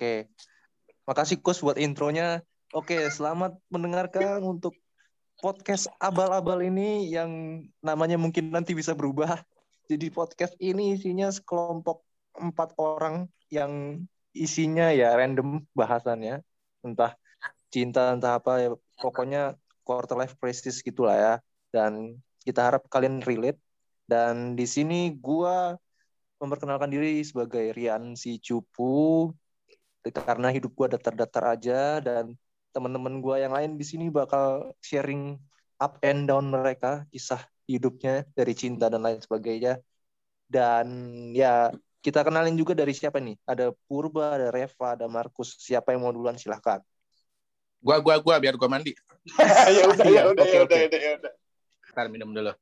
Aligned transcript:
Oke. 0.00 0.32
Makasih 1.04 1.44
Kus 1.44 1.60
buat 1.60 1.76
intronya. 1.76 2.40
Oke, 2.72 3.04
selamat 3.12 3.60
mendengarkan 3.68 4.40
untuk 4.40 4.72
podcast 5.36 5.92
abal-abal 6.00 6.64
ini 6.64 7.12
yang 7.12 7.60
namanya 7.84 8.16
mungkin 8.16 8.48
nanti 8.48 8.72
bisa 8.72 8.96
berubah. 8.96 9.44
Jadi 9.92 10.08
podcast 10.08 10.56
ini 10.56 10.96
isinya 10.96 11.28
sekelompok 11.28 12.00
empat 12.32 12.72
orang 12.80 13.28
yang 13.52 14.00
isinya 14.32 14.88
ya 14.88 15.12
random 15.12 15.68
bahasannya. 15.76 16.40
Entah 16.80 17.12
cinta, 17.68 18.16
entah 18.16 18.40
apa 18.40 18.52
ya. 18.56 18.72
Pokoknya 19.04 19.60
quarter 19.84 20.16
life 20.16 20.40
crisis 20.40 20.80
gitulah 20.80 21.12
ya. 21.12 21.34
Dan 21.76 22.16
kita 22.40 22.72
harap 22.72 22.88
kalian 22.88 23.20
relate. 23.20 23.60
Dan 24.08 24.56
di 24.56 24.64
sini 24.64 25.12
gua 25.12 25.76
memperkenalkan 26.40 26.88
diri 26.88 27.20
sebagai 27.20 27.76
Rian 27.76 28.16
si 28.16 28.40
Cupu 28.40 29.28
karena 30.08 30.48
hidup 30.48 30.72
gua 30.72 30.88
datar-datar 30.96 31.44
aja 31.56 32.00
dan 32.00 32.32
teman-teman 32.72 33.20
gua 33.20 33.36
yang 33.36 33.52
lain 33.52 33.76
di 33.76 33.84
sini 33.84 34.08
bakal 34.08 34.72
sharing 34.80 35.36
up 35.76 36.00
and 36.00 36.24
down 36.24 36.48
mereka 36.48 37.04
kisah 37.12 37.44
hidupnya 37.68 38.24
dari 38.32 38.56
cinta 38.56 38.88
dan 38.88 39.04
lain 39.04 39.20
sebagainya 39.20 39.80
dan 40.48 40.88
ya 41.36 41.68
kita 42.00 42.24
kenalin 42.24 42.56
juga 42.56 42.72
dari 42.72 42.96
siapa 42.96 43.20
nih 43.20 43.36
ada 43.44 43.76
Purba 43.86 44.40
ada 44.40 44.48
Reva 44.48 44.96
ada 44.96 45.06
Markus 45.06 45.60
siapa 45.60 45.92
yang 45.92 46.02
mau 46.08 46.12
duluan 46.16 46.40
silahkan 46.40 46.80
Gua 47.80 47.96
gua 47.96 48.20
gua 48.20 48.36
biar 48.36 48.60
gua 48.60 48.68
mandi. 48.68 48.92
ya 49.76 49.88
udah, 49.88 50.04
ya 50.04 50.22
udah, 50.28 50.44
Oke, 50.44 50.52
ya 50.52 50.60
oke. 50.60 50.68
udah, 50.68 50.76
ya 50.76 50.86
udah, 50.86 51.00
ya 51.00 51.10
udah. 51.16 51.32
Ntar 51.96 52.06
minum 52.12 52.30
dulu. 52.36 52.52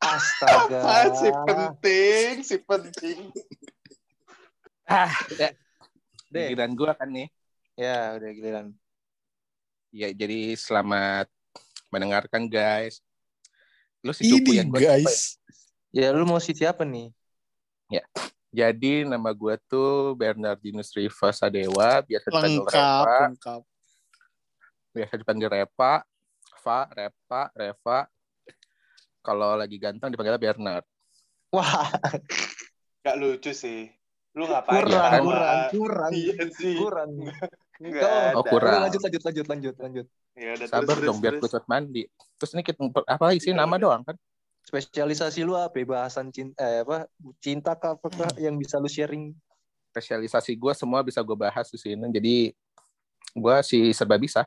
astaga 0.00 0.80
sih 1.22 1.32
penting, 1.46 2.34
si 2.42 2.56
penting. 2.58 3.30
Ah, 4.90 5.12
deh 6.30 6.54
giliran 6.54 6.72
gua 6.72 6.94
kan 6.94 7.10
nih. 7.10 7.28
ya 7.74 8.14
udah 8.16 8.30
giliran 8.30 8.66
Ya, 9.90 10.06
jadi 10.14 10.54
selamat 10.54 11.26
mendengarkan 11.90 12.46
guys. 12.46 13.02
Lu 14.06 14.14
si 14.14 14.30
cupu 14.30 14.54
yang 14.54 14.70
gua 14.70 14.78
siapa 14.78 15.02
guys. 15.02 15.34
ya 15.90 16.14
lu 16.14 16.22
mau 16.22 16.38
si 16.38 16.54
siapa 16.54 16.86
nih 16.86 17.10
ya? 17.90 18.06
Jadi 18.50 19.02
nama 19.02 19.34
gua 19.34 19.58
tuh 19.66 20.14
Bernardinus 20.14 20.94
Riva 20.94 21.34
Sadewa, 21.34 22.06
biasa 22.06 22.30
dipanggil 22.30 22.62
Lengkap, 22.62 22.74
Reva, 22.78 23.18
lengkap. 23.34 23.62
biasa 24.90 25.14
dipanggil 25.18 25.48
Repa, 25.50 25.92
Va, 26.62 26.80
Repa, 26.94 27.42
Reva. 27.54 27.98
Kalau 29.20 29.58
lagi 29.58 29.76
ganteng 29.76 30.14
dipanggilnya 30.14 30.38
Bernard. 30.38 30.86
wah 31.50 31.90
Gak 33.02 33.16
lucu 33.18 33.50
sih. 33.50 33.90
Lu 34.36 34.44
ngapain? 34.46 34.86
kurang 34.86 35.10
kan? 35.10 35.22
kurang 35.26 35.58
kurang 35.74 36.12
Iya 36.14 36.44
sih. 36.54 36.76
kurang 36.78 37.10
Enggak 37.80 38.36
Oh, 38.36 38.40
Oh, 38.40 38.44
kurang. 38.46 38.70
Udah, 38.70 38.80
lanjut 38.86 39.00
lanjut 39.02 39.22
lanjut 39.26 39.46
lanjut 39.48 39.74
lanjut 39.80 40.06
Ya 40.38 40.50
udah, 40.56 40.66
Sabar 40.70 40.96
terus, 40.96 41.06
dong 41.10 41.18
biar 41.18 41.32
terus, 41.36 41.42
gue 41.42 41.50
cepet 41.50 41.66
mandi. 41.66 42.02
Terus 42.38 42.50
ini 42.54 42.62
kita 42.62 42.80
apa 43.04 43.26
isi 43.34 43.50
nama 43.50 43.76
doang 43.76 44.02
kan? 44.06 44.16
spesialisasi 44.60 45.40
lu 45.42 45.56
apa 45.56 45.80
bahasan 45.82 46.28
cinta 46.30 46.60
eh, 46.60 46.84
apa 46.84 47.08
cinta 47.40 47.72
kah 47.74 47.96
apakah 47.96 48.28
yang 48.36 48.60
bisa 48.60 48.76
lu 48.76 48.86
sharing 48.86 49.32
Spesialisasi 49.90 50.54
gue 50.54 50.72
semua 50.76 51.02
bisa 51.02 51.18
gue 51.18 51.34
bahas 51.34 51.66
di 51.66 51.74
sini. 51.80 52.06
Jadi 52.14 52.54
gue 53.34 53.56
si 53.66 53.90
serba 53.90 54.14
bisa. 54.14 54.46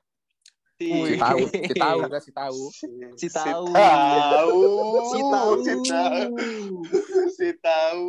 Si 0.82 1.16
tahu, 1.22 1.40
si 1.54 1.74
tahu 1.78 1.98
gak 2.10 2.24
si 2.24 2.32
tahu. 2.34 2.62
Si 3.16 3.28
tahu. 3.30 3.64
tahu. 3.70 4.60
si 5.14 5.20
tahu 5.22 5.52
Si 5.62 5.74
tahu. 5.86 6.22
Si 7.30 7.50
tahu. 7.62 8.08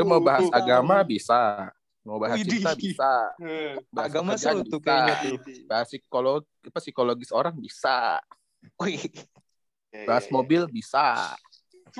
Lu 0.00 0.02
mau 0.08 0.20
bahas 0.20 0.48
agama 0.50 1.04
bisa. 1.04 1.70
Mau 2.00 2.16
bahas 2.16 2.40
cinta 2.40 2.72
bisa. 2.72 3.12
Hmm. 3.36 3.76
Bahas 3.92 4.08
agama 4.08 4.32
seru 4.40 4.64
tuh 4.64 4.80
bisa. 4.80 4.88
kayaknya 4.88 5.14
tuh 5.20 5.36
Bahas 5.68 5.86
psikolog, 5.92 6.42
apa 6.64 6.78
psikologis 6.80 7.30
orang 7.30 7.54
bisa. 7.60 8.18
Wih, 8.80 9.04
Bahas 10.08 10.24
ya, 10.24 10.30
ya. 10.30 10.34
mobil 10.34 10.62
bisa. 10.72 11.36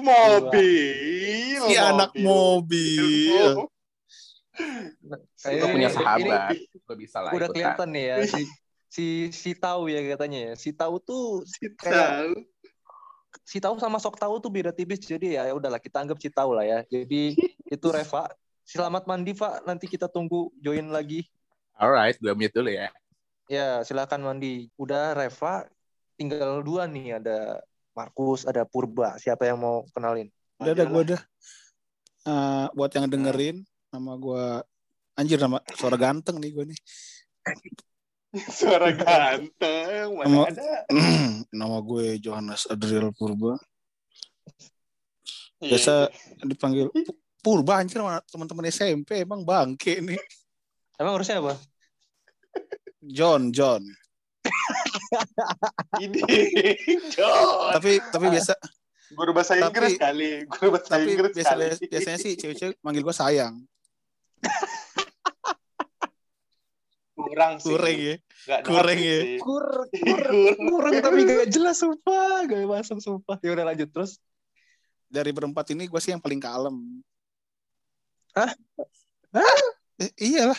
Mobil. 0.00 1.60
Si 1.68 1.74
anak 1.76 2.10
mobil. 2.16 3.68
Gue 5.40 5.68
punya 5.68 5.90
sahabat. 5.92 6.56
Gue 6.56 6.96
bisa 6.96 7.20
lah 7.20 7.32
udah 7.36 7.48
kelihatan 7.52 7.88
nih 7.92 8.04
ya 8.08 8.16
si 8.90 9.30
si 9.30 9.54
tahu 9.54 9.86
ya 9.86 10.02
katanya 10.02 10.38
ya 10.50 10.54
si 10.58 10.74
tahu 10.74 10.98
tuh 10.98 11.46
Si 11.46 11.70
kayak 11.78 11.94
tahu. 11.94 12.32
si 13.46 13.58
tahu 13.62 13.78
sama 13.78 13.96
sok 13.96 14.18
tahu 14.18 14.42
tuh 14.42 14.50
beda 14.50 14.74
tipis 14.74 14.98
jadi 15.00 15.38
ya 15.38 15.54
udahlah 15.54 15.78
kita 15.78 16.02
anggap 16.02 16.18
si 16.18 16.26
tahu 16.28 16.58
lah 16.58 16.66
ya 16.66 16.78
jadi 16.84 17.38
itu 17.74 17.86
Reva 17.86 18.26
selamat 18.66 19.06
mandi 19.06 19.30
Pak 19.32 19.62
nanti 19.62 19.86
kita 19.86 20.10
tunggu 20.10 20.50
join 20.58 20.90
lagi 20.90 21.22
Alright, 21.80 22.20
gue 22.20 22.36
mute 22.36 22.52
dulu 22.52 22.68
ya. 22.68 22.92
Ya, 23.48 23.80
silakan 23.80 24.20
mandi. 24.20 24.68
Udah 24.76 25.16
Reva, 25.16 25.64
tinggal 26.12 26.60
dua 26.60 26.84
nih. 26.84 27.16
Ada 27.16 27.64
Markus, 27.96 28.44
ada 28.44 28.68
Purba. 28.68 29.16
Siapa 29.16 29.48
yang 29.48 29.64
mau 29.64 29.88
kenalin? 29.96 30.28
Udah, 30.60 30.76
udah, 30.76 30.84
gue 30.84 31.02
udah. 31.08 31.20
Eh, 32.28 32.66
buat 32.76 32.92
yang 32.92 33.08
dengerin, 33.08 33.64
nama 33.88 34.12
gue 34.20 34.44
anjir 35.16 35.40
nama 35.40 35.56
suara 35.72 35.96
ganteng 35.96 36.36
nih 36.36 36.52
gue 36.52 36.64
nih. 36.68 36.78
Suara 38.58 38.94
ganteng. 38.94 40.08
Mana 40.14 40.26
Nama- 40.30 40.46
ada? 40.48 40.70
nama 41.60 41.76
gue 41.82 42.18
Johannes 42.22 42.66
Adriel 42.66 43.10
Purba. 43.10 43.58
Iya, 45.60 45.76
Biasa 45.76 45.94
iya. 46.08 46.44
dipanggil 46.46 46.86
Pu- 46.88 47.18
Purba 47.42 47.80
anjir 47.82 47.98
sama 48.00 48.22
teman-teman 48.24 48.64
SMP 48.70 49.24
emang 49.24 49.42
bangke 49.42 49.98
nih. 50.00 50.20
Emang 50.96 51.18
harusnya 51.18 51.40
apa? 51.42 51.58
John, 53.02 53.50
John. 53.50 53.82
Ini. 56.04 56.20
John. 57.12 57.72
Tapi 57.76 57.98
tapi 58.08 58.26
biasa 58.30 58.54
Guru 59.10 59.34
bahasa 59.34 59.58
Tapi- 59.58 59.66
Inggris 59.74 59.94
kali. 59.98 60.30
Guru 60.46 60.68
bahasa 60.70 60.86
tapi 60.94 61.08
Inggris 61.10 61.34
biasa, 61.34 61.52
kali. 61.58 61.66
biasanya 61.90 62.18
sih 62.20 62.32
cewek-cewek 62.38 62.76
manggil 62.80 63.02
gue 63.02 63.16
sayang. 63.16 63.54
kurang 67.30 67.52
sih. 67.56 67.70
Kurang 67.70 67.94
ya. 67.94 68.14
Nggak 68.18 68.60
kurang 68.66 68.98
ya. 68.98 69.18
Kur, 69.38 69.66
kur, 70.02 70.20
Kurang. 70.26 70.56
kurang 70.58 70.92
tapi 70.98 71.18
gak 71.22 71.48
jelas 71.48 71.76
sumpah. 71.78 72.42
Gak 72.44 72.66
masuk 72.66 72.98
sumpah. 72.98 73.36
Ya 73.40 73.50
udah 73.54 73.64
lanjut 73.70 73.88
terus. 73.88 74.18
Dari 75.06 75.30
berempat 75.30 75.70
ini 75.70 75.86
gue 75.86 76.00
sih 76.02 76.10
yang 76.10 76.22
paling 76.22 76.38
kalem. 76.38 76.74
Hah? 78.34 78.50
Eh, 80.00 80.10
iyalah, 80.16 80.56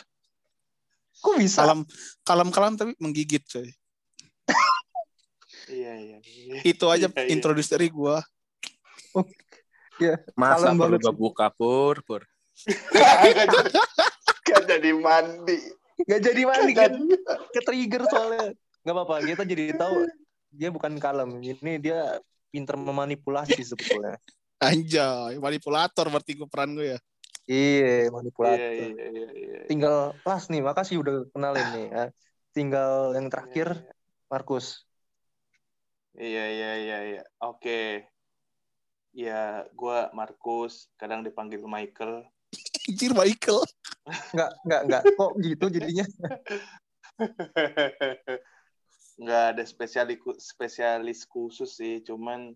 Kok 1.19 1.35
bisa? 1.39 1.63
kalem 1.63 1.81
kalem-kalem 2.21 2.73
tapi 2.75 2.91
menggigit 2.99 3.41
coy. 3.47 3.67
Iya, 5.71 5.93
iya. 5.97 6.17
iya. 6.19 6.59
Itu 6.67 6.91
aja 6.91 7.07
Iya, 7.07 7.15
iya. 7.15 7.31
introduce 7.31 7.71
dari 7.71 7.87
gue. 7.87 8.15
Masa 10.35 10.67
Kalem 10.67 10.75
perlu 10.75 10.97
banget 10.99 11.01
gue 11.01 11.13
sih. 11.15 11.19
buka 11.19 11.47
pur, 11.49 11.95
pur. 12.03 12.21
Nggak 14.43 14.63
jadi 14.67 14.91
mandi. 14.93 15.57
Gak 16.09 16.21
jadi 16.21 16.41
mandi 16.47 16.73
kan? 16.73 16.91
Ke 17.51 17.61
trigger 17.61 18.03
soalnya. 18.09 18.55
Gak 18.81 18.93
apa-apa. 18.93 19.15
Kita 19.25 19.43
jadi 19.45 19.75
tahu 19.75 20.07
dia 20.51 20.69
bukan 20.73 20.97
kalem. 20.97 21.39
Ini 21.41 21.79
dia 21.79 22.19
pinter 22.51 22.75
memanipulasi 22.75 23.63
sebetulnya. 23.63 24.19
Anjay, 24.61 25.41
manipulator 25.41 26.05
berarti 26.11 26.37
gue 26.37 26.45
peran 26.45 26.77
gue 26.77 26.93
ya. 26.93 26.99
Iya, 27.49 28.13
manipulator. 28.13 28.61
Iya, 28.61 28.69
iya, 28.77 29.07
iya, 29.09 29.29
iya. 29.33 29.59
Tinggal 29.65 30.13
pas 30.21 30.45
nih. 30.45 30.61
Makasih 30.61 31.01
udah 31.01 31.25
kenalin 31.33 31.67
nih. 31.73 31.87
ya. 31.89 32.05
Tinggal 32.53 33.17
yang 33.17 33.27
terakhir 33.31 33.67
Markus. 34.29 34.85
Iya, 36.13 36.45
iya, 36.51 36.71
iya, 36.77 36.97
iya. 37.17 37.23
Oke. 37.41 38.05
Ya, 39.11 39.67
gua 39.75 40.07
Markus, 40.15 40.87
kadang 40.95 41.25
dipanggil 41.25 41.63
Michael. 41.65 42.27
Anjir 42.87 43.11
Michael. 43.11 43.59
Enggak, 44.07 44.51
enggak, 44.65 44.81
enggak. 44.87 45.03
Kok 45.13 45.31
gitu 45.41 45.65
jadinya? 45.69 46.05
Nggak 49.21 49.43
ada 49.53 49.63
spesialis 49.67 50.19
spesialis 50.41 51.19
khusus 51.29 51.77
sih, 51.77 52.01
cuman 52.01 52.55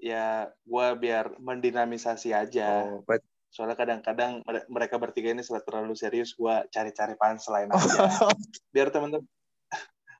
ya 0.00 0.48
gua 0.64 0.96
biar 0.96 1.36
mendinamisasi 1.36 2.32
aja. 2.32 2.88
Oh, 2.88 3.04
bet- 3.04 3.26
Soalnya 3.48 3.80
kadang-kadang 3.80 4.44
mere- 4.44 4.68
mereka 4.68 5.00
bertiga 5.00 5.32
ini 5.32 5.40
selalu 5.40 5.64
terlalu 5.64 5.94
serius, 5.96 6.36
gua 6.36 6.68
cari-cari 6.68 7.16
punchline 7.16 7.72
aja. 7.72 8.28
biar 8.72 8.92
teman-teman 8.92 9.24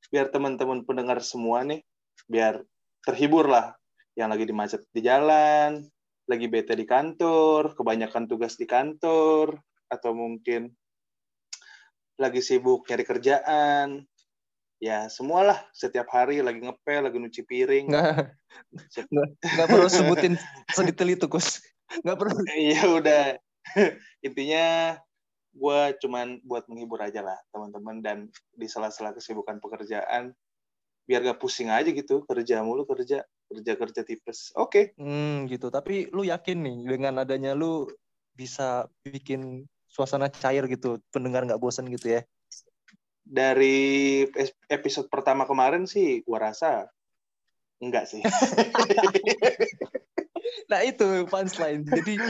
biar 0.08 0.32
teman-teman 0.32 0.88
pendengar 0.88 1.20
semua 1.20 1.60
nih 1.68 1.84
biar 2.24 2.64
terhibur 3.04 3.44
lah 3.44 3.76
yang 4.16 4.32
lagi 4.32 4.48
dimacet 4.48 4.80
di 4.88 5.04
jalan 5.04 5.84
lagi 6.24 6.48
bete 6.48 6.72
di 6.72 6.88
kantor 6.88 7.76
kebanyakan 7.76 8.24
tugas 8.24 8.56
di 8.56 8.64
kantor 8.64 9.60
atau 9.88 10.12
mungkin 10.12 10.72
lagi 12.18 12.42
sibuk 12.42 12.84
nyari 12.90 13.04
kerjaan. 13.06 13.88
Ya 14.78 15.10
semualah. 15.10 15.58
Setiap 15.74 16.06
hari 16.10 16.38
lagi 16.38 16.62
ngepel 16.62 17.06
lagi 17.06 17.18
nyuci 17.18 17.42
piring. 17.46 17.90
Enggak, 17.90 18.34
enggak 19.10 19.66
perlu 19.70 19.88
sebutin 19.94 20.34
sedetail 20.70 21.18
itu, 21.18 21.26
Kus. 21.26 21.62
Enggak 22.02 22.18
perlu. 22.22 22.38
Iya 22.54 22.82
udah. 22.86 23.24
Intinya 24.26 24.94
gue 25.50 25.80
cuman 25.98 26.38
buat 26.46 26.70
menghibur 26.70 27.02
aja 27.02 27.26
lah 27.26 27.38
teman-teman. 27.50 28.02
Dan 28.02 28.18
di 28.54 28.66
sela-sela 28.70 29.10
kesibukan 29.14 29.58
pekerjaan 29.58 30.30
biar 31.08 31.24
gak 31.26 31.40
pusing 31.42 31.74
aja 31.74 31.90
gitu. 31.90 32.22
Kerja 32.26 32.62
mulu 32.62 32.86
kerja. 32.86 33.26
Kerja 33.50 33.72
kerja 33.74 34.00
tipes. 34.06 34.54
Oke. 34.54 34.94
Hmm, 34.94 35.50
gitu. 35.50 35.74
Tapi 35.74 36.06
lu 36.14 36.22
yakin 36.22 36.58
nih 36.62 36.78
dengan 36.86 37.26
adanya 37.26 37.58
lu 37.58 37.90
bisa 38.38 38.86
bikin 39.02 39.66
suasana 39.98 40.30
cair 40.30 40.70
gitu, 40.70 41.02
pendengar 41.10 41.42
nggak 41.42 41.58
bosan 41.58 41.90
gitu 41.90 42.14
ya? 42.14 42.22
dari 43.28 44.24
episode 44.72 45.12
pertama 45.12 45.44
kemarin 45.44 45.84
sih 45.84 46.24
gue 46.24 46.38
rasa 46.40 46.88
enggak 47.76 48.08
sih 48.08 48.24
Nah 50.68 50.84
itu 50.84 51.24
punchline. 51.28 51.84
Jadi 51.84 52.20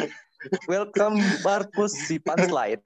welcome 0.70 1.18
Markus 1.42 1.94
si 2.06 2.22
punchline. 2.22 2.82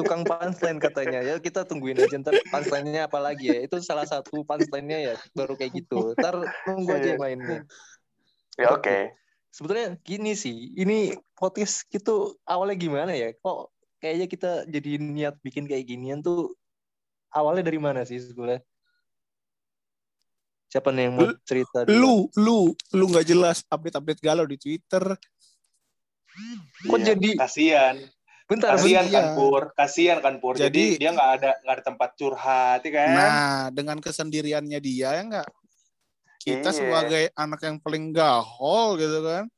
Tukang 0.00 0.24
punchline 0.24 0.80
katanya. 0.80 1.20
Ya 1.20 1.36
kita 1.36 1.68
tungguin 1.68 2.00
aja 2.00 2.16
ntar 2.20 2.36
punchline-nya 2.48 3.08
apa 3.08 3.20
lagi 3.20 3.52
ya. 3.52 3.60
Itu 3.60 3.80
salah 3.84 4.08
satu 4.08 4.40
punchline-nya 4.44 4.98
ya 5.12 5.14
baru 5.36 5.56
kayak 5.56 5.84
gitu. 5.84 6.16
Ntar 6.16 6.48
tunggu 6.64 6.96
aja 6.96 7.16
yang 7.16 7.20
mainnya. 7.20 7.60
ya 8.56 8.72
oke 8.72 9.12
Sebetulnya 9.52 10.00
gini 10.00 10.32
sih. 10.32 10.72
Ini 10.74 11.12
podcast 11.36 11.84
gitu 11.92 12.40
awalnya 12.48 12.76
gimana 12.80 13.12
ya? 13.12 13.36
Kok 13.36 13.73
kayaknya 14.04 14.26
kita 14.28 14.52
jadi 14.68 15.00
niat 15.00 15.40
bikin 15.40 15.64
kayak 15.64 15.88
ginian 15.88 16.20
tuh 16.20 16.52
awalnya 17.32 17.64
dari 17.64 17.80
mana 17.80 18.04
sih 18.04 18.20
sebenarnya? 18.20 18.60
Siapa 20.68 20.92
nih 20.92 21.08
yang 21.08 21.14
mau 21.16 21.32
cerita? 21.40 21.88
Lu, 21.88 22.28
lu, 22.36 22.76
lu 22.92 23.04
nggak 23.08 23.24
jelas 23.24 23.64
update-update 23.72 24.20
galau 24.20 24.44
di 24.44 24.60
Twitter. 24.60 25.16
Kok 26.84 26.98
Iya, 27.00 27.14
jadi- 27.16 27.38
kasihan 27.40 27.96
Bentar, 28.44 28.76
kasihan 28.76 29.08
iya. 29.08 29.14
kan 29.14 29.24
pur 29.40 29.62
kasihan 29.72 30.18
kan 30.20 30.36
pur 30.36 30.52
jadi, 30.52 30.68
Jadi- 30.68 31.00
dia 31.00 31.10
nggak 31.16 31.30
ada 31.40 31.50
nggak 31.64 31.74
ada 31.80 31.84
tempat 31.88 32.10
curhat 32.12 32.84
ya 32.84 32.90
kan 32.92 33.08
Nah, 33.08 33.62
dengan 33.72 33.96
kesendiriannya 34.04 34.78
dia 34.84 35.16
ya 35.16 35.22
nggak. 35.24 35.48
Kita 36.44 36.68
Iya. 36.68 36.76
sebagai 36.76 37.24
anak 37.32 37.60
yang 37.64 37.80
paling 37.80 38.12
gahol 38.12 39.00
gitu 39.00 39.24
kan. 39.24 39.48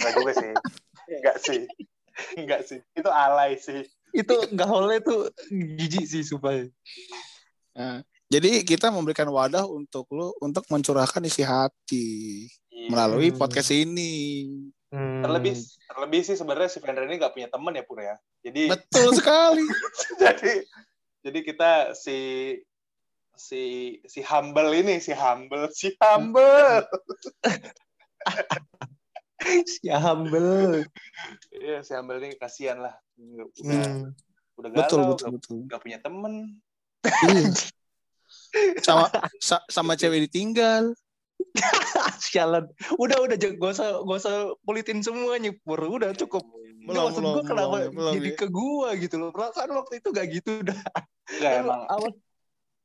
Enggak 0.00 0.12
juga 0.16 0.32
sih 0.32 0.48
enggak 1.20 1.36
sih 1.44 1.60
enggak 2.40 2.60
sih 2.66 2.80
itu 2.92 3.08
alay 3.08 3.56
sih 3.56 3.84
itu 4.10 4.34
gaulnya 4.50 4.98
tuh 4.98 5.30
jijik 5.50 6.02
sih 6.02 6.26
supaya. 6.26 6.66
Nah, 7.70 8.02
jadi 8.26 8.66
kita 8.66 8.90
memberikan 8.90 9.30
wadah 9.30 9.62
untuk 9.64 10.10
lu 10.10 10.34
untuk 10.42 10.66
mencurahkan 10.66 11.22
isi 11.22 11.46
hati 11.46 12.06
melalui 12.90 13.30
Hmm. 13.30 13.38
podcast 13.38 13.70
ini. 13.70 14.12
Hmm. 14.90 15.22
terlebih 15.22 15.54
terlebih 15.86 16.20
sih 16.26 16.34
sebenarnya 16.34 16.66
si 16.66 16.82
Vendra 16.82 17.06
ini 17.06 17.14
nggak 17.14 17.30
punya 17.30 17.46
teman 17.46 17.78
ya 17.78 17.86
pur 17.86 18.02
ya 18.02 18.18
jadi 18.42 18.74
Betul 18.74 19.14
sekali. 19.14 19.62
jadi 20.26 20.66
jadi 21.22 21.38
kita 21.46 21.70
si 21.94 22.18
si 23.38 23.62
si 24.02 24.20
humble 24.26 24.74
ini 24.74 24.98
si 24.98 25.14
humble 25.14 25.70
si 25.70 25.94
humble 26.02 26.82
ya 29.88 29.96
humble. 29.98 30.84
Iya 31.50 31.80
si 31.80 31.92
humble 31.92 32.20
ini 32.20 32.36
kasihan 32.36 32.78
lah 32.78 32.94
udah 33.16 33.46
Hmm. 33.60 34.12
udah 34.56 34.68
galau 34.70 34.80
Betul, 34.84 35.00
betul, 35.02 35.08
nggak- 35.08 35.32
betul. 35.36 35.56
nggak 35.66 35.80
punya 35.80 35.98
temen 36.00 36.34
Iya. 37.00 37.48
sama 38.86 39.06
sa- 39.40 39.64
sama 39.66 39.92
cewek 39.94 40.28
ditinggal. 40.28 40.92
Sialan. 42.22 42.68
Udah 43.00 43.24
udah 43.24 43.36
gak 43.36 43.56
usah 43.72 44.04
gak 44.04 44.18
usah 44.20 44.34
kulitin 44.62 45.00
semuanya 45.00 45.50
pur. 45.64 45.80
Udah 45.80 46.12
cukup. 46.12 46.44
Belum, 46.80 47.12
maksud 47.12 47.22
gua 47.24 47.44
kenapa 47.44 47.76
belum, 47.92 48.12
jadi 48.16 48.30
ya. 48.32 48.36
ke 48.36 48.46
gua 48.48 48.88
gitu 48.96 49.16
loh. 49.16 49.32
Perasaan 49.32 49.72
waktu 49.72 50.00
itu 50.00 50.08
gak 50.12 50.26
gitu 50.30 50.60
dah. 50.60 50.76
Enggak 51.32 51.50
Kan 51.52 51.62
emang 51.64 51.82
awal 51.88 52.10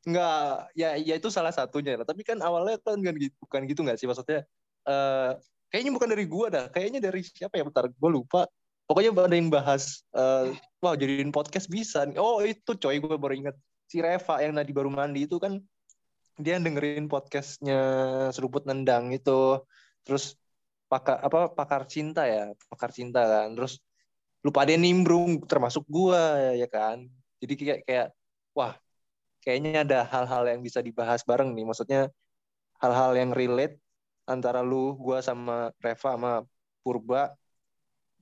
nggak 0.05 0.69
ya 0.77 0.89
ya 1.01 1.15
itu 1.17 1.27
salah 1.27 1.51
satunya 1.51 1.97
lah. 1.97 2.07
Tapi 2.07 2.21
kan 2.23 2.37
awalnya 2.39 2.77
kan 2.79 2.95
kan 3.01 3.15
gitu, 3.17 3.35
bukan 3.43 3.61
gitu 3.67 3.79
nggak 3.83 3.97
sih 3.99 4.07
maksudnya. 4.07 4.47
eh 4.85 5.31
kayaknya 5.75 5.91
bukan 5.91 6.07
dari 6.07 6.23
gua 6.23 6.47
dah. 6.47 6.65
Kayaknya 6.71 7.03
dari 7.03 7.19
siapa 7.19 7.59
ya? 7.59 7.67
Bentar, 7.67 7.91
gua 7.99 8.07
lupa. 8.15 8.41
Pokoknya 8.87 9.11
ada 9.11 9.35
yang 9.35 9.51
bahas 9.51 10.07
eh 10.15 10.55
wah 10.79 10.95
jadiin 10.95 11.35
podcast 11.35 11.67
bisa. 11.67 12.07
nih. 12.07 12.15
Oh 12.15 12.39
itu 12.39 12.79
coy 12.79 13.03
gue 13.03 13.17
baru 13.19 13.35
ingat 13.35 13.55
si 13.91 13.99
Reva 13.99 14.39
yang 14.39 14.55
tadi 14.55 14.71
baru 14.71 14.87
mandi 14.87 15.27
itu 15.27 15.35
kan 15.35 15.59
dia 16.39 16.61
dengerin 16.61 17.11
podcastnya 17.11 17.79
seruput 18.31 18.63
nendang 18.63 19.11
itu 19.11 19.59
terus 20.03 20.35
pakar 20.85 21.17
apa 21.23 21.49
pakar 21.49 21.87
cinta 21.89 22.27
ya 22.29 22.53
pakar 22.69 22.91
cinta 22.93 23.25
kan 23.25 23.57
terus 23.57 23.81
lupa 24.45 24.67
dia 24.67 24.77
nimbrung 24.77 25.41
termasuk 25.47 25.81
gua 25.89 26.53
ya 26.53 26.67
kan 26.69 27.09
jadi 27.41 27.53
kayak 27.57 27.79
kayak 27.87 28.07
wah 28.53 28.77
kayaknya 29.41 29.81
ada 29.81 29.99
hal-hal 30.05 30.43
yang 30.45 30.61
bisa 30.61 30.83
dibahas 30.83 31.25
bareng 31.25 31.55
nih 31.57 31.65
maksudnya 31.65 32.01
hal-hal 32.77 33.17
yang 33.17 33.31
relate 33.33 33.81
antara 34.25 34.61
lu 34.65 34.97
gua 34.97 35.21
sama 35.21 35.71
Reva 35.81 36.09
sama 36.17 36.33
Purba. 36.81 37.33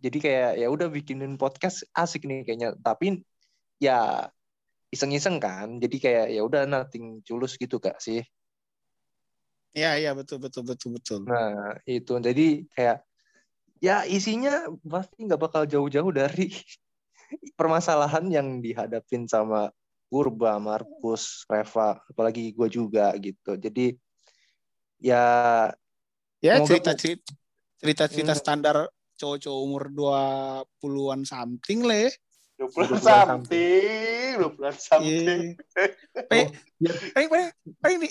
Jadi 0.03 0.17
kayak 0.19 0.51
ya 0.59 0.67
udah 0.67 0.87
bikinin 0.91 1.39
podcast 1.39 1.87
asik 1.95 2.27
nih 2.27 2.43
kayaknya. 2.43 2.69
Tapi 2.79 3.23
ya 3.79 4.27
iseng-iseng 4.91 5.39
kan. 5.39 5.79
Jadi 5.79 5.95
kayak 5.97 6.27
ya 6.35 6.41
udah 6.43 6.67
nothing 6.67 7.23
tulus 7.23 7.55
gitu 7.57 7.79
kak 7.79 7.97
sih. 8.03 8.21
Iya, 9.73 9.97
iya 9.97 10.11
betul 10.13 10.37
betul 10.37 10.63
betul 10.69 10.89
betul. 11.01 11.19
Nah, 11.25 11.81
itu. 11.89 12.13
Jadi 12.21 12.69
kayak 12.77 13.01
ya 13.81 14.05
isinya 14.05 14.69
pasti 14.85 15.25
nggak 15.25 15.41
bakal 15.41 15.63
jauh-jauh 15.65 16.13
dari 16.13 16.53
permasalahan 17.59 18.29
yang 18.29 18.47
dihadapin 18.61 19.25
sama 19.25 19.73
Purba, 20.13 20.61
Markus, 20.61 21.41
Reva, 21.49 21.97
apalagi 22.05 22.53
gue 22.53 22.69
juga 22.69 23.09
gitu. 23.17 23.57
Jadi 23.57 23.97
ya 25.01 25.25
Ya 26.43 26.59
Semoga 26.59 26.67
cerita 26.67 26.91
bu- 26.91 26.99
cerita 26.99 27.31
cerita 27.79 28.03
cerita 28.11 28.33
Hmm. 28.35 28.41
standar 28.43 28.75
cowok-cowok 29.15 29.61
umur 29.63 29.83
20-an 29.87 31.23
something 31.23 31.87
lah 31.87 31.97
ya. 32.03 32.11
20 32.59 32.99
20 32.99 32.99
something 32.99 34.29
20 34.37 34.75
something. 34.75 35.41
Eh, 36.27 36.45
eh, 37.15 37.25
eh, 37.31 37.47
eh, 37.63 37.91
ini 37.95 38.07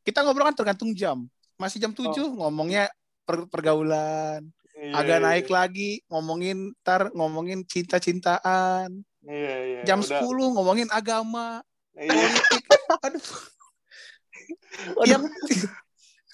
kita 0.00 0.22
ngobrol 0.22 0.46
kan 0.46 0.54
tergantung 0.54 0.94
jam. 0.94 1.26
Masih 1.58 1.82
jam 1.82 1.90
7 1.90 2.06
ngomongnya 2.30 2.86
per- 3.26 3.50
pergaulan. 3.50 4.46
Iya, 4.76 4.92
Agak 4.94 5.18
iya, 5.18 5.24
naik 5.24 5.48
lagi 5.48 5.90
ngomongin 6.06 6.70
ntar 6.84 7.10
ngomongin 7.10 7.64
cinta-cintaan. 7.64 9.02
iya 9.24 9.54
iya 9.58 9.80
Jam 9.82 9.98
udah. 9.98 10.20
10 10.22 10.54
ngomongin 10.54 10.86
agama, 10.92 11.64
Iya. 11.98 12.12
politik. 12.14 12.62
Aduh, 13.06 13.26
waduh, 14.94 15.20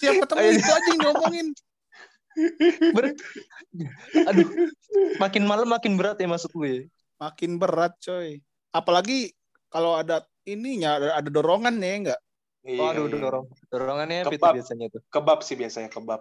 tiap 0.03 0.15
ketemu 0.19 0.37
Ayo. 0.41 0.51
itu 0.53 0.69
aja 0.69 0.85
yang 0.85 0.99
diomongin. 0.99 1.47
ber- 2.91 3.15
aduh, 4.25 4.47
makin 5.17 5.43
malam 5.45 5.65
makin 5.65 5.93
berat 5.95 6.17
ya 6.17 6.25
maksud 6.25 6.49
gue. 6.51 6.89
Makin 7.15 7.55
berat, 7.55 7.93
coy. 7.97 8.41
Apalagi 8.69 9.31
kalau 9.69 9.95
ada 9.95 10.21
ininya 10.43 10.97
ada, 10.97 11.07
ada 11.15 11.29
dorongan 11.29 11.71
nih 11.77 11.93
enggak? 12.03 12.19
Iya, 12.63 12.79
Waduh, 12.79 13.05
iya. 13.05 13.15
dorong 13.19 13.45
dorongannya 13.67 14.17
apa 14.21 14.29
itu 14.29 14.39
Kebab. 14.39 14.53
biasanya 14.55 14.85
tuh? 14.87 15.01
kebab 15.07 15.39
sih 15.39 15.53
biasanya 15.53 15.87
kebab 15.87 16.19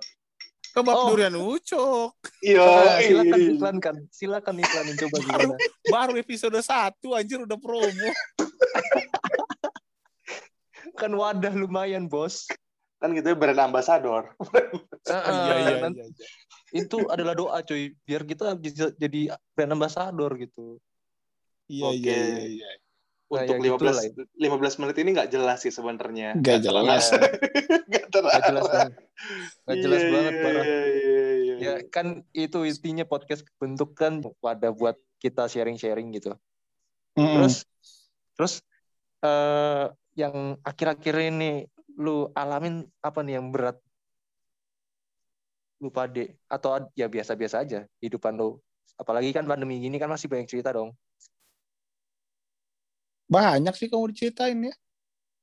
Kebab 0.72 0.94
Oh. 0.96 1.12
durian 1.12 1.36
ucok. 1.36 2.16
iya 2.40 2.64
Nah, 2.64 2.98
silakan 2.98 3.40
iklankan, 3.46 3.94
silakan 4.08 4.54
iklanin 4.58 4.96
coba 4.98 5.16
gimana. 5.20 5.54
Baru 5.86 6.12
episode 6.16 6.56
1 6.56 7.12
anjir 7.12 7.38
udah 7.38 7.56
promo. 7.56 7.92
Kan 10.98 11.12
wadah 11.12 11.52
lumayan 11.52 12.06
bos. 12.06 12.46
Kan 13.02 13.10
gitu 13.10 13.26
ya 13.26 13.36
brand 13.36 13.58
ambassador 13.60 14.30
Heeh, 15.02 15.34
Iya 15.34 15.54
iya 15.58 15.76
nanti- 15.82 15.98
iya. 15.98 16.06
iya. 16.06 16.26
itu 16.78 16.96
adalah 17.04 17.34
doa 17.34 17.58
cuy 17.60 17.98
biar 18.00 18.22
kita 18.22 18.54
jadi 18.94 19.20
brand 19.52 19.74
ambassador 19.74 20.30
gitu 20.38 20.78
Iya 21.66 21.84
Oke. 21.88 21.98
iya 21.98 22.22
iya 22.38 22.46
iya. 22.48 22.68
Nah, 23.32 23.48
untuk 23.48 23.54
ya 23.58 23.64
gitu 23.66 23.84
lah 23.84 23.96
15 24.36 24.76
15 24.76 24.80
menit 24.84 24.96
ini 24.98 25.10
nggak 25.10 25.30
jelas 25.30 25.58
sih 25.58 25.72
sebenarnya 25.72 26.36
Enggak 26.36 26.60
jelas. 26.68 27.08
nggak 27.82 28.06
terlalu 28.08 28.30
Gak 28.30 28.42
jelas 28.44 28.64
banget 28.68 28.92
Gak 29.62 29.76
jelas 29.78 30.00
Iya, 30.00 30.10
banget 30.10 30.32
iya, 30.32 30.42
parah 30.42 30.64
iya, 30.64 30.80
iya, 30.84 31.22
iya. 31.32 31.54
ya 31.56 31.74
kan 31.88 32.06
itu 32.30 32.58
intinya 32.62 33.04
podcast 33.04 33.42
bentuk 33.56 33.94
kan 33.94 34.20
wadah 34.38 34.70
buat 34.70 34.94
kita 35.16 35.46
sharing-sharing 35.46 36.12
gitu 36.12 36.36
Mm-mm. 37.14 37.40
terus 37.40 37.56
terus 38.34 38.54
eh 39.20 39.86
yang 40.12 40.60
akhir-akhir 40.60 41.14
ini 41.24 41.64
lu 41.98 42.32
alamin 42.32 42.86
apa 43.04 43.20
nih 43.20 43.36
yang 43.40 43.52
berat 43.52 43.76
lu 45.82 45.90
pade 45.90 46.38
atau 46.46 46.78
ya 46.94 47.10
biasa-biasa 47.10 47.66
aja 47.66 47.84
hidupan 47.98 48.38
lu 48.38 48.62
apalagi 48.96 49.34
kan 49.34 49.44
pandemi 49.44 49.82
gini 49.82 49.98
kan 49.98 50.06
masih 50.06 50.30
banyak 50.30 50.46
cerita 50.46 50.70
dong 50.70 50.94
banyak 53.32 53.72
sih 53.72 53.88
kamu 53.88 54.12
diceritain 54.12 54.68
ya. 54.68 54.74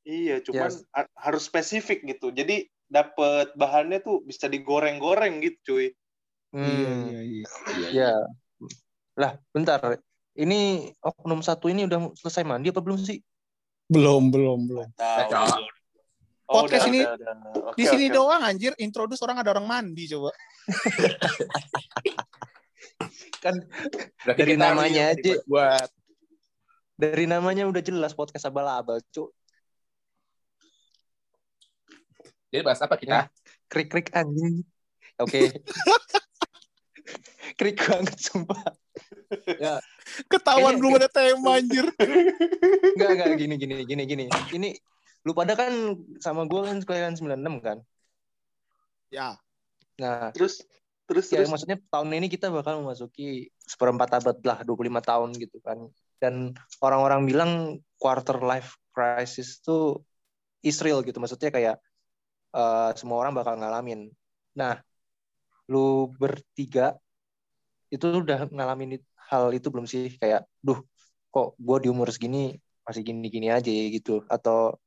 Iya, 0.05 0.35
cuman 0.45 0.69
Yes. 0.69 0.85
ha- 0.93 1.13
harus 1.17 1.49
spesifik 1.49 2.05
gitu. 2.05 2.29
Jadi 2.29 2.69
dapat 2.85 3.53
bahannya 3.57 4.01
tuh 4.05 4.21
bisa 4.21 4.45
digoreng-goreng 4.45 5.41
gitu, 5.41 5.57
cuy. 5.65 5.87
Hmm. 6.53 6.65
Iya 6.65 6.91
iya 7.01 7.19
iya. 7.25 7.45
Ya. 7.89 8.13
Lah, 9.17 9.33
bentar. 9.49 9.81
ini 10.39 10.87
oknum 11.03 11.43
satu 11.43 11.67
ini 11.67 11.83
udah 11.83 12.15
selesai 12.15 12.47
mandi 12.47 12.71
apa 12.71 12.79
belum 12.79 13.01
sih? 13.01 13.19
Belum, 13.91 14.31
belum, 14.31 14.71
belum. 14.71 14.87
Tahu. 14.95 15.67
Oh, 16.49 16.65
Podcast 16.65 16.89
udah, 16.89 16.93
ini- 16.97 17.05
udah, 17.05 17.13
udah. 17.13 17.35
Oke, 17.69 17.77
Di 17.77 17.85
sini 17.85 18.09
oke. 18.09 18.15
doang 18.17 18.41
anjir, 18.41 18.73
introduce 18.81 19.21
orang 19.21 19.37
ada 19.37 19.53
orang 19.53 19.69
mandi 19.69 20.09
coba. 20.09 20.33
Kan 23.39 23.55
Berarti 24.25 24.41
Dari 24.43 24.55
namanya 24.57 25.13
aja. 25.13 25.33
buat 25.45 25.87
dari 26.99 27.23
namanya 27.23 27.63
udah 27.63 27.79
jelas 27.79 28.11
podcast 28.11 28.43
abal-abal, 28.43 28.99
cuk. 29.07 29.31
jadi 32.49 32.65
bahas 32.65 32.81
apa 32.81 32.97
kita? 32.97 33.29
Krik-krik 33.69 34.09
anjing. 34.11 34.65
Oke. 35.21 35.53
Krik 37.61 37.77
banget 37.79 38.17
sumpah. 38.19 38.57
Ketahuan 40.27 40.75
Kayaknya- 40.75 40.79
belum 40.81 40.93
ada 40.97 41.07
tema 41.07 41.49
anjir. 41.55 41.85
Enggak, 42.97 43.09
enggak 43.15 43.29
gini 43.37 43.55
gini 43.55 43.75
gini 43.85 44.03
gini. 44.03 44.25
Ini 44.49 44.69
lu 45.25 45.31
pada 45.35 45.53
kan 45.55 45.71
sama 46.23 46.47
gue 46.47 46.59
kan 46.63 46.77
kelahiran 46.85 47.15
96 47.15 47.55
kan. 47.59 47.77
Ya, 49.09 49.37
Nah, 49.99 50.31
Terus 50.31 50.63
terus 51.09 51.27
ya 51.33 51.41
terus. 51.43 51.49
maksudnya 51.51 51.77
tahun 51.91 52.09
ini 52.15 52.27
kita 52.31 52.47
bakal 52.53 52.79
memasuki 52.85 53.49
seperempat 53.59 54.09
abad 54.21 54.37
lah 54.45 54.57
25 54.63 55.01
tahun 55.03 55.29
gitu 55.35 55.57
kan. 55.59 55.91
Dan 56.21 56.55
orang-orang 56.79 57.21
bilang 57.27 57.51
quarter 57.99 58.39
life 58.39 58.79
crisis 58.95 59.59
itu 59.59 59.99
Israel 60.63 61.03
gitu. 61.03 61.17
Maksudnya 61.19 61.51
kayak 61.51 61.75
eh, 62.55 62.89
semua 62.95 63.17
orang 63.25 63.33
bakal 63.35 63.59
ngalamin. 63.59 64.07
Nah 64.55 64.79
lu 65.69 66.09
bertiga 66.15 66.95
itu 67.93 68.05
udah 68.23 68.47
ngalamin 68.53 69.01
hal 69.29 69.51
itu 69.51 69.67
belum 69.73 69.85
sih? 69.89 70.15
Kayak 70.21 70.47
duh 70.63 70.79
kok 71.33 71.57
gue 71.59 71.77
di 71.83 71.87
umur 71.91 72.07
segini 72.13 72.55
masih 72.87 73.01
gini-gini 73.03 73.47
aja 73.51 73.69
ya 73.69 73.85
gitu. 73.91 74.23
Atau 74.29 74.79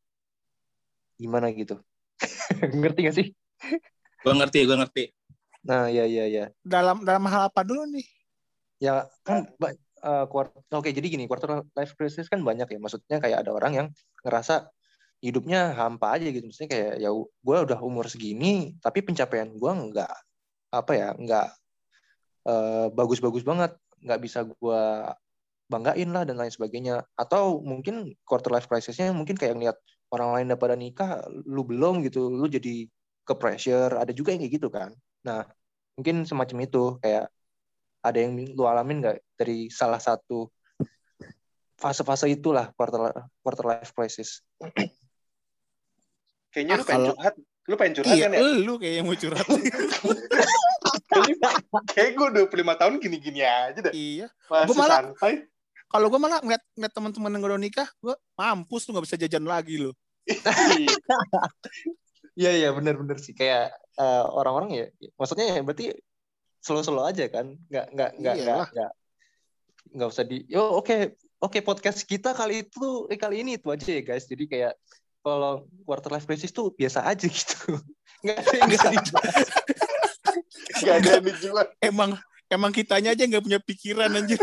gimana 1.20 1.48
gitu? 1.52 1.78
Ngerti 2.80 3.00
gak 3.06 3.16
sih? 3.16 3.26
Gue 4.22 4.34
ngerti, 4.38 4.58
gue 4.64 4.76
ngerti. 4.78 5.04
nah 5.62 5.86
ya 5.86 6.02
ya 6.10 6.26
ya 6.26 6.44
dalam 6.66 7.06
dalam 7.06 7.22
hal 7.30 7.46
apa 7.46 7.62
dulu 7.62 7.86
nih? 7.86 8.02
Ya 8.82 9.06
kan 9.22 9.46
ba- 9.62 9.70
eh, 9.78 10.26
kuart- 10.26 10.58
oke 10.74 10.90
jadi 10.90 11.06
gini 11.06 11.30
quarter 11.30 11.62
life 11.78 11.94
crisis 11.94 12.26
kan 12.26 12.42
banyak 12.42 12.66
ya. 12.66 12.78
Maksudnya 12.82 13.22
kayak 13.22 13.46
ada 13.46 13.54
orang 13.54 13.72
yang 13.74 13.88
ngerasa 14.26 14.66
hidupnya 15.22 15.70
hampa 15.78 16.18
aja 16.18 16.26
gitu. 16.34 16.42
Maksudnya 16.50 16.70
kayak 16.74 16.92
ya 16.98 17.10
gue 17.14 17.56
udah 17.62 17.78
umur 17.78 18.10
segini 18.10 18.74
tapi 18.82 19.06
pencapaian 19.06 19.54
gue 19.54 19.72
nggak 19.94 20.14
apa 20.74 20.92
ya 20.98 21.08
nggak 21.14 21.48
eh, 22.50 22.86
bagus-bagus 22.90 23.46
banget. 23.46 23.78
Nggak 24.02 24.20
bisa 24.22 24.42
gue 24.42 24.82
banggain 25.70 26.10
lah 26.10 26.26
dan 26.26 26.42
lain 26.42 26.50
sebagainya. 26.50 27.06
Atau 27.14 27.62
mungkin 27.62 28.18
quarter 28.26 28.50
life 28.50 28.66
crisisnya 28.66 29.14
mungkin 29.14 29.38
kayak 29.38 29.54
ngeliat 29.54 29.78
orang 30.12 30.28
lain 30.36 30.46
udah 30.52 30.60
pada 30.60 30.76
nikah 30.76 31.10
lu 31.48 31.64
belum 31.64 32.04
gitu 32.04 32.28
lu 32.28 32.44
jadi 32.46 32.86
ke 33.24 33.34
pressure 33.34 33.96
ada 33.96 34.12
juga 34.12 34.36
yang 34.36 34.44
kayak 34.44 34.54
gitu 34.60 34.68
kan 34.68 34.92
nah 35.24 35.48
mungkin 35.96 36.28
semacam 36.28 36.58
itu 36.68 36.84
kayak 37.00 37.32
ada 38.02 38.18
yang 38.18 38.36
lu 38.36 38.64
alamin 38.68 39.00
nggak 39.00 39.16
dari 39.38 39.72
salah 39.72 39.98
satu 39.98 40.50
fase-fase 41.78 42.30
itulah 42.30 42.70
quarter 42.76 43.10
quarter 43.40 43.64
life 43.66 43.92
crisis 43.96 44.44
Kayaknya 46.52 46.74
lu 46.76 46.84
pengen 46.84 47.04
curhat. 47.08 47.34
Lu 47.64 47.74
pengen 47.80 47.94
curhat 47.96 48.12
Iya, 48.12 48.24
kan 48.28 48.32
ya? 48.36 48.40
lu 48.44 48.72
kayak 48.76 48.94
yang 49.00 49.06
mau 49.08 49.16
curhat. 49.16 49.46
Kayaknya 51.08 51.48
kayak 51.96 52.10
gue 52.12 52.28
25 52.44 52.80
tahun 52.80 52.92
gini-gini 53.00 53.40
aja 53.40 53.80
dah. 53.80 53.92
iya. 53.96 54.28
Masih 54.52 54.68
Gua 54.68 54.76
malah- 54.76 55.00
santai. 55.16 55.34
Kalau 55.92 56.06
gue 56.08 56.20
malah 56.20 56.40
ngeliat, 56.40 56.64
ngeliat 56.72 56.94
teman-teman 56.96 57.30
yang 57.36 57.42
udah 57.44 57.60
nikah, 57.60 57.88
gue 58.00 58.14
mampus 58.34 58.88
tuh 58.88 58.96
nggak 58.96 59.06
bisa 59.06 59.16
jajan 59.20 59.44
lagi 59.44 59.76
loh. 59.80 59.94
Iya 62.32 62.48
iya 62.48 62.68
benar-benar 62.72 63.20
sih 63.20 63.36
kayak 63.36 63.76
eh, 64.00 64.24
orang-orang 64.24 64.72
ya 64.72 64.84
maksudnya 65.20 65.52
ya 65.52 65.60
berarti 65.60 65.92
slow-slow 66.64 67.04
aja 67.04 67.28
kan 67.28 67.60
nggak 67.68 67.92
nggak 67.92 68.10
nggak 68.16 68.34
nggak 68.40 68.56
Iyalah. 68.56 68.68
nggak 68.72 68.92
nggak 69.92 70.08
usah 70.08 70.24
di 70.24 70.40
yo 70.48 70.80
oke 70.80 71.12
oke 71.44 71.60
podcast 71.60 72.08
kita 72.08 72.32
kali 72.32 72.64
itu 72.64 73.04
eh, 73.12 73.20
kali 73.20 73.44
ini 73.44 73.60
itu 73.60 73.68
aja 73.68 73.84
ya 73.84 74.00
guys 74.00 74.24
jadi 74.24 74.44
kayak 74.48 74.74
kalau 75.20 75.68
quarter 75.84 76.08
life 76.08 76.24
crisis 76.24 76.56
tuh 76.56 76.72
biasa 76.72 77.04
aja 77.04 77.28
gitu 77.28 77.76
nggak 78.24 78.36
ada 78.40 78.52
yang 78.56 78.70
bisa 78.72 78.88
dibahas 78.88 79.48
Gak 80.82 80.94
ada 81.02 81.10
yang 81.18 81.24
dijual. 81.24 81.66
Emang 81.78 82.10
emang 82.50 82.72
kitanya 82.74 83.14
aja 83.14 83.24
nggak 83.24 83.44
punya 83.44 83.60
pikiran 83.62 84.10
anjir. 84.12 84.38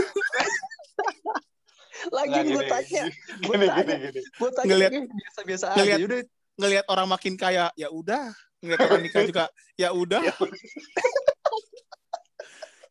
Lagi 2.11 2.39
gue 2.45 2.63
tanya 2.65 3.03
gue 3.39 3.53
Gini, 3.53 3.65
tanya 3.67 3.83
gini, 3.95 4.05
gini. 4.09 4.21
gue 4.25 4.49
tanya 4.51 4.67
Ngeliat- 4.69 4.93
biasa-biasa 5.09 5.65
aja 5.71 5.77
ngeliat- 5.79 6.01
udah 6.03 6.19
Ngelihat 6.59 6.85
orang 6.91 7.07
makin 7.07 7.39
kaya, 7.39 7.71
ya 7.71 7.87
udah. 7.87 8.35
Ngelihat 8.59 8.79
orang 8.83 8.99
nikah 8.99 9.23
juga, 9.23 9.45
ya 9.79 9.95
udah. 9.95 10.19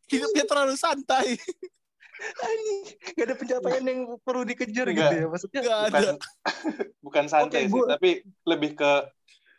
Hidupnya 0.09 0.43
terlalu 0.49 0.73
santai. 0.73 1.37
anjing, 2.19 2.79
nggak 3.15 3.25
ada 3.29 3.35
pencapaian 3.37 3.83
yang 3.85 3.99
perlu 4.19 4.43
dikejar 4.43 4.85
gitu 4.89 4.99
Nggak. 4.99 5.11
ya 5.15 5.25
maksudnya 5.29 5.61
Gak 5.63 5.79
ada. 5.79 5.89
Bukan, 5.93 6.15
bukan 7.05 7.23
santai 7.29 7.61
Oke, 7.63 7.63
sih, 7.63 7.71
gua- 7.71 7.89
tapi 7.93 8.09
lebih 8.43 8.71
ke 8.75 8.91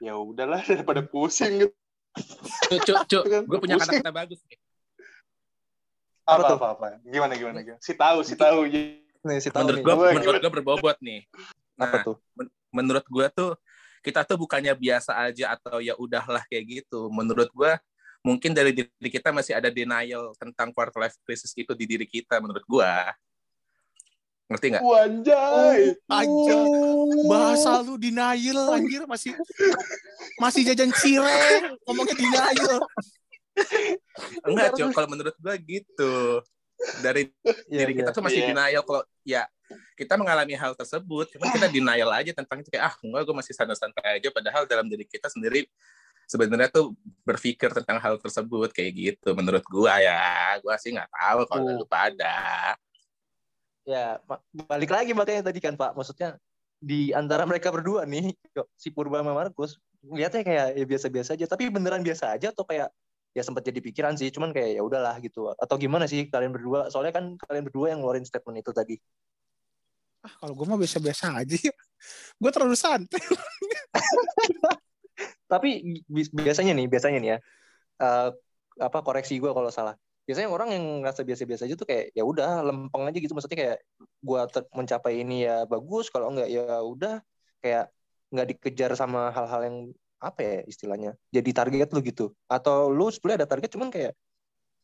ya 0.02 0.12
udahlah 0.18 0.60
daripada 0.60 1.00
pusing 1.00 1.54
gitu. 1.56 1.72
Cuk, 2.84 2.98
cuk. 3.06 3.24
Kan 3.24 3.42
Gue 3.46 3.58
punya 3.62 3.78
kata-kata 3.78 4.12
bagus 4.12 4.42
nih. 4.44 4.58
Apa 6.26 6.34
Apa 6.34 6.42
tuh? 6.50 6.56
apa 6.58 6.66
apa. 6.74 6.86
Gimana 7.06 7.32
gimana 7.32 7.58
gimana. 7.62 7.80
Si 7.80 7.94
tahu, 7.94 8.18
si 8.20 8.34
tahu. 8.34 8.66
Nih 9.20 9.38
si 9.38 9.48
tahu 9.52 9.60
Menurut 9.68 9.76
nih 9.76 9.84
gue, 9.84 9.94
Gua- 9.94 10.14
menurut 10.16 10.40
gue 10.40 10.52
berbobot 10.52 10.98
nih. 11.00 11.20
apa 11.76 11.96
Nah, 11.96 12.02
tuh 12.04 12.16
menurut 12.70 13.04
gue 13.04 13.26
tuh 13.32 13.50
kita 14.00 14.24
tuh 14.24 14.36
bukannya 14.40 14.72
biasa 14.72 15.12
aja 15.28 15.52
atau 15.56 15.80
ya 15.80 15.92
udahlah 15.96 16.40
kayak 16.48 16.84
gitu. 16.84 17.08
Menurut 17.12 17.52
gue 17.52 17.72
mungkin 18.20 18.52
dari 18.52 18.72
diri 18.72 19.08
kita 19.08 19.32
masih 19.32 19.56
ada 19.56 19.68
denial 19.72 20.32
tentang 20.36 20.72
quarter 20.72 21.00
life 21.00 21.16
crisis 21.24 21.52
itu 21.56 21.72
di 21.72 21.84
diri 21.88 22.04
kita 22.04 22.40
menurut 22.40 22.64
gue. 22.64 22.92
Ngerti 24.50 24.66
nggak? 24.72 24.82
Wanjay. 24.82 25.80
Aja. 26.04 26.58
Bahasa 27.28 27.70
lu 27.84 27.94
denial 27.96 28.60
anjir 28.72 29.04
masih 29.06 29.32
masih 30.36 30.64
jajan 30.72 30.90
cireng 30.96 31.76
ngomongnya 31.86 32.16
denial. 32.16 32.76
Enggak, 34.48 34.68
Cok. 34.74 34.88
Kalau 34.90 35.08
menurut 35.08 35.36
gue 35.36 35.54
gitu. 35.68 36.14
Dari 37.04 37.28
Iya, 37.70 37.84
diri 37.84 37.92
iya. 37.94 37.98
kita 38.04 38.10
tuh 38.16 38.22
masih 38.24 38.40
Iya. 38.44 38.48
denial 38.52 38.82
kalau 38.84 39.02
ya 39.22 39.42
kita 39.94 40.18
mengalami 40.18 40.54
hal 40.58 40.72
tersebut, 40.74 41.30
cuma 41.36 41.46
kita 41.52 41.66
denial 41.76 42.10
aja 42.10 42.32
tentang 42.34 42.58
itu 42.64 42.68
kayak 42.72 42.84
ah 42.90 42.94
enggak 43.04 43.22
gue 43.28 43.36
masih 43.36 43.52
santai-santai 43.54 44.18
aja. 44.18 44.28
Padahal 44.32 44.64
dalam 44.66 44.88
diri 44.88 45.04
kita 45.04 45.28
sendiri 45.30 45.68
sebenarnya 46.30 46.70
tuh 46.70 46.94
berpikir 47.26 47.74
tentang 47.74 47.98
hal 47.98 48.14
tersebut 48.22 48.70
kayak 48.70 48.92
gitu. 48.94 49.34
Menurut 49.34 49.66
gua 49.66 49.98
ya 49.98 50.54
gua 50.62 50.78
sih 50.78 50.94
nggak 50.94 51.10
tahu 51.10 51.40
kalau 51.50 51.82
lu 51.82 51.86
pada 51.86 52.78
Ya, 53.88 54.22
balik 54.70 54.92
lagi 54.92 55.10
makanya 55.16 55.50
tadi 55.50 55.58
kan 55.58 55.74
Pak, 55.74 55.98
maksudnya 55.98 56.38
di 56.78 57.10
antara 57.10 57.42
mereka 57.48 57.72
berdua 57.74 58.06
nih, 58.06 58.36
si 58.76 58.92
Purba 58.92 59.24
sama 59.24 59.34
Markus, 59.34 59.80
lihatnya 60.04 60.46
kayak 60.46 60.66
ya 60.78 60.84
biasa-biasa 60.86 61.34
aja, 61.34 61.48
tapi 61.50 61.66
beneran 61.72 62.04
biasa 62.04 62.38
aja 62.38 62.52
atau 62.54 62.62
kayak 62.62 62.92
ya 63.36 63.42
sempat 63.46 63.62
jadi 63.62 63.78
pikiran 63.78 64.14
sih, 64.18 64.28
cuman 64.34 64.50
kayak 64.50 64.78
ya 64.78 64.82
udahlah 64.82 65.16
gitu. 65.22 65.54
Atau 65.54 65.76
gimana 65.78 66.04
sih 66.10 66.26
kalian 66.32 66.50
berdua? 66.54 66.90
Soalnya 66.90 67.14
kan 67.14 67.24
kalian 67.38 67.64
berdua 67.66 67.86
yang 67.94 67.98
ngeluarin 68.02 68.26
statement 68.26 68.58
itu 68.62 68.72
tadi. 68.74 68.94
Ah, 70.20 70.32
kalau 70.36 70.52
gue 70.52 70.66
mah 70.68 70.76
biasa-biasa 70.76 71.32
aja. 71.32 71.56
Gue 72.40 72.50
terlalu 72.52 72.76
santai. 72.76 73.20
Tapi 75.52 75.68
bi- 76.08 76.32
biasanya 76.32 76.72
nih, 76.76 76.86
biasanya 76.88 77.18
nih 77.20 77.30
ya, 77.36 77.38
eh, 78.04 78.28
apa 78.80 78.98
koreksi 79.06 79.36
gue 79.42 79.50
kalau 79.52 79.70
salah. 79.72 79.94
Biasanya 80.28 80.48
orang 80.52 80.68
yang 80.76 80.84
ngerasa 81.02 81.22
biasa-biasa 81.26 81.62
aja 81.66 81.76
tuh 81.76 81.88
kayak 81.90 82.14
ya 82.14 82.22
udah 82.22 82.62
lempeng 82.62 83.04
aja 83.08 83.18
gitu, 83.18 83.34
maksudnya 83.34 83.58
kayak 83.58 83.78
gua 84.22 84.46
ter- 84.46 84.68
mencapai 84.70 85.26
ini 85.26 85.42
ya 85.48 85.66
bagus, 85.66 86.06
kalau 86.12 86.30
enggak 86.30 86.48
ya 86.52 86.78
udah 86.86 87.18
kayak 87.58 87.90
nggak 88.30 88.46
dikejar 88.54 88.90
sama 88.94 89.34
hal-hal 89.34 89.60
yang 89.66 89.76
apa 90.20 90.40
ya 90.44 90.56
istilahnya 90.68 91.10
jadi 91.32 91.50
target 91.56 91.88
lu 91.96 92.00
gitu 92.04 92.36
atau 92.44 92.92
lu 92.92 93.08
sebenarnya 93.08 93.44
ada 93.44 93.50
target 93.56 93.70
cuman 93.72 93.88
kayak 93.88 94.12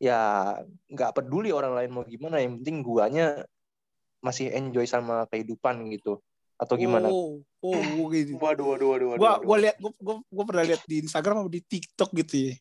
ya 0.00 0.21
nggak 0.88 1.12
peduli 1.12 1.52
orang 1.52 1.76
lain 1.76 1.90
mau 1.93 2.05
gimana 2.05 2.40
yang 2.40 2.57
penting 2.61 2.81
guanya 2.81 3.45
masih 4.25 4.49
enjoy 4.52 4.88
sama 4.88 5.28
kehidupan 5.28 5.87
gitu 5.93 6.21
atau 6.57 6.75
gimana 6.81 7.12
Oh, 7.12 7.45
oh 7.61 8.09
gitu. 8.09 8.40
Waduh, 8.40 8.73
waduh, 8.73 8.88
waduh, 8.97 9.07
waduh. 9.12 9.21
Gua 9.21 9.33
waduh. 9.37 9.45
gua 9.45 9.57
lihat 9.61 9.76
gua, 9.76 9.93
gua, 10.00 10.14
gua 10.25 10.45
pernah 10.49 10.64
lihat 10.64 10.83
di 10.88 11.05
Instagram 11.05 11.45
atau 11.45 11.52
di 11.52 11.61
TikTok 11.61 12.11
gitu 12.16 12.35
ya. 12.49 12.55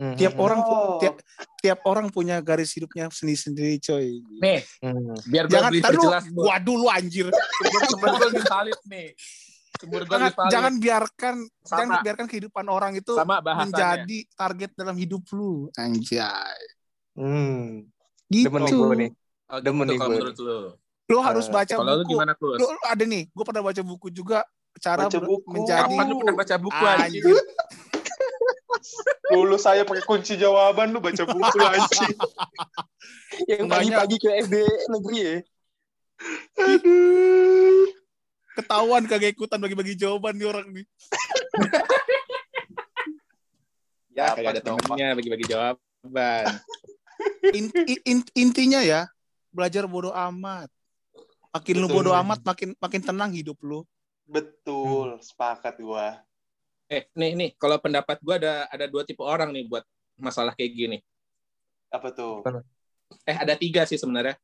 Hmm, 0.00 0.16
Tiap 0.18 0.34
hmm, 0.34 0.44
orang 0.48 0.60
pu- 0.64 0.74
Oh. 0.74 0.98
tiap 0.98 1.16
tiap 1.62 1.80
orang 1.86 2.06
punya 2.10 2.40
garis 2.42 2.72
hidupnya 2.74 3.06
sendiri-sendiri, 3.12 3.78
coy. 3.78 4.18
nih 4.42 4.60
hmm. 4.82 5.28
biar 5.30 5.44
gua 5.46 5.54
Jangan 5.60 5.70
beli 5.70 5.80
gua 6.34 6.56
dulu 6.58 6.86
anjir. 6.90 7.26
gua 7.30 8.42
valid 8.50 8.80
nih 8.88 9.08
Jangan, 9.80 10.30
jangan 10.48 10.74
biarkan 10.76 11.34
Sama. 11.60 11.78
jangan 11.78 11.96
biarkan 12.02 12.26
kehidupan 12.26 12.66
orang 12.66 12.92
itu 12.94 13.12
sama 13.12 13.40
bahasannya 13.40 13.70
menjadi 13.70 14.18
target 14.34 14.70
dalam 14.74 14.92
hidup 14.94 15.24
lu. 15.30 15.72
Anjay. 15.74 16.60
Hmm. 17.14 17.88
Gitu. 18.26 18.46
Demen 18.46 18.60
nih 18.62 18.72
gue 18.72 18.96
nih. 18.98 19.10
Oh, 19.46 19.58
Demen 19.58 19.82
gitu 19.82 19.90
nih 19.90 19.98
gue. 19.98 20.08
menurut 20.10 20.38
lu. 20.38 20.60
Lu 21.06 21.18
harus 21.18 21.44
Eh, 21.44 21.50
baca 21.50 21.74
Kalau 21.74 21.90
lu 21.90 22.02
buku. 22.02 22.12
gimana, 22.14 22.32
Kur? 22.34 22.54
Lu, 22.54 22.66
lu 22.68 22.82
ada 22.84 23.02
nih, 23.02 23.26
gue 23.26 23.44
pernah 23.44 23.62
baca 23.62 23.82
buku 23.82 24.08
juga 24.10 24.38
cara 24.76 25.04
Baca 25.04 25.18
buku. 25.18 25.48
menjadi 25.48 25.90
Kapan 25.90 26.04
lu 26.06 26.14
pernah 26.18 26.36
baca 26.36 26.54
buku 26.56 26.78
Anjir. 26.78 27.02
anjing? 27.02 27.24
Lulus 29.30 29.62
saya 29.62 29.82
pakai 29.82 30.02
kunci 30.02 30.34
jawaban 30.34 30.90
lu 30.90 30.98
baca 30.98 31.22
buku 31.24 31.58
anjing. 31.68 32.14
Yang 33.44 33.64
pagi-pagi 33.66 34.16
ke 34.16 34.28
SD 34.40 34.54
negeri 34.88 35.18
ya. 35.18 35.34
Aduh. 36.60 37.86
Ketahuan 38.60 39.02
kagak 39.08 39.32
ikutan 39.32 39.56
bagi-bagi 39.56 39.96
jawaban 39.96 40.36
nih 40.36 40.46
orang 40.46 40.66
nih. 40.70 40.86
Ya, 44.10 44.34
kayak 44.34 44.58
ada 44.58 44.60
temennya 44.60 45.16
bagi-bagi 45.16 45.46
jawaban. 45.48 46.44
In- 47.56 47.72
in- 47.86 48.04
in- 48.04 48.32
intinya 48.36 48.82
ya, 48.82 49.06
belajar 49.54 49.86
bodoh 49.86 50.12
amat. 50.12 50.68
Makin 51.54 51.74
lu 51.78 51.86
Betul. 51.88 51.96
bodoh 51.96 52.14
amat, 52.18 52.42
makin 52.42 52.74
makin 52.76 53.00
tenang 53.00 53.30
hidup 53.32 53.56
lu. 53.64 53.86
Betul, 54.26 55.18
sepakat 55.22 55.78
gua. 55.80 56.20
Eh, 56.90 57.06
nih 57.14 57.38
nih, 57.38 57.50
kalau 57.54 57.78
pendapat 57.78 58.18
gua 58.20 58.36
ada 58.36 58.66
ada 58.68 58.84
dua 58.90 59.06
tipe 59.06 59.22
orang 59.22 59.54
nih 59.54 59.64
buat 59.70 59.86
masalah 60.18 60.52
kayak 60.58 60.72
gini. 60.74 60.98
Apa 61.88 62.10
tuh? 62.10 62.42
Eh, 63.26 63.36
ada 63.38 63.54
tiga 63.54 63.86
sih 63.86 63.96
sebenarnya. 63.96 64.36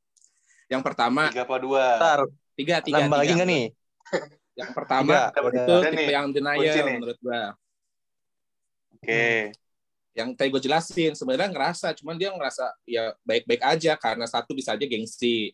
Yang 0.66 0.82
pertama, 0.82 1.30
Tiga 1.30 1.46
apa 1.46 1.56
dua? 1.62 1.84
Tiga, 2.56 2.80
tiga, 2.82 3.06
lagi 3.06 3.34
tiga. 3.34 3.36
nggak 3.38 3.48
nih? 3.50 3.64
Yang 4.56 4.70
pertama 4.72 5.28
Tiga. 5.28 5.52
itu 5.52 5.74
Ada 5.76 5.90
tipe 5.92 6.00
nih, 6.00 6.08
yang 6.12 6.26
denial 6.32 6.86
menurut 6.88 7.18
gua. 7.20 7.42
Oke. 8.96 9.52
Yang 10.16 10.28
tadi 10.32 10.48
gue 10.48 10.62
jelasin 10.64 11.12
sebenarnya 11.12 11.52
ngerasa, 11.52 11.92
cuman 12.00 12.16
dia 12.16 12.32
ngerasa 12.32 12.72
ya 12.88 13.12
baik-baik 13.20 13.60
aja 13.60 13.92
karena 14.00 14.24
satu 14.24 14.56
bisa 14.56 14.72
aja 14.72 14.86
gengsi. 14.88 15.52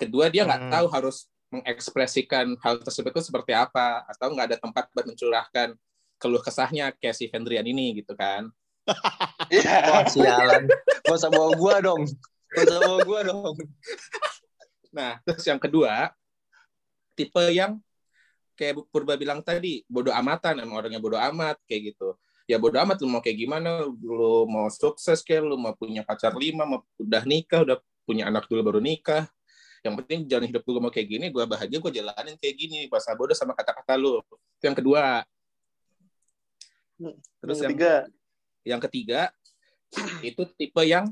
Kedua 0.00 0.32
dia 0.32 0.48
nggak 0.48 0.62
Hmm. 0.64 0.72
tahu 0.72 0.86
harus 0.88 1.28
mengekspresikan 1.52 2.56
hal 2.64 2.80
tersebut 2.80 3.12
itu 3.12 3.28
seperti 3.28 3.52
apa 3.52 4.06
atau 4.08 4.32
nggak 4.32 4.46
ada 4.54 4.56
tempat 4.56 4.88
buat 4.96 5.04
mencurahkan 5.04 5.76
keluh 6.16 6.40
kesahnya 6.40 6.94
kayak 6.96 7.12
si 7.12 7.28
Vendrian 7.28 7.66
ini 7.66 8.00
gitu 8.00 8.16
kan. 8.16 8.48
Iya. 9.50 9.76
Wah, 9.92 10.04
sialan. 10.06 10.62
Gak 11.04 11.10
usah 11.16 11.28
bawa 11.28 11.52
gua 11.58 11.82
dong. 11.82 12.06
Gak 12.54 12.64
usah 12.70 12.78
bawa 12.80 12.98
gua 13.02 13.20
dong. 13.26 13.54
Nah, 14.94 15.18
terus 15.26 15.42
yang 15.42 15.58
kedua, 15.58 16.14
tipe 17.14 17.44
yang 17.52 17.78
kayak 18.60 18.76
Purba 18.92 19.16
bilang 19.16 19.40
tadi, 19.40 19.80
bodoh 19.88 20.12
amatan, 20.12 20.60
emang 20.60 20.84
orangnya 20.84 21.00
bodoh 21.00 21.16
amat, 21.32 21.56
kayak 21.64 21.96
gitu. 21.96 22.12
Ya 22.44 22.60
bodoh 22.60 22.76
amat, 22.84 23.00
lu 23.00 23.08
mau 23.08 23.24
kayak 23.24 23.40
gimana, 23.40 23.88
lu 23.88 24.44
mau 24.44 24.68
sukses 24.68 25.24
kayak, 25.24 25.48
lu 25.48 25.56
mau 25.56 25.72
punya 25.72 26.04
pacar 26.04 26.36
lima, 26.36 26.68
mau 26.68 26.84
udah 27.00 27.24
nikah, 27.24 27.64
udah 27.64 27.80
punya 28.04 28.28
anak 28.28 28.44
dulu 28.52 28.60
baru 28.60 28.80
nikah. 28.84 29.24
Yang 29.80 30.04
penting 30.04 30.18
jalan 30.28 30.46
hidup 30.52 30.60
gue 30.60 30.76
mau 30.76 30.92
kayak 30.92 31.08
gini, 31.08 31.26
gue 31.32 31.40
bahagia, 31.48 31.80
gue 31.80 31.92
jalanin 32.04 32.36
kayak 32.36 32.54
gini. 32.60 32.84
Bahasa 32.92 33.16
bodoh 33.16 33.32
sama 33.32 33.56
kata-kata 33.56 33.96
lu. 33.96 34.20
Itu 34.60 34.68
yang 34.68 34.76
kedua. 34.76 35.24
Terus 37.40 37.56
Yang 37.64 37.72
ketiga. 37.72 37.94
yang 38.60 38.80
ketiga, 38.84 39.20
itu 40.28 40.42
tipe 40.60 40.82
yang 40.84 41.08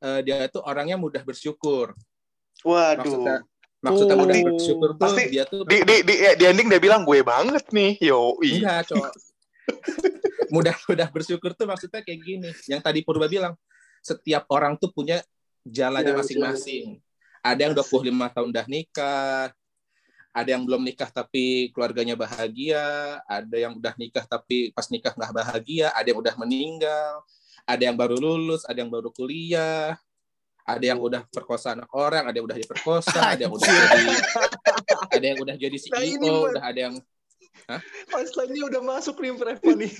eh, 0.00 0.20
dia 0.24 0.48
itu 0.48 0.64
orangnya 0.64 0.96
mudah 0.96 1.20
bersyukur. 1.20 1.92
Waduh. 2.64 3.04
Maksudnya, 3.04 3.36
maksudnya 3.82 4.16
mudah 4.16 4.36
Oh. 4.38 4.46
bersyukur 4.54 4.88
tuh 4.94 5.02
Pasti 5.02 5.22
dia 5.28 5.44
tuh 5.44 5.66
Di, 5.66 5.82
di, 5.82 5.96
di, 6.06 6.14
di 6.38 6.44
ending 6.46 6.68
dia 6.70 6.80
bilang 6.80 7.02
gue 7.02 7.20
banget 7.26 7.64
nih. 7.74 7.98
Yoi. 8.00 8.62
enggak, 8.62 8.94
cowok. 8.94 9.12
mudah 10.54 10.76
mudah 10.86 11.08
bersyukur 11.10 11.50
tuh 11.58 11.66
maksudnya 11.66 12.00
kayak 12.00 12.20
gini. 12.22 12.50
Yang 12.70 12.80
tadi 12.80 13.00
Purba 13.02 13.26
bilang, 13.26 13.58
setiap 14.00 14.46
orang 14.54 14.78
tuh 14.78 14.92
punya 14.94 15.20
jalannya 15.66 16.14
Ya, 16.14 16.18
masing-masing. 16.18 17.02
Ada 17.42 17.60
yang 17.70 17.74
25 17.74 18.34
tahun 18.34 18.48
udah 18.54 18.66
nikah, 18.70 19.50
ada 20.32 20.48
yang 20.48 20.62
belum 20.64 20.82
nikah 20.86 21.10
tapi 21.12 21.68
keluarganya 21.74 22.14
bahagia, 22.16 23.18
ada 23.26 23.56
yang 23.56 23.76
udah 23.76 23.94
nikah 23.98 24.24
tapi 24.24 24.70
pas 24.72 24.86
nikah 24.88 25.12
nggak 25.12 25.32
bahagia, 25.34 25.90
ada 25.92 26.06
yang 26.08 26.20
udah 26.22 26.34
meninggal, 26.38 27.20
ada 27.68 27.82
yang 27.82 27.96
baru 27.98 28.16
lulus, 28.16 28.64
ada 28.64 28.80
yang 28.80 28.88
baru 28.88 29.10
kuliah, 29.12 29.98
ada 30.62 30.84
yang 30.84 30.98
udah 30.98 31.26
perkosa 31.26 31.74
anak 31.74 31.90
orang, 31.90 32.22
ada 32.26 32.36
yang 32.38 32.46
udah 32.46 32.58
diperkosa, 32.58 33.18
ada 33.34 33.42
yang 33.42 33.52
udah 33.52 33.66
jadi 33.66 34.06
ada 35.10 35.24
yang 35.26 35.38
udah 35.42 35.54
jadi 35.58 35.76
CEO, 35.76 35.92
Nah, 35.92 36.02
ini, 36.06 36.28
Bang. 36.28 36.42
udah 36.54 36.64
ada 36.64 36.80
yang 36.80 36.94
Punchline-nya 38.08 38.62
udah 38.70 38.82
masuk 38.82 39.16
nih 39.18 39.30
Reva 39.34 39.72
nih. 39.76 39.92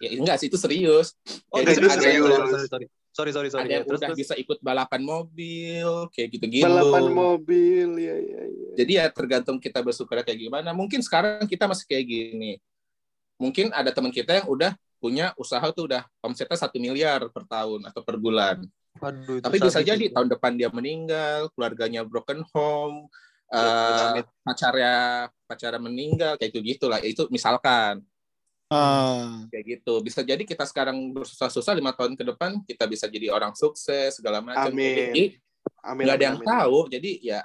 ya 0.00 0.08
enggak 0.16 0.36
sih 0.40 0.48
itu 0.48 0.56
serius. 0.56 1.14
Oh, 1.52 1.60
Jadi 1.60 1.78
itu 1.78 1.84
ada 1.84 2.00
yang 2.00 2.24
serius. 2.24 2.26
udah- 2.26 2.68
sorry. 2.68 2.86
Sorry, 3.12 3.28
sorry, 3.28 3.48
sorry. 3.52 3.68
ada 3.68 3.72
yang 3.76 3.84
Terus, 3.84 4.00
udah 4.00 4.08
terus. 4.08 4.20
bisa 4.24 4.34
ikut 4.40 4.58
balapan 4.64 5.04
mobil 5.04 5.88
kayak 6.16 6.28
gitu-gitu. 6.32 6.64
Balapan 6.64 7.12
mobil. 7.12 7.88
Ya, 8.00 8.16
ya, 8.16 8.40
ya. 8.40 8.68
Jadi 8.72 8.92
ya 8.96 9.04
tergantung 9.12 9.60
kita 9.60 9.84
bersyukur 9.84 10.16
kayak 10.16 10.40
gimana. 10.40 10.72
Mungkin 10.72 11.04
sekarang 11.04 11.44
kita 11.44 11.68
masih 11.68 11.84
kayak 11.84 12.08
gini. 12.08 12.56
Mungkin 13.36 13.68
ada 13.68 13.92
teman 13.92 14.08
kita 14.08 14.40
yang 14.40 14.48
udah 14.48 14.72
punya 14.96 15.36
usaha 15.36 15.60
tuh 15.76 15.92
udah 15.92 16.08
omsetnya 16.24 16.56
satu 16.56 16.80
miliar 16.80 17.28
per 17.28 17.44
tahun 17.44 17.84
atau 17.84 18.00
per 18.00 18.16
bulan. 18.16 18.64
Waduh, 18.96 19.40
itu 19.40 19.44
Tapi 19.44 19.56
bisa 19.58 19.80
jadi 19.80 20.04
tahun 20.08 20.28
depan 20.28 20.52
dia 20.54 20.68
meninggal, 20.68 21.48
keluarganya 21.56 22.04
broken 22.04 22.44
home, 22.52 23.08
amit. 23.48 24.26
pacarnya 24.40 24.94
pacarnya 25.44 25.80
meninggal 25.80 26.36
kayak 26.36 26.50
gitu 26.52 26.60
gitulah. 26.62 27.00
Itu 27.00 27.28
misalkan 27.28 28.04
Ah. 28.68 29.44
kayak 29.48 29.64
gitu. 29.80 30.00
Bisa 30.00 30.24
jadi 30.24 30.40
kita 30.40 30.64
sekarang 30.64 30.96
bersusah-susah 31.12 31.72
lima 31.72 31.92
tahun 31.92 32.16
ke 32.16 32.24
depan 32.24 32.64
kita 32.64 32.88
bisa 32.88 33.04
jadi 33.04 33.28
orang 33.28 33.52
sukses 33.52 34.16
segala 34.16 34.40
macam. 34.40 34.72
Amin. 34.72 34.96
Jadi 34.96 35.24
Amin. 35.84 36.04
nggak 36.08 36.14
ada 36.14 36.16
amin, 36.16 36.24
yang 36.24 36.38
amin. 36.38 36.48
tahu 36.48 36.78
jadi 36.88 37.10
ya 37.20 37.40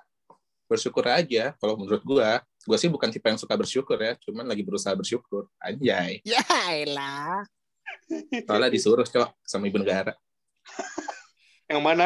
bersyukur 0.67 1.03
aja 1.03 1.55
kalau 1.57 1.75
menurut 1.75 1.99
gua 2.01 2.39
gua 2.63 2.75
sih 2.75 2.87
bukan 2.87 3.07
tipe 3.07 3.23
yang 3.23 3.35
suka 3.35 3.55
bersyukur 3.55 3.95
ya 3.95 4.19
cuman 4.19 4.43
lagi 4.43 4.61
berusaha 4.61 4.91
bersyukur 4.93 5.47
anjay 5.57 6.19
Ya 6.23 6.43
elah. 6.69 7.43
soalnya 8.43 8.67
disuruh 8.67 9.03
cok 9.03 9.31
sama 9.41 9.67
ibu 9.67 9.79
negara 9.79 10.11
Yang 11.67 11.83
mana? 11.83 12.05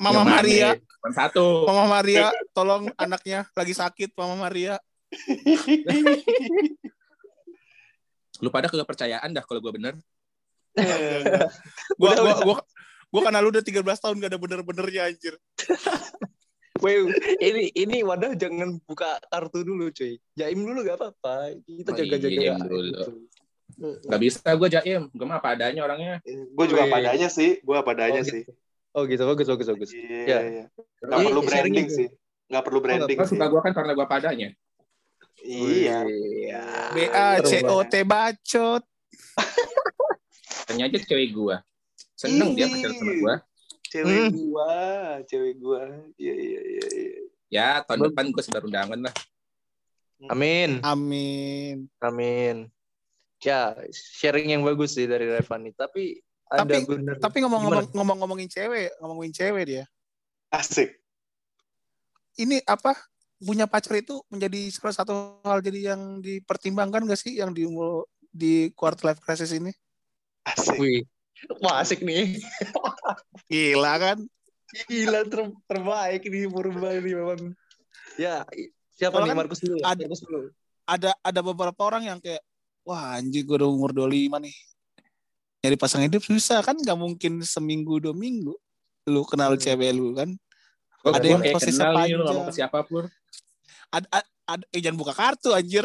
Yang 0.00 0.16
mana 0.24 0.32
Maria, 0.40 0.68
satu 1.12 1.68
Mama 1.68 1.84
Maria, 2.00 2.32
tolong 2.56 2.88
anaknya 2.96 3.44
lagi 3.52 3.76
sakit, 3.76 4.16
Mama 4.16 4.48
Maria. 4.48 4.80
lu 8.42 8.50
pada 8.50 8.66
kagak 8.66 8.88
percayaan 8.88 9.30
dah 9.30 9.46
kalau 9.46 9.62
gua 9.62 9.70
bener 9.70 9.94
Gua 10.74 12.10
Udah, 12.18 12.24
gua 12.24 12.34
gua 12.42 12.56
gua 13.14 13.20
karena 13.22 13.38
lu 13.38 13.54
udah 13.54 13.62
13 13.62 13.78
tahun 13.86 14.18
gak 14.18 14.30
ada 14.34 14.40
bener-benernya 14.42 15.06
anjir. 15.06 15.38
Weh, 16.82 17.06
ini 17.38 17.70
ini 17.78 18.02
wadah 18.02 18.34
jangan 18.34 18.74
buka 18.82 19.22
kartu 19.30 19.62
dulu, 19.62 19.94
cuy. 19.94 20.18
Jaim 20.34 20.66
dulu 20.66 20.82
gak 20.82 20.98
apa-apa. 20.98 21.54
Kita 21.62 21.94
Oh, 21.94 21.96
jaga-jaga 21.96 22.34
iya, 22.34 22.58
jaim 22.58 22.66
dulu. 22.66 22.90
gitu. 22.90 23.10
Nggak 23.74 24.20
bisa 24.22 24.46
gua 24.54 24.68
jaim 24.70 25.10
gua 25.10 25.26
mah 25.26 25.38
apa 25.42 25.48
adanya 25.58 25.82
orangnya 25.82 26.22
gue 26.24 26.66
juga 26.70 26.86
apa 26.86 26.96
adanya 27.02 27.28
sih. 27.28 27.58
Gue 27.60 27.74
apa 27.74 27.90
adanya 27.90 28.22
Oh, 28.22 28.28
sih. 28.28 28.42
Oh 28.94 29.02
gitu, 29.10 29.26
bagus, 29.26 29.50
bagus, 29.50 29.66
bagus. 29.66 29.90
Iya. 29.90 30.22
Ya. 30.22 30.38
iya. 30.46 30.64
Nggak 31.02 31.18
Ini 31.18 31.26
perlu 31.26 31.42
branding 31.42 31.86
gitu. 31.90 31.96
sih. 31.98 32.08
Nggak 32.46 32.62
perlu 32.62 32.78
branding 32.78 33.16
kan 33.18 33.26
sih. 33.26 33.32
suka 33.34 33.44
gua 33.50 33.60
kan 33.60 33.72
karena 33.74 33.92
gua 33.92 34.04
apa 34.06 34.16
adanya 34.22 34.48
Iya. 35.42 35.98
Iya. 36.06 36.62
B 36.94 36.98
A 37.10 37.28
C 37.42 37.52
O 37.66 37.82
T 37.82 37.94
bacot. 38.06 38.82
tanya 40.64 40.88
aja 40.88 40.96
cewek 40.96 41.34
gua 41.34 41.60
seneng 42.14 42.56
dia 42.56 42.64
pacaran 42.70 42.94
sama 42.96 43.12
gua 43.18 43.34
Cewek 43.84 44.10
Hmm. 44.10 44.30
gua, 44.34 44.74
cewek 45.22 45.54
gua. 45.58 45.82
Iya, 46.18 46.34
iya, 46.34 46.60
iya, 46.64 46.86
iya. 46.90 47.12
ya 47.46 47.68
tahun 47.84 48.10
depan 48.10 48.32
gua 48.32 48.42
sebar 48.42 48.64
undangan 48.64 48.98
lah 48.98 49.14
Amin. 50.32 50.80
Amin. 50.80 51.90
Amin. 52.00 52.70
Ya, 53.44 53.76
sharing 53.92 54.48
yang 54.50 54.64
bagus 54.64 54.96
sih 54.96 55.04
dari 55.04 55.28
Revani. 55.28 55.76
Tapi 55.76 56.16
ada 56.48 56.64
Tapi- 56.64 56.88
bener. 56.88 57.20
Tapi 57.20 57.36
ngomong-ngomong 57.44 57.92
ngomong-ngomongin 57.92 58.48
cewek, 58.48 58.96
ngomongin 58.98 59.32
cewek 59.32 59.64
dia. 59.68 59.84
Asik. 60.48 60.96
Ini 62.34 62.64
apa? 62.64 62.96
Punya 63.38 63.68
pacar 63.68 64.00
itu 64.00 64.24
menjadi 64.32 64.72
salah 64.72 64.96
satu 64.96 65.12
hal 65.44 65.60
jadi 65.60 65.92
yang 65.94 66.24
dipertimbangkan 66.24 67.04
gak 67.04 67.20
sih 67.20 67.36
yang 67.36 67.52
di 67.52 67.68
di 68.32 68.72
quarter 68.72 69.12
life 69.12 69.20
crisis 69.20 69.52
ini? 69.52 69.70
Asik. 70.42 70.80
Wih. 70.80 71.04
Wah, 71.60 71.84
asik 71.84 72.00
nih. 72.00 72.40
Gila 73.52 73.94
kan? 74.00 74.18
Gila 74.88 75.28
ter 75.28 75.40
terbaik 75.68 76.22
nih 76.24 76.48
Purba 76.48 76.96
ini 76.96 77.12
memang. 77.12 77.52
Ya, 78.16 78.46
siapa 78.96 79.20
Soalnya 79.20 79.26
nih 79.26 79.30
kan 79.30 79.38
Markus 79.44 79.60
dulu? 79.60 79.76
ada- 79.84 80.02
Markus 80.08 80.22
dulu. 80.24 80.38
Ada 80.84 81.10
ada 81.20 81.40
beberapa 81.40 81.80
orang 81.84 82.04
yang 82.04 82.18
kayak 82.20 82.40
wah 82.84 83.16
anjing 83.16 83.42
gue 83.42 83.56
udah 83.56 83.66
umur 83.66 83.90
25 83.90 84.38
nih. 84.38 84.56
Nyari 85.60 85.76
pasangan 85.76 86.04
hidup 86.04 86.20
susah 86.20 86.60
kan 86.60 86.76
nggak 86.76 86.94
mungkin 86.94 87.40
seminggu 87.40 87.96
dua 87.98 88.12
minggu 88.12 88.52
lu 89.06 89.20
kenal 89.24 89.52
Hmm. 89.52 89.60
cewek 89.60 89.90
lu 89.90 90.12
kan. 90.12 90.28
Gua- 91.00 91.12
Ada 91.12 91.24
gua 91.24 91.30
yang 91.34 91.42
kenal 91.42 91.64
nih 91.64 91.72
lu 91.74 91.94
panjang. 91.94 92.20
ngomong 92.22 92.46
ke 92.46 92.54
siapa 92.54 92.78
pur 92.82 93.04
Ada 93.88 94.06
ada 94.44 94.64
eh, 94.68 94.80
jangan 94.80 94.96
buka 94.96 95.12
kartu 95.12 95.50
anjir. 95.50 95.84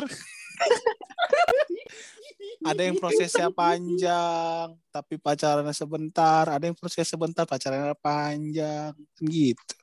ada 2.61 2.81
yang 2.81 2.95
prosesnya 2.95 3.47
panjang 3.49 4.67
tapi 4.89 5.15
pacarannya 5.15 5.71
sebentar 5.71 6.43
ada 6.45 6.59
yang 6.61 6.75
proses 6.75 7.03
sebentar 7.03 7.43
pacarannya 7.43 7.95
panjang 7.95 8.91
gitu 9.17 9.75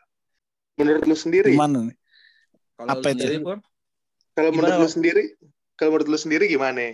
Menurut 0.77 1.05
lu 1.05 1.17
sendiri? 1.17 1.53
gimana 1.53 1.89
nih 1.89 1.97
Kalau 2.77 2.89
Apa 2.91 3.09
itu? 3.09 3.17
sendiri? 3.17 3.37
Kalau 4.31 4.51
Gimana, 4.51 4.53
menurut 4.53 4.77
lu 4.79 4.89
sendiri? 4.91 5.23
Kalau 5.73 5.91
menurut 5.91 6.09
lu 6.13 6.19
sendiri 6.19 6.45
gimana? 6.47 6.93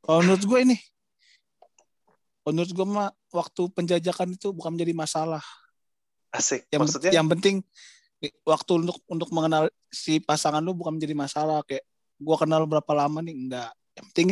Kalau 0.00 0.20
menurut 0.24 0.44
gue 0.44 0.58
ini 0.64 0.76
kalau 2.40 2.52
menurut 2.56 2.72
gue 2.72 2.86
mah 2.88 3.10
waktu 3.30 3.62
penjajakan 3.76 4.34
itu 4.34 4.50
bukan 4.50 4.74
menjadi 4.74 4.94
masalah. 4.96 5.44
Asik. 6.30 6.66
yang 6.70 6.86
Maksudnya? 6.86 7.10
yang 7.10 7.26
penting 7.26 7.62
waktu 8.46 8.70
untuk 8.78 8.98
untuk 9.10 9.28
mengenal 9.34 9.66
si 9.90 10.22
pasangan 10.22 10.62
lu 10.62 10.76
bukan 10.76 10.96
menjadi 10.96 11.14
masalah. 11.16 11.64
Kayak 11.66 11.84
gua 12.20 12.36
kenal 12.38 12.62
berapa 12.68 12.92
lama 12.94 13.18
nih? 13.24 13.34
Enggak. 13.34 13.72
Yang 13.98 14.04
penting 14.12 14.28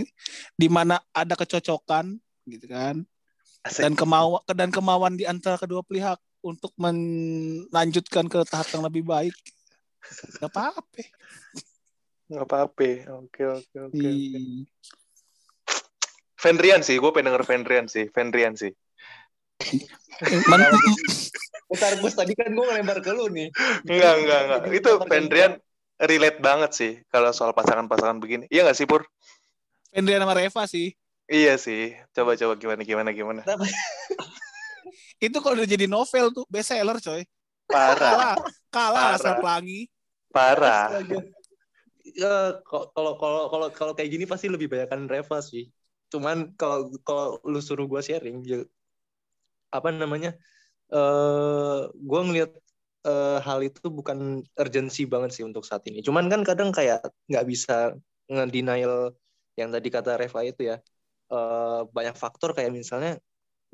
di 0.54 0.68
mana 0.70 1.02
ada 1.10 1.34
kecocokan 1.34 2.16
gitu 2.46 2.66
kan. 2.70 3.02
Asik. 3.66 3.82
dan 3.82 3.98
kemauan 3.98 4.42
dan 4.54 4.70
kemauan 4.70 5.18
di 5.18 5.26
antara 5.26 5.58
kedua 5.58 5.82
pihak 5.82 6.16
untuk 6.46 6.70
melanjutkan 6.78 8.30
ke 8.30 8.38
tahap 8.46 8.70
yang 8.70 8.86
lebih 8.86 9.02
baik. 9.02 9.34
Nggak 10.38 10.50
apa-apa. 10.54 11.02
Nggak 12.30 12.46
apa-apa. 12.46 12.90
Oke, 13.18 13.42
oke, 13.50 13.76
oke. 13.90 14.10
Fendrian 16.38 16.80
sih, 16.86 16.96
gue 17.02 17.10
pengen 17.10 17.34
denger 17.34 17.44
Fendrian 17.44 17.86
sih. 17.90 18.06
Fendrian 18.14 18.54
sih. 18.54 18.70
men- 20.50 20.64
Bentar, 21.68 21.92
Gus, 22.02 22.14
tadi 22.16 22.32
kan 22.32 22.48
gue 22.54 22.64
ngelempar 22.64 22.98
ke 23.04 23.10
lu 23.12 23.28
nih. 23.28 23.48
Enggak, 23.84 24.14
enggak, 24.22 24.40
enggak. 24.46 24.60
Itu 24.72 24.90
Fendrian 25.04 25.52
relate 25.98 26.38
banget 26.38 26.70
sih 26.72 26.92
kalau 27.12 27.30
soal 27.34 27.52
pasangan-pasangan 27.52 28.22
begini. 28.22 28.44
Iya 28.48 28.64
nggak 28.70 28.78
sih, 28.78 28.86
Pur? 28.86 29.02
Fendrian 29.92 30.22
sama 30.22 30.34
Reva 30.36 30.62
sih 30.70 30.94
Iya 31.28 31.60
sih. 31.60 31.92
Coba-coba 32.16 32.54
gimana, 32.56 32.80
gimana, 32.88 33.10
gimana. 33.12 33.42
itu 35.26 35.36
kalau 35.42 35.54
udah 35.58 35.68
jadi 35.68 35.86
novel 35.90 36.26
tuh 36.32 36.44
best 36.48 36.70
seller 36.72 36.96
coy 37.02 37.22
Parah, 37.68 37.98
kalah 38.00 38.34
kalah 38.72 39.06
Parah. 39.12 39.16
asal 39.18 39.34
pelangi 39.42 39.80
parah. 40.32 40.84
Ya, 42.16 42.56
kalau 42.64 43.12
kalau 43.20 43.42
kalau 43.52 43.66
kalau 43.68 43.92
kayak 43.92 44.08
gini 44.08 44.24
pasti 44.24 44.48
lebih 44.48 44.68
banyak 44.72 44.88
kan 44.88 45.00
Reva 45.04 45.38
sih. 45.44 45.68
Cuman 46.12 46.36
kalau 46.60 46.78
kalau 47.06 47.26
lu 47.52 47.60
suruh 47.60 47.86
gue 47.92 48.00
sharing, 48.04 48.36
ya, 48.46 48.58
apa 49.76 49.88
namanya? 49.92 50.30
eh 50.94 51.80
gue 52.10 52.20
ngeliat 52.26 52.50
eh, 53.08 53.38
hal 53.46 53.60
itu 53.68 53.88
bukan 53.98 54.18
urgensi 54.62 55.02
banget 55.12 55.30
sih 55.36 55.44
untuk 55.48 55.64
saat 55.68 55.84
ini. 55.90 56.00
Cuman 56.06 56.26
kan 56.32 56.42
kadang 56.48 56.70
kayak 56.78 57.00
nggak 57.30 57.46
bisa 57.52 57.74
ngedenial 58.30 59.14
yang 59.60 59.70
tadi 59.74 59.88
kata 59.96 60.10
Reva 60.20 60.40
itu 60.50 60.62
ya. 60.70 60.76
Eh, 61.34 61.80
banyak 61.96 62.16
faktor 62.22 62.50
kayak 62.56 62.72
misalnya 62.74 63.12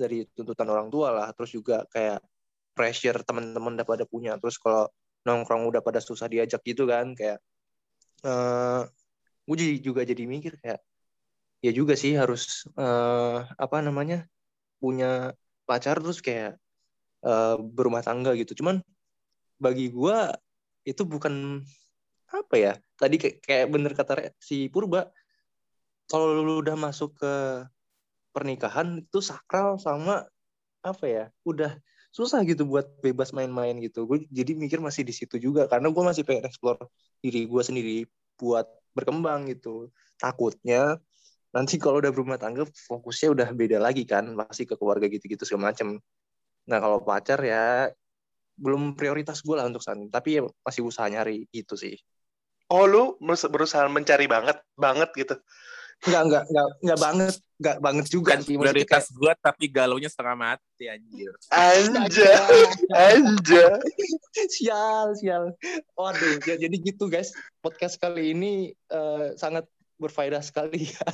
dari 0.01 0.27
tuntutan 0.37 0.68
orang 0.75 0.88
tua 0.94 1.09
lah, 1.16 1.29
terus 1.37 1.51
juga 1.59 1.87
kayak 1.94 2.20
pressure 2.77 3.18
teman-teman 3.29 3.73
udah 3.79 3.88
pada 3.92 4.05
punya. 4.09 4.33
Terus 4.42 4.57
kalau 4.62 4.90
nongkrong 5.27 5.64
udah 5.70 5.83
pada 5.87 6.01
susah 6.05 6.29
diajak 6.33 6.61
gitu 6.66 6.85
kan 6.90 7.12
kayak 7.18 7.38
eh 8.27 8.83
gue 9.49 9.57
juga 9.85 10.03
jadi 10.11 10.25
mikir 10.35 10.53
kayak 10.62 10.81
ya 11.64 11.70
juga 11.79 11.94
sih 12.03 12.12
harus 12.20 12.42
eh 12.81 13.38
apa 13.64 13.77
namanya 13.87 14.16
punya 14.83 15.33
pacar 15.68 15.96
terus 16.03 16.20
kayak 16.27 16.61
eh, 17.29 17.57
berumah 17.77 18.03
tangga 18.07 18.31
gitu. 18.40 18.53
Cuman 18.61 18.77
bagi 19.64 19.87
gue 19.96 20.16
itu 20.90 21.03
bukan 21.12 21.35
apa 22.29 22.55
ya 22.59 22.72
tadi 23.00 23.16
kayak, 23.46 23.66
bener 23.74 23.92
kata 23.98 24.35
si 24.42 24.68
Purba 24.72 25.09
kalau 26.11 26.42
lu 26.44 26.55
udah 26.61 26.77
masuk 26.77 27.16
ke 27.16 27.35
pernikahan 28.35 29.00
itu 29.07 29.22
sakral 29.22 29.79
sama 29.81 30.27
apa 30.85 31.05
ya 31.07 31.24
udah 31.48 31.79
susah 32.14 32.42
gitu 32.46 32.62
buat 32.68 32.87
bebas 33.03 33.31
main-main 33.35 33.74
gitu. 33.83 34.05
Gue 34.07 34.27
jadi 34.31 34.53
mikir 34.55 34.79
masih 34.83 35.03
di 35.09 35.14
situ 35.14 35.40
juga 35.40 35.66
karena 35.70 35.88
gue 35.94 36.03
masih 36.05 36.22
pengen 36.29 36.44
explore 36.50 36.90
diri 37.24 37.46
gue 37.48 37.62
sendiri 37.64 37.96
buat 38.38 38.66
berkembang 38.94 39.48
gitu. 39.50 39.90
Takutnya 40.20 40.98
nanti 41.55 41.79
kalau 41.79 42.03
udah 42.03 42.11
berumah 42.11 42.37
tangga 42.37 42.67
fokusnya 42.67 43.29
udah 43.31 43.49
beda 43.55 43.79
lagi 43.79 44.03
kan 44.03 44.27
masih 44.35 44.67
ke 44.67 44.75
keluarga 44.75 45.07
gitu-gitu 45.07 45.47
segala 45.47 45.71
macem 45.71 46.03
nah 46.67 46.83
kalau 46.83 46.99
pacar 47.01 47.38
ya 47.40 47.88
belum 48.55 48.95
prioritas 48.95 49.38
gue 49.40 49.55
lah 49.55 49.67
untuk 49.67 49.83
saat 49.83 49.99
ini 49.99 50.11
tapi 50.11 50.38
ya 50.38 50.43
masih 50.62 50.83
usaha 50.83 51.07
nyari 51.07 51.47
gitu 51.49 51.79
sih 51.79 51.95
Oh, 52.64 52.88
lu 52.88 53.21
berus- 53.21 53.45
berusaha 53.45 53.85
mencari 53.87 54.25
banget, 54.25 54.57
banget 54.75 55.12
gitu. 55.14 55.37
nggak 56.05 56.23
nggak 56.27 56.45
nggak 56.49 56.69
nggak 56.83 56.99
banget 57.01 57.35
nggak 57.55 57.79
banget 57.79 58.07
juga 58.09 58.35
Bukan 58.35 58.40
sih 58.40 58.55
Maksudnya 58.57 58.73
prioritas 58.73 59.05
gua 59.14 59.33
tapi 59.37 59.64
galaunya 59.69 60.09
setengah 60.11 60.37
mati 60.37 60.85
anjir. 60.88 61.33
Anja, 61.53 62.33
anja. 63.12 63.67
kayak, 63.79 64.49
sial 64.51 65.07
sial 65.14 65.45
waduh 65.93 66.40
ya, 66.45 66.57
jadi 66.57 66.73
gitu 66.73 67.07
guys 67.07 67.31
podcast 67.61 67.97
kali 67.97 68.33
ini 68.33 68.53
eh, 68.73 69.27
sangat 69.37 69.69
berfaedah 69.97 70.43
sekali 70.43 70.91
ya 70.91 71.07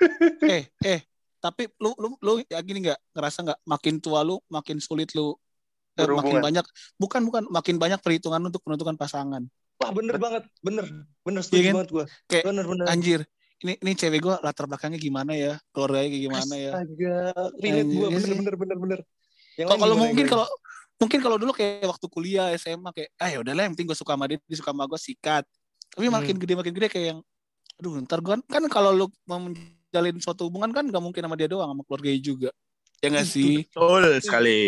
eh 0.54 0.64
eh 0.82 1.00
tapi 1.38 1.68
lu 1.76 1.92
lu 1.96 2.08
lu 2.20 2.32
ya 2.48 2.60
gini 2.60 2.88
nggak 2.88 3.00
ngerasa 3.12 3.38
nggak 3.44 3.58
makin 3.64 3.94
tua 4.00 4.24
lu 4.24 4.40
makin 4.48 4.80
sulit 4.80 5.12
lu 5.12 5.36
eh, 5.96 6.08
makin 6.08 6.40
banyak 6.40 6.64
bukan 6.96 7.20
bukan 7.24 7.42
makin 7.48 7.76
banyak 7.76 8.00
perhitungan 8.00 8.40
untuk 8.40 8.60
menentukan 8.64 8.96
pasangan 8.96 9.44
Wah 9.74 9.90
bener 9.90 10.22
banget, 10.22 10.46
bener, 10.62 10.86
bener 11.26 11.42
setuju 11.42 11.58
Iya 11.58 11.66
kan? 11.66 11.74
banget 11.74 11.90
gue. 11.90 12.04
Kayak, 12.30 12.44
bener 12.46 12.64
bener. 12.64 12.84
anjir 12.86 13.20
ini 13.58 13.74
ini 13.82 13.92
cewek 13.98 14.20
gue 14.22 14.34
latar 14.38 14.70
belakangnya 14.70 15.02
gimana 15.02 15.34
ya 15.34 15.58
keluarganya 15.74 16.08
kayak 16.14 16.24
gimana 16.30 16.54
ya 16.54 16.70
Astaga, 16.78 17.16
relate 17.58 17.90
gue 17.90 18.06
Anjir 18.06 18.14
bener 18.14 18.34
bener 18.38 18.54
bener 18.54 18.76
bener. 18.78 19.00
Yang 19.58 19.68
kalau 19.74 19.94
mungkin 19.98 20.26
kalau 20.30 20.46
mungkin 20.94 21.18
kalau 21.20 21.36
dulu 21.42 21.50
kayak 21.50 21.84
waktu 21.84 22.06
kuliah 22.06 22.46
SMA 22.54 22.90
kayak 22.94 23.10
ah 23.18 23.28
ya 23.34 23.38
udahlah 23.42 23.62
yang 23.66 23.72
penting 23.74 23.88
gue 23.90 23.98
suka 23.98 24.14
sama 24.14 24.24
dia 24.30 24.38
dia 24.46 24.56
suka 24.56 24.70
sama 24.70 24.84
gue 24.86 25.00
sikat 25.02 25.44
tapi 25.90 26.06
Hmm. 26.06 26.14
makin 26.14 26.34
gede 26.38 26.54
makin 26.54 26.72
gede 26.74 26.88
kayak 26.88 27.06
yang 27.14 27.20
aduh 27.74 27.98
ntar 28.04 28.22
gue 28.22 28.34
kan 28.46 28.64
kalau 28.70 28.90
lu 28.94 29.06
mau 29.26 29.38
menjalin 29.38 30.16
suatu 30.18 30.46
hubungan 30.46 30.70
kan 30.70 30.86
nggak 30.86 31.02
mungkin 31.02 31.22
sama 31.22 31.34
dia 31.34 31.50
doang 31.50 31.70
sama 31.70 31.82
keluarganya 31.86 32.20
juga. 32.20 32.50
Ya 33.02 33.10
Itu. 33.10 33.28
sih? 33.28 33.52
Betul 33.68 34.02
sekali. 34.18 34.62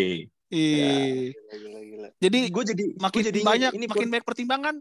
Gila, 0.47 1.81
gila. 1.83 2.07
jadi 2.23 2.39
gue 2.47 2.63
jadi 2.71 2.83
makin 2.95 3.19
jadi 3.19 3.39
banyak 3.43 3.71
ini 3.75 3.85
makin 3.89 4.07
banyak 4.07 4.25
pertimbangan. 4.25 4.75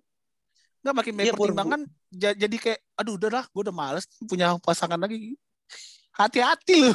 Nggak 0.86 0.94
makin 0.94 1.12
banyak 1.18 1.26
Iya, 1.26 1.34
pertimbangan 1.34 1.80
ja- 2.14 2.38
jadi 2.38 2.56
kayak 2.56 2.80
aduh 2.94 3.14
udah 3.18 3.30
lah 3.32 3.44
gue 3.50 3.62
udah 3.66 3.74
males 3.74 4.04
punya 4.26 4.54
pasangan 4.62 5.00
lagi. 5.00 5.34
Hati-hati 6.14 6.74
lu. 6.86 6.92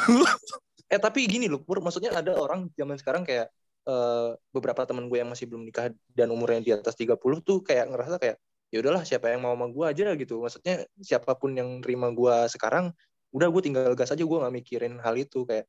Eh 0.92 1.00
tapi 1.00 1.24
gini 1.24 1.48
loh, 1.48 1.64
Pur, 1.64 1.80
maksudnya 1.80 2.12
ada 2.12 2.36
orang 2.36 2.68
zaman 2.76 3.00
sekarang 3.00 3.24
kayak 3.24 3.48
eh, 3.82 4.30
beberapa 4.52 4.84
teman 4.86 5.08
gue 5.08 5.18
yang 5.18 5.32
masih 5.32 5.48
belum 5.50 5.64
nikah 5.66 5.88
dan 6.14 6.28
umurnya 6.30 6.60
di 6.62 6.72
atas 6.76 6.94
30 6.94 7.16
tuh 7.42 7.64
kayak 7.64 7.90
ngerasa 7.90 8.20
kayak 8.20 8.38
ya 8.72 8.80
udahlah 8.82 9.04
siapa 9.04 9.30
yang 9.30 9.44
mau 9.44 9.54
sama 9.54 9.68
gue 9.70 9.86
aja 9.86 10.04
gitu. 10.16 10.42
Maksudnya 10.42 10.88
siapa 11.04 11.36
pun 11.36 11.52
yang 11.54 11.84
terima 11.84 12.10
gue 12.10 12.36
sekarang 12.50 12.96
udah 13.36 13.48
gue 13.52 13.62
tinggal 13.64 13.92
gas 13.94 14.12
aja 14.16 14.24
gue 14.24 14.38
nggak 14.42 14.56
mikirin 14.56 14.98
hal 15.04 15.16
itu 15.20 15.44
kayak 15.44 15.68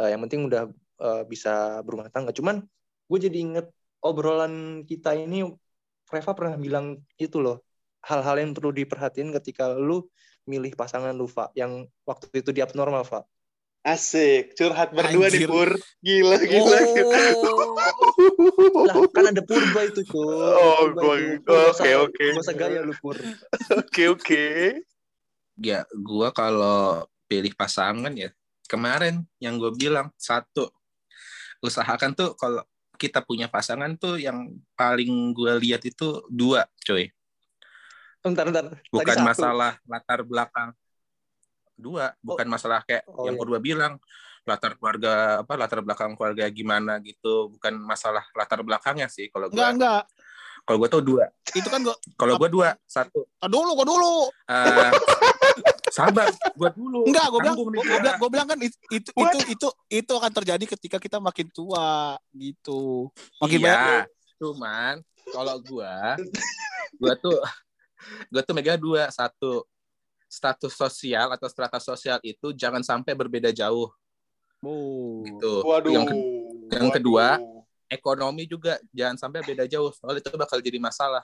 eh, 0.00 0.08
yang 0.14 0.22
penting 0.26 0.46
udah 0.46 0.70
eh, 1.02 1.22
bisa 1.26 1.82
berumah 1.82 2.08
tangga. 2.14 2.30
Cuman 2.30 2.62
gue 3.10 3.18
jadi 3.18 3.38
inget 3.38 3.66
obrolan 4.00 4.86
kita 4.86 5.18
ini 5.18 5.50
Reva 6.06 6.32
pernah 6.38 6.54
bilang 6.54 7.02
itu 7.18 7.42
loh 7.42 7.66
hal-hal 8.06 8.38
yang 8.38 8.54
perlu 8.54 8.70
diperhatiin 8.70 9.34
ketika 9.34 9.74
lu 9.74 10.06
milih 10.46 10.78
pasangan 10.78 11.10
lu 11.10 11.26
Fa 11.26 11.50
yang 11.58 11.90
waktu 12.06 12.30
itu 12.38 12.54
di 12.54 12.62
abnormal 12.62 13.02
Fa 13.02 13.26
Asik, 13.86 14.58
curhat 14.58 14.90
berdua 14.90 15.30
nih 15.30 15.46
Anjir. 15.46 15.48
Pur. 15.48 15.70
Gila, 16.02 16.36
gila. 16.42 16.78
gila. 16.90 17.18
Oh. 17.38 18.82
lah 18.82 18.94
kan 19.14 19.30
ada 19.30 19.42
purba 19.46 19.80
itu 19.86 20.02
cuy 20.10 20.26
Oh, 20.26 20.90
nggak 20.90 21.38
oke, 21.70 21.90
oke. 22.10 22.24
usah 22.42 22.54
gaya 22.58 22.82
lu 22.82 22.90
pur 22.98 23.14
Oke, 23.78 24.10
oke. 24.10 24.44
Ya, 25.54 25.86
gua 25.94 26.34
kalau 26.34 27.06
pilih 27.30 27.54
pasangan 27.54 28.10
ya 28.10 28.34
kemarin 28.66 29.22
yang 29.38 29.56
gue 29.62 29.70
bilang 29.78 30.10
satu 30.18 30.66
usahakan 31.62 32.12
tuh 32.14 32.34
kalau 32.34 32.62
kita 32.98 33.22
punya 33.22 33.46
pasangan 33.46 33.94
tuh 33.94 34.18
yang 34.18 34.50
paling 34.74 35.30
gue 35.30 35.52
lihat 35.62 35.86
itu 35.86 36.26
dua, 36.26 36.66
coy. 36.82 37.06
bentar 38.18 38.42
bentar 38.50 38.64
Tadi 38.74 38.90
Bukan 38.90 39.16
satu. 39.22 39.26
masalah 39.26 39.72
latar 39.86 40.26
belakang 40.26 40.74
dua, 41.76 42.16
bukan 42.20 42.48
masalah 42.48 42.80
kayak 42.82 43.04
Oh, 43.06 43.28
yang 43.28 43.36
iya. 43.36 43.42
kedua 43.44 43.58
bilang 43.60 43.92
latar 44.46 44.78
keluarga 44.78 45.42
apa 45.42 45.52
latar 45.58 45.82
belakang 45.82 46.14
keluarga 46.14 46.46
gimana 46.48 46.96
gitu, 47.02 47.50
bukan 47.52 47.76
masalah 47.78 48.22
latar 48.32 48.62
belakangnya 48.62 49.06
sih 49.06 49.26
kalau 49.28 49.50
enggak 49.50 49.68
gua. 49.68 49.74
enggak 49.76 50.02
Kalau 50.66 50.82
gue 50.82 50.88
tuh 50.90 51.02
dua. 51.02 51.24
itu 51.54 51.68
kan 51.70 51.78
gue 51.78 51.94
Kalau 52.18 52.34
gue 52.42 52.48
dua, 52.50 52.74
satu. 52.82 53.22
ah, 53.38 53.46
dulu 53.46 53.70
gue 53.78 53.86
dulu 53.86 54.14
eh, 54.50 54.90
sabar, 55.96 56.26
gue 56.30 56.70
dulu. 56.74 57.06
enggak 57.06 57.26
gue 57.30 57.38
bilang 57.38 57.54
gue 57.54 57.66
gua. 57.70 57.82
bilang, 58.02 58.16
gua 58.18 58.30
bilang 58.34 58.46
kan 58.50 58.58
itu 58.58 58.76
itu, 58.90 59.10
What? 59.14 59.30
itu 59.30 59.38
itu 59.54 59.68
itu 59.94 60.12
akan 60.14 60.32
terjadi 60.32 60.64
ketika 60.74 60.98
kita 60.98 61.18
makin 61.22 61.46
tua 61.54 62.18
gitu 62.34 63.10
makin 63.38 63.58
iya, 63.58 63.66
banyak 63.66 64.04
cuman 64.36 64.94
kalau 65.26 65.56
gua, 65.58 66.14
gua 66.98 67.14
tuh, 67.18 67.38
gua 68.30 68.42
tuh 68.42 68.54
mega 68.54 68.74
dua, 68.78 69.10
satu 69.10 69.66
status 70.36 70.76
sosial 70.76 71.32
atau 71.32 71.48
strata 71.48 71.80
sosial 71.80 72.20
itu 72.20 72.52
jangan 72.52 72.84
sampai 72.84 73.16
berbeda 73.16 73.48
jauh 73.50 73.88
Oh. 74.60 75.24
gitu. 75.24 75.52
Waduh. 75.64 75.92
Yang, 75.92 76.04
ke- 76.10 76.18
yang 76.74 76.86
Waduh. 76.90 76.96
kedua, 76.98 77.26
ekonomi 77.86 78.44
juga 78.44 78.76
jangan 78.90 79.16
sampai 79.16 79.40
beda 79.40 79.64
jauh 79.64 79.94
soalnya 79.94 80.20
itu 80.20 80.34
bakal 80.34 80.58
jadi 80.58 80.76
masalah 80.76 81.22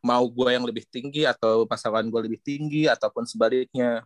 mau 0.00 0.24
gue 0.24 0.50
yang 0.50 0.64
lebih 0.64 0.82
tinggi 0.88 1.22
atau 1.22 1.62
pasangan 1.62 2.02
gue 2.02 2.20
lebih 2.24 2.40
tinggi 2.40 2.88
ataupun 2.88 3.22
sebaliknya 3.22 4.02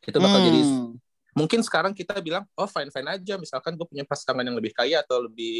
itu 0.00 0.16
bakal 0.16 0.40
jadi 0.40 0.62
Hmm. 0.64 0.96
mungkin 1.36 1.60
sekarang 1.62 1.92
kita 1.92 2.14
bilang 2.22 2.46
oh 2.54 2.66
fine 2.66 2.88
fine 2.88 3.10
aja 3.10 3.34
misalkan 3.36 3.74
gue 3.74 3.86
punya 3.86 4.06
pasangan 4.06 4.40
yang 4.42 4.54
lebih 4.56 4.72
kaya 4.72 5.02
atau 5.02 5.26
lebih 5.28 5.58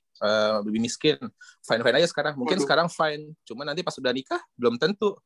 eh, 0.00 0.56
lebih 0.64 0.80
miskin 0.80 1.16
fine 1.60 1.82
fine 1.82 1.96
aja 1.98 2.08
sekarang 2.08 2.36
mungkin 2.36 2.60
Waduh. 2.60 2.64
sekarang 2.68 2.88
fine 2.88 3.32
cuma 3.42 3.64
nanti 3.64 3.80
pas 3.80 3.96
udah 3.96 4.12
nikah 4.12 4.40
belum 4.54 4.76
tentu 4.76 5.16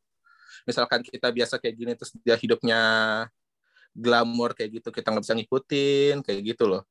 misalkan 0.64 1.04
kita 1.04 1.28
biasa 1.28 1.60
kayak 1.60 1.74
gini 1.76 1.92
terus 1.94 2.10
dia 2.22 2.34
hidupnya 2.34 2.80
glamor 3.92 4.54
kayak 4.54 4.80
gitu 4.82 4.88
kita 4.90 5.10
nggak 5.10 5.24
bisa 5.26 5.34
ngikutin 5.36 6.16
kayak 6.24 6.40
gitu 6.54 6.66
loh 6.66 6.82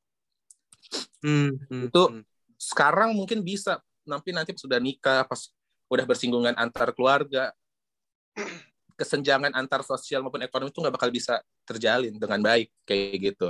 Hmm, 1.20 1.58
hmm, 1.68 1.90
Itu- 1.90 2.10
hmm. 2.14 2.24
sekarang 2.56 3.12
mungkin 3.12 3.44
bisa 3.44 3.82
nanti 4.08 4.32
nanti 4.32 4.56
sudah 4.56 4.80
nikah 4.80 5.28
pas 5.28 5.52
udah 5.92 6.06
bersinggungan 6.08 6.56
antar 6.56 6.96
keluarga 6.96 7.52
kesenjangan 8.98 9.54
antar 9.54 9.84
sosial 9.84 10.24
maupun 10.26 10.42
ekonomi 10.42 10.72
itu 10.72 10.80
nggak 10.80 10.96
bakal 10.96 11.10
bisa 11.12 11.42
terjalin 11.68 12.16
dengan 12.18 12.40
baik 12.42 12.72
kayak 12.82 13.34
gitu 13.34 13.50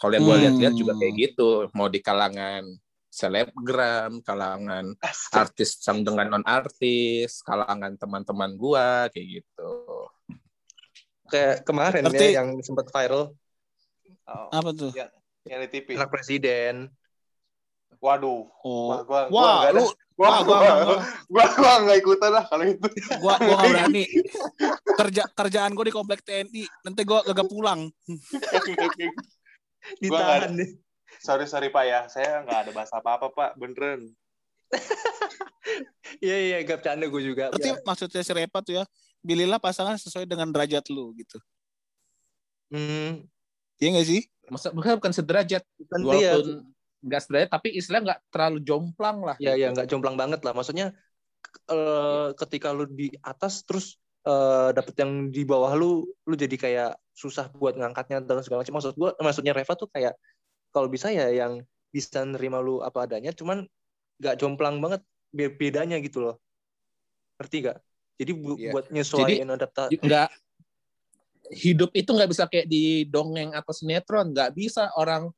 kalau 0.00 0.12
yang 0.16 0.24
gue 0.24 0.34
Hmm. 0.34 0.42
lihat-lihat 0.48 0.74
juga 0.74 0.92
kayak 0.96 1.14
gitu 1.20 1.48
mau 1.76 1.86
di 1.86 2.00
kalangan 2.00 2.64
selebgram 3.10 4.22
kalangan 4.22 4.94
artis 5.34 5.82
sang 5.82 6.06
dengan 6.06 6.30
non 6.30 6.44
artis 6.46 7.42
kalangan 7.42 7.98
teman-teman 7.98 8.54
gua 8.54 9.10
kayak 9.10 9.42
gitu 9.42 9.70
Kayak 11.26 11.62
kemarin 11.62 12.02
Berarti- 12.06 12.34
ya 12.34 12.42
yang 12.42 12.58
sempat 12.62 12.86
viral 12.88 13.34
Oh, 14.30 14.46
Apa 14.54 14.70
tuh? 14.70 14.94
yang 15.42 15.58
di 15.58 15.68
TV. 15.68 15.98
anak 15.98 16.06
presiden. 16.06 16.86
Waduh. 17.98 18.46
Oh. 18.62 18.94
Wah, 18.94 19.02
gua, 19.02 19.20
gua 19.26 19.42
Wah, 19.42 19.74
lu 19.74 19.86
Gua, 20.14 20.28
wah, 20.28 20.40
gua, 20.44 20.56
gua, 20.60 20.74
gua, 21.32 21.46
gua, 21.56 21.72
gua 21.80 21.94
ikutan 21.96 22.30
lah 22.30 22.44
kalau 22.44 22.62
itu. 22.62 22.86
gua, 23.24 23.34
gua 23.40 23.56
gak 23.56 23.72
berani. 23.72 24.04
Kerja 25.00 25.24
kerjaan 25.32 25.72
gue 25.72 25.88
di 25.88 25.94
komplek 25.96 26.20
TNI, 26.20 26.62
nanti 26.84 27.00
gua 27.02 27.24
gak 27.24 27.48
pulang. 27.48 27.88
Ditahan 29.96 30.52
nih. 30.54 30.70
Sorry 31.18 31.50
sorry 31.50 31.68
pak 31.68 31.84
ya, 31.84 32.00
saya 32.06 32.46
nggak 32.46 32.58
ada 32.66 32.70
bahasa 32.70 32.94
apa 33.02 33.18
apa 33.18 33.26
pak, 33.34 33.50
beneran. 33.58 34.06
Iya 36.20 36.36
iya 36.36 36.56
gak 36.66 36.82
bercanda 36.82 37.06
gue 37.06 37.22
juga. 37.22 37.48
Berarti 37.54 37.70
Ya. 37.70 37.76
maksudnya 37.86 38.20
si 38.20 38.32
Repa 38.34 38.60
tuh 38.60 38.82
ya, 38.82 38.84
pilihlah 39.22 39.56
pasangan 39.62 39.96
sesuai 39.96 40.26
dengan 40.26 40.50
derajat 40.50 40.90
lu 40.90 41.14
gitu. 41.16 41.38
Hmm, 42.70 43.24
Iya 43.78 43.88
gak 44.00 44.08
sih? 44.08 44.22
masa 44.50 44.74
bukan 44.74 44.98
bukan 44.98 45.14
sederajat 45.14 45.62
kan 45.62 46.00
iya. 46.02 46.34
walaupun 46.34 46.66
nggak 47.06 47.20
sederajat 47.22 47.50
tapi 47.54 47.68
istilah 47.70 48.02
nggak 48.02 48.20
terlalu 48.34 48.58
jomplang 48.66 49.22
lah 49.22 49.38
Ya 49.38 49.54
ya 49.54 49.70
gitu. 49.70 49.78
nggak 49.78 49.86
jomplang 49.86 50.16
banget 50.18 50.40
lah. 50.42 50.52
Maksudnya 50.52 50.90
eh, 51.70 52.28
ketika 52.34 52.74
lu 52.74 52.90
di 52.90 53.14
atas 53.22 53.62
terus 53.62 53.94
eh, 54.26 54.70
dapet 54.74 54.98
yang 54.98 55.30
di 55.30 55.46
bawah 55.46 55.70
lu, 55.78 56.02
lu 56.26 56.34
jadi 56.34 56.56
kayak 56.58 56.90
susah 57.14 57.46
buat 57.54 57.78
ngangkatnya 57.78 58.26
dan 58.26 58.42
segala 58.42 58.66
macam. 58.66 58.74
Maksud 58.82 58.92
gua, 58.98 59.14
maksudnya 59.22 59.54
Reva 59.54 59.72
tuh 59.78 59.86
kayak 59.88 60.18
kalau 60.70 60.88
bisa 60.90 61.10
ya 61.10 61.30
yang 61.30 61.62
bisa 61.90 62.22
nerima 62.22 62.62
lu 62.62 62.80
apa 62.80 63.06
adanya, 63.06 63.34
cuman 63.34 63.66
nggak 64.22 64.38
jomplang 64.38 64.78
banget 64.78 65.02
be- 65.34 65.50
bedanya 65.50 65.98
gitu 65.98 66.22
loh. 66.22 66.36
Ngerti 67.38 67.56
gak? 67.66 67.78
Jadi 68.20 68.32
bu- 68.36 68.58
Iya. 68.60 68.70
buat 68.74 68.86
nyesuaiin 68.92 69.48
adaptasi. 69.48 69.96
nggak 69.96 70.28
hidup 71.50 71.90
itu 71.98 72.10
nggak 72.14 72.30
bisa 72.30 72.44
kayak 72.46 72.70
di 72.70 73.08
dongeng 73.10 73.50
atau 73.56 73.74
sinetron 73.74 74.30
nggak 74.30 74.54
bisa 74.54 74.86
orang 74.94 75.32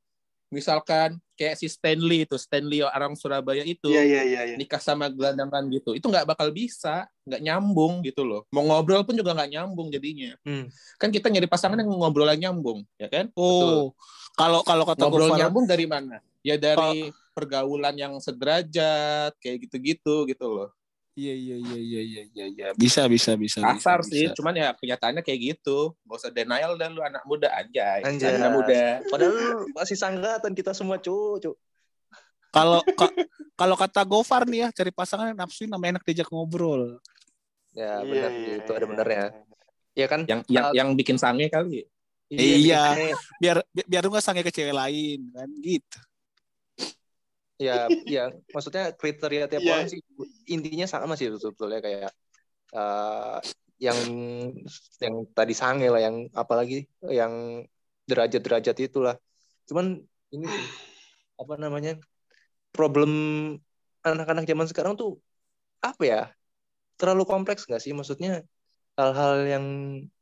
misalkan 0.52 1.16
kayak 1.32 1.56
si 1.56 1.66
Stanley 1.66 2.28
itu 2.28 2.36
Stanley 2.36 2.84
orang 2.84 3.16
Surabaya 3.16 3.64
itu 3.64 3.88
Iya 3.88 4.04
iya 4.04 4.22
iya. 4.22 4.40
iya. 4.52 4.56
nikah 4.60 4.78
sama 4.78 5.08
gelandangan 5.08 5.64
gitu 5.72 5.96
itu 5.96 6.04
nggak 6.04 6.28
bakal 6.28 6.52
bisa 6.52 7.08
nggak 7.24 7.40
nyambung 7.40 8.04
gitu 8.04 8.22
loh 8.22 8.44
mau 8.52 8.60
ngobrol 8.62 9.02
pun 9.02 9.16
juga 9.16 9.32
nggak 9.32 9.50
nyambung 9.50 9.88
jadinya 9.88 10.36
Hmm. 10.44 10.68
kan 11.00 11.08
kita 11.08 11.32
nyari 11.32 11.48
pasangan 11.48 11.80
yang 11.80 11.88
ngobrol 11.88 12.28
yang 12.28 12.52
nyambung 12.52 12.84
ya 12.94 13.08
kan 13.08 13.32
Oh, 13.32 13.96
kalau 14.36 14.60
kalau 14.62 14.84
kata 14.84 15.08
ngobrol 15.08 15.32
nyambung 15.32 15.64
dari 15.64 15.88
mana 15.88 16.20
ya 16.44 16.60
dari 16.60 17.08
pergaulan 17.32 17.96
yang 17.96 18.12
sederajat 18.20 19.32
kayak 19.40 19.66
gitu-gitu 19.66 20.28
gitu 20.28 20.46
loh 20.46 20.68
iya 21.12 21.34
iya 21.34 21.56
iya 21.60 21.78
iya 21.78 22.00
iya 22.02 22.22
iya 22.24 22.46
iya. 22.48 22.66
bisa 22.72 23.04
bisa 23.04 23.36
bisa. 23.36 23.60
kasar 23.60 24.00
bisa, 24.00 24.08
sih 24.08 24.24
bisa. 24.28 24.34
cuman 24.36 24.54
ya 24.56 24.68
kenyataannya 24.72 25.20
kayak 25.20 25.40
gitu 25.54 25.92
gak 26.04 26.16
usah 26.16 26.32
denial 26.32 26.72
dan 26.80 26.92
lu 26.92 27.04
anak 27.04 27.20
muda 27.24 27.52
anjay, 27.52 28.00
Anjay. 28.00 28.40
anak 28.40 28.52
muda 28.52 28.82
Padahal 29.08 29.68
masih 29.72 29.96
sanggatan 29.96 30.52
kita 30.56 30.72
semua 30.72 30.96
cucu. 30.96 31.52
Kalau 32.52 32.84
ka- 32.84 33.16
kalau 33.56 33.76
kata 33.76 34.04
Gofar 34.04 34.44
nih 34.44 34.64
ya, 34.64 34.68
cari 34.72 34.92
pasangan 34.92 35.32
yang 35.32 35.40
nafsu 35.40 35.64
nama 35.64 35.80
enak 35.88 36.04
diajak 36.04 36.28
ngobrol. 36.28 37.00
Ya 37.72 38.04
Iya, 38.04 38.04
benar 38.04 38.30
iya, 38.32 38.52
itu 38.60 38.70
ada 38.72 38.84
iya, 38.84 38.88
benernya. 38.92 39.24
iya. 39.24 39.28
Ya 39.92 40.06
kan? 40.08 40.20
yang 40.28 40.40
yang 40.48 40.66
yang 40.76 40.88
bikin 40.92 41.16
sange 41.16 41.48
kali 41.48 41.84
Iya. 42.28 43.12
Biar 43.36 43.60
bi- 43.72 43.84
biar 43.84 44.04
lu 44.04 44.12
nggak 44.12 44.24
sange 44.24 44.40
ke 44.40 44.48
cewek 44.48 44.72
lain 44.72 45.20
kan 45.32 45.48
gitu. 45.60 45.98
Ya 47.68 47.76
ya 48.16 48.24
maksudnya 48.54 48.90
kriteria 49.00 49.46
tiap 49.50 49.62
Iya. 49.62 49.72
orang 49.74 49.86
sih 49.92 50.00
intinya 50.54 50.86
sama 50.90 51.14
sih 51.18 51.30
sebetulnya 51.42 51.78
kayak 51.86 52.10
eh, 52.74 53.38
yang 53.82 53.98
yang 55.02 55.14
tadi 55.34 55.54
sange 55.58 55.86
lah 55.90 55.98
yang 56.06 56.16
apalagi 56.42 56.86
yang 57.02 57.66
derajat-derajat 58.06 58.76
itulah. 58.78 59.14
Cuman 59.66 59.98
ini 60.34 60.46
sih, 60.46 60.66
apa 61.42 61.54
namanya 61.58 61.98
problem 62.70 63.10
anak-anak 64.06 64.44
zaman 64.46 64.66
sekarang 64.70 64.94
tuh 64.94 65.18
apa 65.82 66.02
ya 66.06 66.20
terlalu 66.98 67.26
kompleks 67.26 67.66
nggak 67.66 67.82
sih? 67.82 67.90
Maksudnya 67.90 68.46
hal-hal 68.98 69.34
yang 69.50 69.66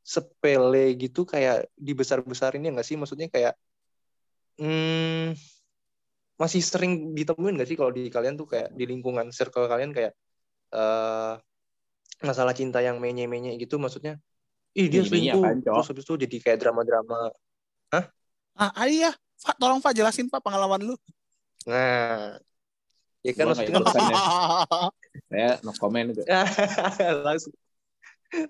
sepele 0.00 0.96
gitu 0.96 1.28
kayak 1.28 1.68
dibesar-besarin 1.76 2.64
ya 2.64 2.70
nggak 2.72 2.88
sih? 2.88 2.96
Maksudnya 2.96 3.28
kayak 3.28 3.54
hmm, 4.56 5.36
masih 6.40 6.60
sering 6.64 6.92
ditemuin 7.18 7.54
nggak 7.60 7.68
sih 7.68 7.76
kalau 7.76 7.92
di 7.92 8.08
kalian 8.08 8.34
tuh 8.40 8.46
kayak 8.48 8.68
di 8.78 8.84
lingkungan 8.88 9.28
circle 9.28 9.68
kalian 9.68 9.92
kayak 9.96 10.12
eh 10.72 11.32
masalah 12.24 12.52
cinta 12.56 12.78
yang 12.84 12.96
menye-menye 13.00 13.56
gitu 13.62 13.76
maksudnya 13.80 14.16
ih 14.76 14.86
dia 14.92 15.02
selingkuh 15.04 15.40
Cok? 15.64 15.72
terus 15.76 15.88
habis 15.92 16.04
itu 16.08 16.14
jadi 16.24 16.36
kayak 16.44 16.58
drama-drama 16.64 17.18
Ah, 18.60 18.68
ah 18.76 18.86
iya, 18.92 19.08
Pak, 19.40 19.56
tolong 19.56 19.80
Pak 19.80 19.96
jelasin 19.96 20.28
Pak 20.28 20.44
pengalaman 20.44 20.84
lu. 20.84 20.94
nah 21.68 22.36
ya 23.24 23.32
kan 23.36 23.44
maksudnya 23.52 23.80
ya. 23.84 24.16
saya 25.30 25.50
no 25.64 25.70
comment 25.76 26.06
gitu 26.12 26.22
langsung 27.26 27.52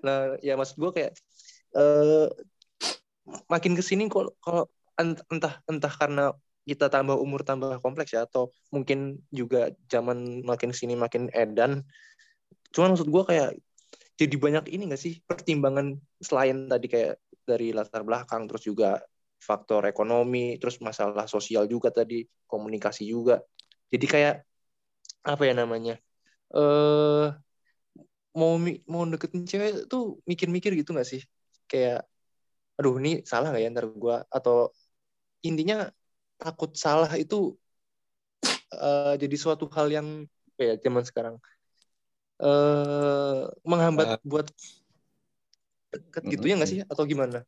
nah 0.05 0.37
ya 0.45 0.53
maksud 0.59 0.75
gue 0.77 0.91
kayak 0.93 1.11
eh 1.75 2.27
makin 3.51 3.73
ke 3.77 3.83
sini 3.83 4.07
kok 4.11 4.35
kalau 4.43 4.63
ent- 4.99 5.23
entah 5.31 5.53
entah 5.67 5.93
karena 5.93 6.23
kita 6.71 6.87
tambah 6.93 7.17
umur 7.19 7.41
tambah 7.43 7.77
kompleks 7.83 8.15
ya 8.15 8.23
atau 8.27 8.43
mungkin 8.75 9.19
juga 9.39 9.71
zaman 9.91 10.41
makin 10.49 10.69
ke 10.73 10.77
sini 10.81 10.93
makin 10.95 11.27
edan. 11.35 11.83
Cuman 12.73 12.95
maksud 12.95 13.09
gue 13.11 13.23
kayak 13.27 13.49
jadi 14.19 14.35
banyak 14.37 14.65
ini 14.73 14.83
gak 14.93 15.01
sih 15.01 15.13
pertimbangan 15.29 15.97
selain 16.21 16.69
tadi 16.71 16.87
kayak 16.93 17.13
dari 17.43 17.73
latar 17.75 18.01
belakang 18.07 18.45
terus 18.47 18.63
juga 18.69 19.01
faktor 19.41 19.89
ekonomi 19.89 20.61
terus 20.61 20.77
masalah 20.79 21.25
sosial 21.25 21.65
juga 21.67 21.89
tadi 21.91 22.23
komunikasi 22.47 23.03
juga. 23.09 23.41
Jadi 23.91 24.05
kayak 24.07 24.35
apa 25.27 25.43
ya 25.45 25.53
namanya 25.53 25.95
eh 26.55 27.27
mau 28.39 28.55
mi- 28.65 28.81
mau 28.91 29.03
deketin 29.11 29.43
cewek 29.49 29.71
tuh 29.91 30.01
mikir-mikir 30.29 30.71
gitu 30.79 30.89
gak 30.95 31.07
sih? 31.11 31.21
Kayak 31.69 32.07
aduh 32.79 32.95
ini 33.01 33.09
salah 33.29 33.47
nggak 33.51 33.63
ya 33.65 33.69
ntar 33.75 33.85
gua? 34.03 34.17
Atau 34.31 34.55
intinya 35.47 35.75
takut 36.41 36.73
salah 36.73 37.13
itu 37.13 37.53
eh, 38.73 39.13
jadi 39.21 39.35
suatu 39.37 39.69
hal 39.69 39.93
yang 39.93 40.07
apa 40.25 40.61
ya 40.65 40.73
zaman 40.81 41.05
sekarang. 41.05 41.35
Eh 42.41 43.41
menghambat 43.61 44.17
buat 44.25 44.49
deket 45.93 46.23
gitu 46.25 46.45
ya 46.49 46.55
nggak 46.57 46.71
sih? 46.73 46.81
Atau 46.89 47.05
gimana? 47.05 47.45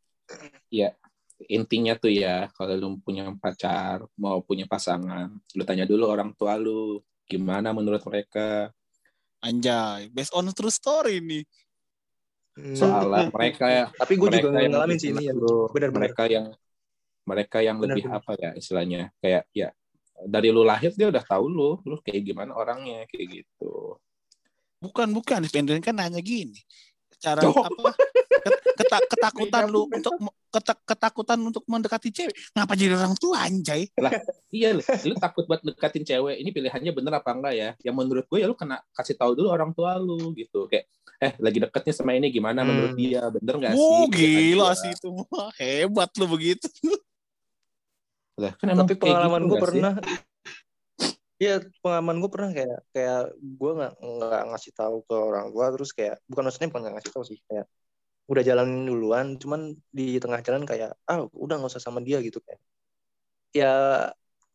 Intinya 1.52 1.94
tuh 2.00 2.12
ya 2.14 2.48
kalau 2.56 2.76
lu 2.78 2.90
punya 3.04 3.28
pacar 3.36 4.08
mau 4.16 4.40
punya 4.40 4.64
pasangan 4.70 5.34
lu 5.58 5.64
tanya 5.68 5.84
dulu 5.84 6.08
orang 6.08 6.32
tua 6.38 6.56
lu 6.56 7.04
gimana 7.28 7.76
menurut 7.76 8.00
mereka? 8.08 8.72
Anjay, 9.44 10.08
based 10.14 10.32
on 10.32 10.48
true 10.56 10.72
story 10.72 11.20
nih. 11.20 11.44
Hmm, 12.56 12.76
soalnya 12.78 13.28
mereka 13.36 13.66
ya. 13.68 13.86
Tapi 13.92 14.14
gue 14.16 14.28
juga 14.40 14.50
ngalamin 14.56 14.98
sih 15.00 15.12
ini 15.12 15.36
lu. 15.36 15.68
benar-benar. 15.68 16.00
mereka 16.00 16.24
yang 16.32 16.46
mereka 17.24 17.60
yang 17.60 17.78
Benar, 17.78 17.96
lebih 17.96 18.04
benar. 18.06 18.20
apa 18.20 18.32
ya 18.36 18.50
istilahnya 18.54 19.02
kayak 19.18 19.44
ya 19.52 19.70
dari 20.24 20.50
lu 20.50 20.62
lahir 20.62 20.92
dia 20.92 21.08
udah 21.08 21.22
tahu 21.22 21.46
lu 21.46 21.70
lu 21.82 21.96
kayak 22.00 22.24
gimana 22.24 22.54
orangnya 22.54 23.04
kayak 23.08 23.42
gitu 23.42 23.98
Bukan 24.78 25.10
bukan, 25.10 25.40
Spendren 25.44 25.80
kan 25.80 25.96
nanya 25.96 26.20
gini. 26.20 26.60
cara 27.16 27.40
Oh. 27.40 27.56
apa 27.56 27.96
ket- 28.44 28.60
keta- 28.76 29.08
ketakutan 29.16 29.64
lu 29.66 29.88
untuk 29.88 30.12
me- 30.20 30.36
keta- 30.52 30.84
ketakutan 30.84 31.40
untuk 31.40 31.64
mendekati 31.64 32.12
cewek 32.12 32.36
ngapa 32.52 32.76
jadi 32.76 32.92
orang 32.94 33.16
tua 33.16 33.48
anjay 33.48 33.88
Iya, 34.52 34.76
lu, 34.76 34.84
lu 34.84 35.16
takut 35.16 35.48
buat 35.48 35.64
deketin 35.64 36.04
cewek. 36.04 36.36
Ini 36.36 36.52
pilihannya 36.52 36.92
bener 36.92 37.16
apa 37.16 37.32
enggak 37.32 37.54
ya? 37.56 37.70
Yang 37.80 37.96
menurut 37.96 38.26
gue 38.28 38.38
ya 38.38 38.46
lu 38.46 38.54
kena 38.54 38.84
kasih 38.92 39.16
tahu 39.16 39.34
dulu 39.34 39.50
orang 39.50 39.72
tua 39.72 39.96
lu 39.96 40.36
gitu. 40.36 40.68
Kayak 40.68 40.92
eh 41.18 41.34
lagi 41.40 41.58
deketnya 41.58 41.94
sama 41.96 42.12
ini 42.12 42.28
gimana 42.28 42.60
Hmm. 42.60 42.70
menurut 42.70 42.94
dia? 42.94 43.24
Bener 43.32 43.56
nggak 43.56 43.72
sih? 43.72 43.80
oh 43.82 44.04
Gitu 44.06 44.20
gila 44.52 44.66
aja. 44.68 44.76
sih 44.76 44.92
itu 44.92 45.10
hebat 45.64 46.12
lu 46.14 46.26
begitu 46.28 46.68
Lah, 48.34 48.54
kan 48.58 48.67
emang 48.74 48.89
Tapi 48.89 48.98
kayak 48.98 49.04
pengalaman 49.06 49.41
gitu 49.46 49.50
gue 49.50 49.60
pernah 49.62 49.93
Iya, 51.41 51.60
pengalaman 51.84 52.15
gue 52.24 52.30
pernah 52.32 52.52
kayak 52.56 52.78
kayak 52.96 53.22
gue 53.36 53.72
nggak 53.76 53.93
nggak 54.00 54.43
ngasih 54.54 54.72
tahu 54.80 54.98
ke 55.04 55.15
orang 55.17 55.52
tua 55.52 55.65
terus 55.76 55.91
kayak 55.91 56.15
bukan 56.30 56.43
maksudnya 56.48 56.69
bukan 56.72 56.82
nggak 56.88 56.96
ngasih 56.96 57.12
tahu 57.12 57.26
sih 57.28 57.39
kayak 57.50 57.65
udah 58.32 58.43
jalanin 58.48 58.88
duluan, 58.88 59.36
cuman 59.36 59.76
di 59.91 60.15
tengah 60.24 60.39
jalan 60.39 60.63
kayak 60.63 60.96
ah 61.04 61.28
udah 61.36 61.60
nggak 61.60 61.74
usah 61.76 61.84
sama 61.84 62.00
dia 62.00 62.24
gitu 62.24 62.39
kayak 62.39 62.62
ya 63.52 63.74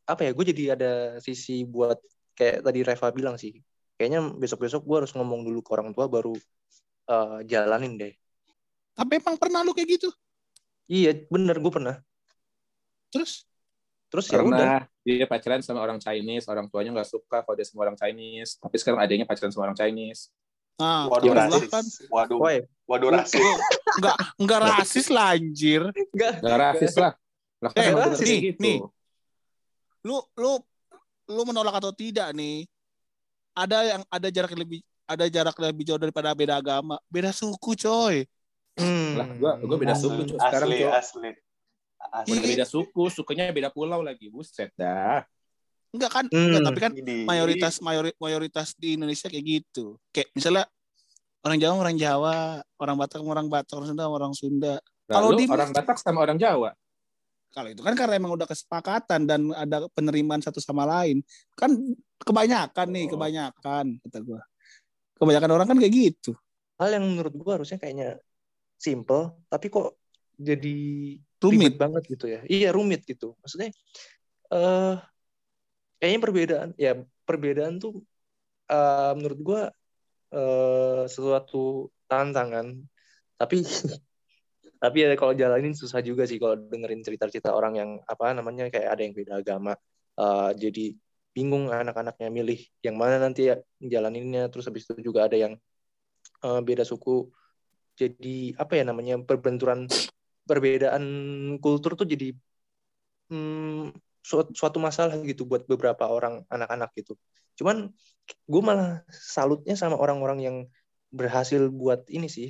apa 0.09 0.21
ya 0.25 0.31
gue 0.33 0.45
jadi 0.57 0.65
ada 0.75 0.93
sisi 1.21 1.69
buat 1.69 2.01
kayak 2.33 2.65
tadi 2.65 2.81
Reva 2.81 3.09
bilang 3.13 3.37
sih 3.37 3.61
kayaknya 4.01 4.33
besok-besok 4.41 4.83
gue 4.89 4.97
harus 5.05 5.13
ngomong 5.13 5.45
dulu 5.45 5.61
ke 5.61 5.71
orang 5.77 5.93
tua 5.93 6.09
baru 6.09 6.33
eh, 7.13 7.39
jalanin 7.45 8.01
deh. 8.01 8.15
tapi 8.97 9.21
emang 9.21 9.37
pernah 9.37 9.61
lu 9.63 9.77
kayak 9.77 10.01
gitu 10.01 10.09
Iya 10.89 11.29
bener 11.29 11.61
gue 11.61 11.69
pernah. 11.69 12.01
terus 13.13 13.45
Terus 14.09 14.25
ya 14.27 14.41
udah. 14.41 14.49
Pernah 14.49 14.81
dia 15.05 15.25
pacaran 15.25 15.61
sama 15.61 15.81
orang 15.81 16.01
Chinese, 16.01 16.49
orang 16.49 16.67
tuanya 16.67 16.91
nggak 16.93 17.09
suka 17.09 17.45
kalau 17.45 17.55
dia 17.55 17.65
sama 17.65 17.85
orang 17.85 17.97
Chinese. 17.97 18.57
Tapi 18.57 18.77
sekarang 18.77 19.01
adanya 19.01 19.25
pacaran 19.25 19.53
sama 19.53 19.69
orang 19.69 19.79
Chinese. 19.79 20.33
nah 20.79 21.11
Waduh 21.11 21.27
itulah 21.35 21.47
rasis. 21.51 21.69
kan 21.69 21.85
Waduh, 22.07 22.39
Woi, 22.39 22.57
waduh 22.87 23.11
rasis. 23.11 23.43
nggak 23.99 24.17
nggak 24.39 24.61
rasis 24.63 25.07
lah 25.11 25.35
anjir 25.35 25.83
enggak. 25.91 26.33
Gak 26.39 26.57
rasis 26.57 26.95
lah. 26.95 27.13
Lah 27.59 27.71
kan 27.75 27.83
Eh, 27.83 27.93
rasis. 27.93 28.23
nih, 28.23 28.39
gitu. 28.49 28.61
nih. 28.63 28.79
lu 30.07 30.23
lu 30.39 30.53
lu 31.29 31.43
menolak 31.43 31.75
atau 31.77 31.91
tidak 31.91 32.31
nih 32.31 32.63
ada 33.53 33.79
yang 33.83 34.03
ada 34.07 34.29
jarak 34.31 34.55
lebih 34.55 34.79
ada 35.05 35.27
jarak 35.27 35.57
lebih 35.59 35.83
jauh 35.83 35.99
daripada 35.99 36.31
beda 36.31 36.55
agama 36.57 36.97
beda 37.11 37.35
suku 37.35 37.75
coy 37.75 38.23
Hmm. 38.79 39.19
Lah, 39.19 39.27
gua 39.35 39.53
gua 39.59 39.75
beda 39.75 39.99
suku 39.99 40.23
Cuk, 40.23 40.39
sekarang 40.39 40.71
asli. 40.71 40.87
Asli. 40.87 41.31
Udah 41.99 42.43
beda 42.45 42.65
suku, 42.65 43.11
sukunya 43.11 43.51
beda 43.51 43.69
pulau 43.69 44.01
lagi. 44.01 44.29
Buset 44.29 44.71
dah. 44.75 45.23
enggak 45.89 46.11
kan 46.13 46.25
Hmm. 46.29 46.53
enggak, 46.53 46.63
tapi 46.69 46.79
kan 46.85 46.93
Gini. 46.93 47.25
mayoritas 47.25 47.81
mayori- 47.81 48.13
mayoritas 48.21 48.77
di 48.77 49.01
Indonesia 49.01 49.25
kayak 49.25 49.41
gitu 49.41 49.97
kayak 50.13 50.29
misalnya 50.37 50.69
orang 51.41 51.57
Jawa 51.57 51.75
orang 51.81 51.97
Jawa 51.97 52.37
orang 52.77 52.97
Batak 53.01 53.25
orang 53.25 53.49
Batak 53.49 53.73
orang 53.73 53.89
Sunda 53.89 54.05
orang 54.05 54.33
Sunda 54.37 54.75
Kalau 55.09 55.33
di- 55.33 55.49
orang 55.49 55.73
Batak 55.73 55.97
sama 55.97 56.21
orang 56.21 56.37
Jawa. 56.37 56.77
kalau 57.49 57.73
itu 57.73 57.81
kan 57.81 57.97
karena 57.97 58.21
emang 58.21 58.37
udah 58.37 58.45
kesepakatan 58.45 59.25
dan 59.25 59.49
ada 59.57 59.89
penerimaan 59.89 60.45
satu 60.45 60.61
sama 60.61 60.85
lain 60.85 61.25
kan 61.57 61.73
kebanyakan 62.21 62.87
nih 62.93 63.05
Oh. 63.09 63.11
kebanyakan 63.17 63.85
kata 64.05 64.19
gua 64.21 64.45
kebanyakan 65.17 65.51
orang 65.57 65.67
kan 65.73 65.79
kayak 65.81 65.95
gitu 65.97 66.37
hal 66.77 66.93
yang 66.93 67.09
menurut 67.09 67.33
gua 67.33 67.57
harusnya 67.57 67.81
kayaknya 67.81 68.21
simple 68.77 69.41
tapi 69.49 69.73
kok 69.73 69.97
jadi 70.37 71.17
rumit. 71.43 71.75
Banget 71.79 72.03
gitu 72.11 72.27
ya. 72.27 72.41
Iya 72.47 72.69
rumit 72.75 73.07
gitu. 73.07 73.39
Maksudnya 73.43 73.71
eh 74.49 74.95
kayaknya 75.99 76.21
perbedaan 76.23 76.71
ya 76.79 76.93
perbedaan 77.27 77.75
tuh 77.83 78.03
eh, 78.71 79.13
menurut 79.15 79.41
gua 79.41 79.63
eh 80.35 81.03
sesuatu 81.07 81.89
tantangan. 82.11 82.75
Tapi 83.39 83.63
tapi 84.83 84.97
ya 85.03 85.15
kalau 85.19 85.35
jalanin 85.35 85.75
susah 85.75 85.99
juga 86.03 86.23
sih 86.27 86.39
kalau 86.39 86.55
dengerin 86.55 87.03
cerita-cerita 87.03 87.51
orang 87.51 87.75
yang 87.75 87.91
apa 88.07 88.31
namanya 88.31 88.71
kayak 88.71 88.95
ada 88.95 89.03
yang 89.03 89.15
beda 89.15 89.33
agama. 89.43 89.75
Eh, 90.19 90.51
jadi 90.59 90.95
bingung 91.35 91.71
anak-anaknya 91.71 92.35
milih 92.35 92.59
yang 92.83 92.99
mana 92.99 93.23
nanti 93.23 93.51
ya 93.51 93.57
jalaninnya. 93.79 94.51
Terus 94.51 94.67
habis 94.67 94.87
itu 94.91 95.13
juga 95.13 95.31
ada 95.31 95.39
yang 95.39 95.55
eh, 96.47 96.61
beda 96.63 96.83
suku. 96.83 97.31
Jadi 97.99 98.55
apa 98.55 98.79
ya 98.79 98.87
namanya 98.87 99.19
perbenturan 99.23 99.91
perbedaan 100.49 101.05
kultur 101.61 101.93
tuh 101.95 102.09
jadi 102.09 102.33
hmm, 103.29 103.93
suatu, 104.25 104.51
suatu 104.57 104.79
masalah 104.81 105.21
gitu 105.23 105.45
buat 105.45 105.69
beberapa 105.69 106.09
orang 106.09 106.49
anak-anak 106.49 106.91
gitu. 106.97 107.15
Cuman 107.61 107.93
gue 108.49 108.63
malah 108.65 109.05
salutnya 109.13 109.77
sama 109.77 110.01
orang-orang 110.01 110.39
yang 110.41 110.57
berhasil 111.13 111.69
buat 111.73 112.05
ini 112.09 112.29
sih 112.29 112.49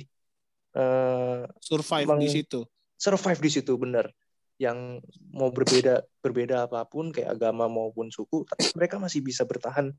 eh, 0.75 1.43
survive 1.59 2.07
di 2.19 2.29
situ 2.31 2.59
survive 2.99 3.39
di 3.39 3.49
situ 3.49 3.73
bener. 3.79 4.11
Yang 4.59 5.07
mau 5.31 5.55
berbeda 5.55 6.03
berbeda 6.19 6.67
apa 6.67 6.83
pun 6.83 7.15
kayak 7.15 7.39
agama 7.39 7.71
maupun 7.71 8.11
suku, 8.11 8.43
tapi 8.43 8.67
mereka 8.75 8.99
masih 8.99 9.23
bisa 9.23 9.47
bertahan 9.47 9.95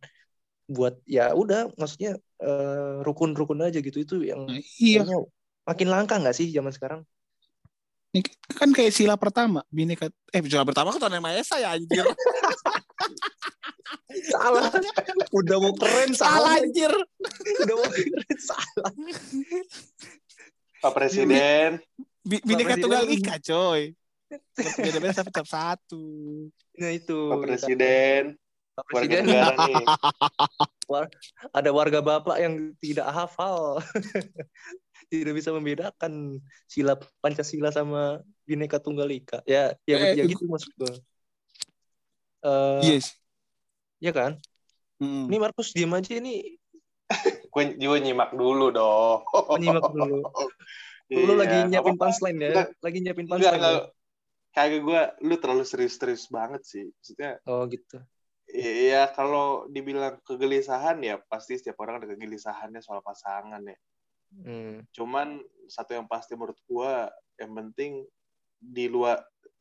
buat 0.71 1.01
ya 1.09 1.33
udah 1.33 1.73
maksudnya 1.81 2.21
eh, 2.45 2.97
rukun-rukun 3.03 3.65
aja 3.65 3.81
gitu 3.81 4.05
itu 4.05 4.17
yang 4.23 4.47
Nah, 4.47 4.61
iya 4.79 5.03
makin 5.65 5.89
langka 5.89 6.21
nggak 6.21 6.37
sih 6.37 6.53
zaman 6.53 6.71
sekarang? 6.77 7.01
Ini 8.11 8.27
kan 8.59 8.75
kayak 8.75 8.91
sila 8.91 9.15
pertama 9.15 9.63
bineka 9.71 10.11
eh 10.35 10.43
sila 10.43 10.67
pertama 10.67 10.91
kan 10.91 10.99
Tuhan 10.99 11.15
Yang 11.15 11.25
Maha 11.25 11.37
Esa 11.39 11.57
ya 11.63 11.69
anjir. 11.79 12.07
Salah. 14.27 14.67
Udah 15.31 15.57
mau 15.63 15.71
keren 15.79 16.11
salah. 16.11 16.35
Salah 16.35 16.53
anjir. 16.59 16.93
Udah 17.63 17.75
mau 17.79 17.87
keren 17.87 18.39
salah. 18.43 18.91
Pak 20.81 20.93
Presiden, 20.97 21.71
Bi- 22.27 22.43
bineka 22.43 22.75
Presiden. 22.75 22.83
tunggal 22.83 23.05
ika 23.07 23.37
coy. 23.39 23.95
Beda-beda 24.57 25.15
tapi 25.15 25.31
tetap 25.31 25.47
satu. 25.55 26.05
Nah 26.83 26.91
itu. 26.91 27.19
Pak 27.31 27.39
Presiden, 27.47 28.23
Pak 28.75 28.85
warga 28.91 29.07
presiden. 29.07 29.23
negara 29.31 29.65
nih. 29.71 29.87
ada 31.59 31.71
warga 31.71 32.01
bapak 32.03 32.37
yang 32.43 32.75
tidak 32.83 33.07
hafal 33.15 33.79
tidak 35.09 35.33
bisa 35.39 35.51
membedakan 35.55 36.43
sila 36.69 36.99
pancasila 37.25 37.73
sama 37.73 38.21
bineka 38.45 38.77
tunggal 38.83 39.09
ika 39.09 39.41
ya 39.49 39.73
ya, 39.89 39.97
Eh, 39.97 40.13
ya 40.19 40.25
gitu 40.29 40.45
maksud 40.51 40.73
gue 40.77 40.93
Eh, 42.41 42.81
yes 42.93 43.17
ya 44.01 44.13
kan 44.13 44.37
Mm. 45.01 45.33
ini 45.33 45.37
Markus 45.41 45.73
diem 45.73 45.89
aja 45.97 46.13
ini 46.21 46.61
Gue 47.51 47.65
juga 47.81 47.99
nyimak 47.99 48.31
dulu 48.37 48.69
dong. 48.71 49.25
nyimak 49.59 49.83
dulu 49.91 50.21
lu 51.11 51.33
Iya, 51.33 51.41
lagi 51.41 51.57
nyiapin 51.67 51.97
punchline 51.99 52.39
ya 52.39 52.49
Enggak, 52.53 52.67
lagi 52.85 52.99
nyiapin 53.03 53.27
Enggak, 53.27 53.33
punchline 53.33 53.59
enggak. 53.59 53.73
ya? 53.75 53.83
Kagak 54.51 54.81
gue, 54.83 55.03
lu 55.27 55.35
terlalu 55.39 55.65
serius-serius 55.67 56.27
banget 56.31 56.63
sih. 56.67 56.85
Maksudnya, 56.91 57.31
oh 57.51 57.63
gitu 57.67 57.99
Iya, 58.51 59.11
kalau 59.15 59.71
dibilang 59.71 60.19
kegelisahan 60.27 60.99
ya 61.07 61.23
pasti 61.31 61.55
setiap 61.55 61.79
orang 61.83 62.03
ada 62.03 62.09
kegelisahannya 62.15 62.83
soal 62.83 62.99
pasangan 63.03 63.63
ya. 63.63 63.79
Hmm. 64.31 64.87
Cuman 64.95 65.43
satu 65.67 65.95
yang 65.99 66.07
pasti 66.07 66.39
menurut 66.39 66.59
gua 66.67 67.11
yang 67.39 67.51
penting 67.55 68.07
di 68.61 68.87
luar 68.87 69.19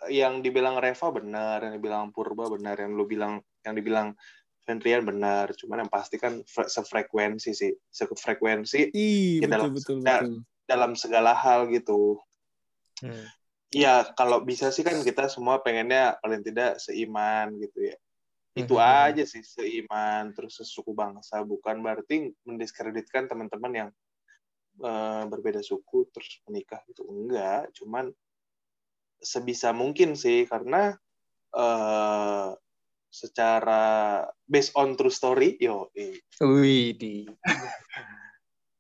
yang 0.08 0.40
dibilang 0.40 0.80
Reva 0.80 1.12
benar, 1.12 1.64
yang 1.66 1.74
dibilang 1.76 2.14
Purba 2.14 2.48
benar, 2.48 2.80
yang 2.80 2.96
lu 2.96 3.04
bilang 3.10 3.42
yang 3.66 3.76
dibilang 3.76 4.16
Fendrian 4.64 5.04
benar. 5.04 5.52
Cuman 5.58 5.84
yang 5.86 5.92
pasti 5.92 6.16
kan 6.22 6.40
fre- 6.46 6.70
sefrekuensi 6.70 7.52
sih, 7.52 7.72
sefrekuensi 7.90 8.94
Ih, 8.94 9.42
Ya, 9.44 9.48
betul 9.48 9.52
dalam- 9.52 9.74
betul 9.76 9.96
betul. 10.06 10.34
dalam 10.70 10.92
segala 10.94 11.34
hal 11.34 11.68
gitu. 11.74 12.22
Hmm. 13.02 13.26
Iya, 13.70 14.14
kalau 14.18 14.42
bisa 14.42 14.74
sih 14.74 14.82
kan 14.82 14.98
kita 15.06 15.30
semua 15.30 15.62
pengennya 15.62 16.18
paling 16.22 16.42
tidak 16.42 16.82
seiman 16.82 17.54
gitu 17.62 17.94
ya. 17.94 17.98
Itu 18.58 18.76
Mhm. 18.78 18.86
aja 18.86 19.24
sih 19.30 19.46
seiman 19.46 20.34
terus 20.34 20.58
sesuku 20.58 20.90
bangsa, 20.94 21.42
bukan 21.46 21.80
berarti 21.86 22.34
mendiskreditkan 22.50 23.30
teman-teman 23.30 23.74
yang 23.74 23.90
eh, 24.80 25.24
berbeda 25.28 25.60
suku 25.60 26.08
terus 26.12 26.40
menikah 26.48 26.80
gitu. 26.88 27.04
Enggak, 27.08 27.72
cuman 27.76 28.12
sebisa 29.20 29.76
mungkin 29.76 30.16
sih 30.16 30.48
karena 30.48 30.96
eh 31.52 32.50
secara 33.10 34.22
based 34.46 34.78
on 34.78 34.94
true 34.94 35.10
story, 35.10 35.58
yo, 35.58 35.90
eh, 35.98 36.22
Wih, 36.46 36.94
di 36.94 37.26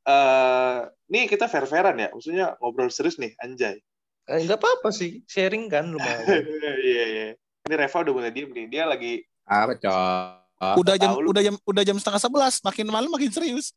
eh, 0.05 0.79
nih 1.09 1.25
kita 1.25 1.49
fair-fairan 1.49 1.97
ya, 1.97 2.13
maksudnya 2.13 2.53
ngobrol 2.61 2.93
serius 2.93 3.17
nih, 3.17 3.33
anjay. 3.41 3.81
Eh, 4.29 4.45
nggak 4.45 4.61
apa-apa 4.61 4.93
sih 4.93 5.25
sharing 5.25 5.65
kan 5.73 5.89
lumayan 5.89 6.21
Iya, 6.85 7.03
iya. 7.09 7.27
Ini 7.65 7.73
Reva 7.73 7.97
udah 8.05 8.13
mulai 8.13 8.29
diem 8.29 8.53
nih. 8.53 8.65
Dia 8.69 8.85
lagi 8.85 9.25
Apa, 9.49 9.73
Cok? 9.73 10.39
udah 10.59 10.95
jam 10.99 11.15
udah 11.23 11.41
jam 11.41 11.55
udah 11.63 11.83
jam 11.87 11.95
setengah 11.95 12.19
sebelas 12.19 12.59
makin 12.59 12.85
malam 12.91 13.07
makin 13.07 13.31
serius 13.31 13.71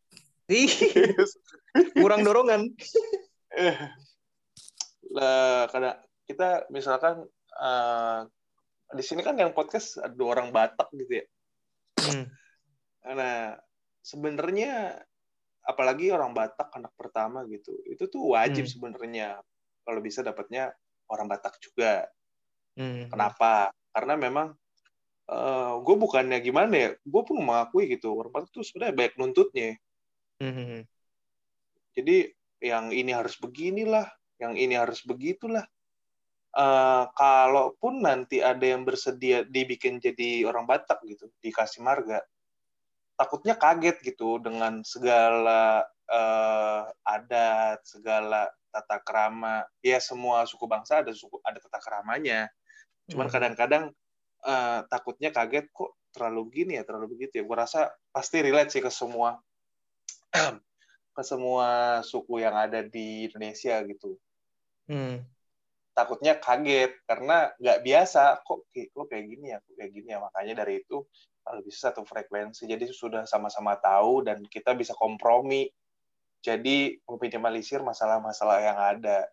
kurang 1.98 2.26
dorongan 2.26 2.68
eh, 3.56 3.76
lah, 5.12 5.68
kadang 5.70 5.98
kita 6.28 6.66
misalkan 6.72 7.26
eh, 7.62 8.20
di 8.92 9.04
sini 9.04 9.24
kan 9.24 9.36
yang 9.38 9.56
podcast 9.56 9.96
ada 10.00 10.20
orang 10.20 10.52
Batak 10.52 10.92
gitu 10.92 11.24
ya. 11.24 11.26
Hmm. 12.02 12.28
Nah, 13.08 13.56
sebenarnya 14.04 15.00
apalagi 15.62 16.10
orang 16.10 16.34
Batak 16.34 16.74
anak 16.74 16.92
pertama 16.98 17.46
gitu 17.46 17.72
itu 17.86 18.10
tuh 18.10 18.34
wajib 18.34 18.66
Hmm. 18.66 18.72
sebenarnya 18.72 19.38
kalau 19.86 20.02
bisa 20.02 20.20
dapatnya 20.20 20.74
orang 21.06 21.30
Batak 21.30 21.56
juga 21.62 22.10
Hmm. 22.74 23.06
kenapa 23.12 23.70
karena 23.92 24.16
memang 24.16 24.56
gue 25.82 25.96
bukannya 25.96 26.42
gimana 26.44 26.74
ya 26.76 26.90
gue 26.98 27.22
pun 27.24 27.36
mengakui 27.40 27.88
gitu 27.88 28.12
orang 28.12 28.32
Batak 28.34 28.50
tuh 28.52 28.66
sebenarnya 28.66 28.96
banyak 28.96 29.14
nuntutnya 29.16 29.78
Hmm. 30.42 30.82
jadi 31.94 32.34
yang 32.58 32.90
ini 32.90 33.14
harus 33.14 33.38
beginilah 33.38 34.10
yang 34.42 34.58
ini 34.58 34.74
harus 34.74 35.06
begitulah. 35.06 35.62
Eh, 36.52 37.04
kalaupun 37.16 38.04
nanti 38.04 38.44
ada 38.44 38.60
yang 38.60 38.84
bersedia 38.84 39.40
dibikin 39.48 39.96
jadi 40.04 40.44
orang 40.44 40.68
Batak 40.68 41.00
gitu 41.08 41.32
dikasih 41.40 41.80
marga 41.80 42.20
takutnya 43.16 43.56
kaget 43.56 43.96
gitu 44.04 44.36
dengan 44.36 44.84
segala 44.84 45.80
eh, 46.12 46.82
adat 47.08 47.80
segala 47.88 48.52
tata 48.68 49.00
kerama 49.00 49.64
ya 49.80 49.96
semua 49.96 50.44
suku 50.44 50.68
bangsa 50.68 51.00
ada 51.00 51.16
suku 51.16 51.40
ada 51.40 51.56
tata 51.56 51.80
keramanya 51.80 52.52
cuman 53.08 53.28
Hmm. 53.28 53.34
kadang-kadang 53.34 53.84
eh, 54.44 54.80
takutnya 54.92 55.32
kaget 55.32 55.72
kok 55.72 55.96
terlalu 56.12 56.42
gini 56.52 56.72
ya 56.76 56.84
terlalu 56.84 57.16
begitu 57.16 57.40
ya? 57.40 57.44
Gue 57.48 57.56
rasa 57.56 57.88
pasti 58.12 58.44
relate 58.44 58.76
sih 58.76 58.84
ke 58.84 58.92
semua 58.92 59.40
ke 61.16 61.22
semua 61.22 62.00
suku 62.00 62.40
yang 62.40 62.56
ada 62.56 62.80
di 62.84 63.28
Indonesia 63.28 63.80
gitu. 63.84 64.16
Hmm. 64.90 65.22
takutnya 65.92 66.40
kaget 66.40 66.96
karena 67.04 67.52
nggak 67.60 67.84
biasa. 67.84 68.40
Kok 68.48 68.72
kok 68.72 69.06
kayak 69.12 69.24
gini 69.28 69.52
ya 69.52 69.60
kok 69.60 69.76
kayak 69.76 69.92
gini 69.92 70.08
ya? 70.08 70.18
Makanya 70.24 70.64
dari 70.64 70.80
itu 70.80 71.04
kalau 71.44 71.60
bisa 71.60 71.92
satu 71.92 72.08
frekuensi. 72.08 72.64
Jadi 72.64 72.88
sudah 72.88 73.28
sama-sama 73.28 73.76
tahu 73.76 74.24
dan 74.24 74.40
kita 74.48 74.72
bisa 74.72 74.96
kompromi. 74.96 75.68
Jadi 76.40 76.96
meminimalisir 77.04 77.84
masalah-masalah 77.84 78.58
yang 78.64 78.78
ada. 78.80 79.28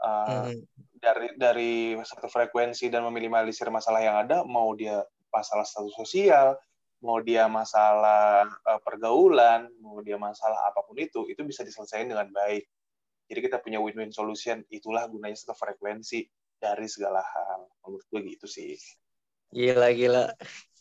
Uh, 0.00 0.48
Hmm. 0.48 0.64
dari 0.96 1.28
dari 1.36 1.72
satu 2.00 2.30
frekuensi 2.30 2.88
dan 2.88 3.04
meminimalisir 3.04 3.68
masalah 3.68 4.00
yang 4.00 4.16
ada 4.16 4.48
mau 4.48 4.72
dia 4.72 5.04
masalah 5.28 5.64
status 5.68 5.92
sosial 5.92 6.56
mau 7.00 7.20
dia 7.24 7.48
masalah 7.48 8.48
uh, 8.68 8.80
pergaulan 8.84 9.68
mau 9.80 10.00
dia 10.04 10.20
masalah 10.20 10.56
apa 10.68 10.84
pun 10.84 10.96
itu 11.00 11.28
itu 11.28 11.40
bisa 11.44 11.64
diselesaikan 11.64 12.12
dengan 12.12 12.28
baik 12.32 12.68
jadi 13.30 13.40
kita 13.46 13.56
punya 13.62 13.78
win-win 13.80 14.12
solution 14.12 14.60
itulah 14.68 15.08
gunanya 15.08 15.36
satu 15.36 15.56
frekuensi 15.56 16.28
dari 16.60 16.86
segala 16.86 17.24
hal 17.24 17.68
menurut 17.84 18.04
gue 18.12 18.20
gitu 18.36 18.44
sih 18.44 18.76
Gila 19.50 19.90
gila. 19.98 20.24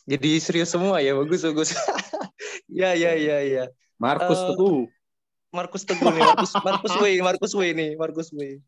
Jadi 0.06 0.30
serius 0.38 0.70
semua 0.70 1.02
ya 1.02 1.18
bagus 1.18 1.42
bagus. 1.42 1.74
ya 2.70 2.94
ya 2.94 3.18
ya 3.18 3.38
ya. 3.42 3.64
Markus 3.98 4.40
Eh, 4.42 4.48
Teguh. 4.54 4.86
Markus 5.50 5.84
Teguh 5.90 6.14
nih, 6.14 6.22
Markus 6.22 6.54
Markus 6.62 6.94
Way, 7.02 7.16
Markus 7.26 7.54
Way 7.58 7.70
nih, 7.74 7.92
Markus 7.98 8.30
Way. 8.30 8.62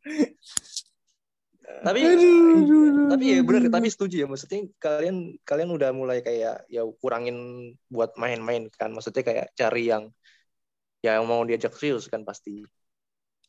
Tapi 1.80 2.00
tapi 3.12 3.24
ya 3.32 3.40
benar, 3.44 3.72
tapi 3.72 3.88
setuju 3.88 4.16
ya 4.24 4.28
maksudnya 4.28 4.68
kalian 4.78 5.40
kalian 5.48 5.70
udah 5.72 5.90
mulai 5.96 6.20
kayak 6.20 6.68
ya 6.68 6.84
kurangin 7.00 7.72
buat 7.88 8.16
main-main 8.20 8.68
kan, 8.76 8.92
maksudnya 8.92 9.24
kayak 9.24 9.48
cari 9.56 9.88
yang 9.88 10.12
ya 11.02 11.18
yang 11.18 11.26
mau 11.26 11.42
diajak 11.48 11.74
serius 11.74 12.12
kan 12.12 12.28
pasti. 12.28 12.62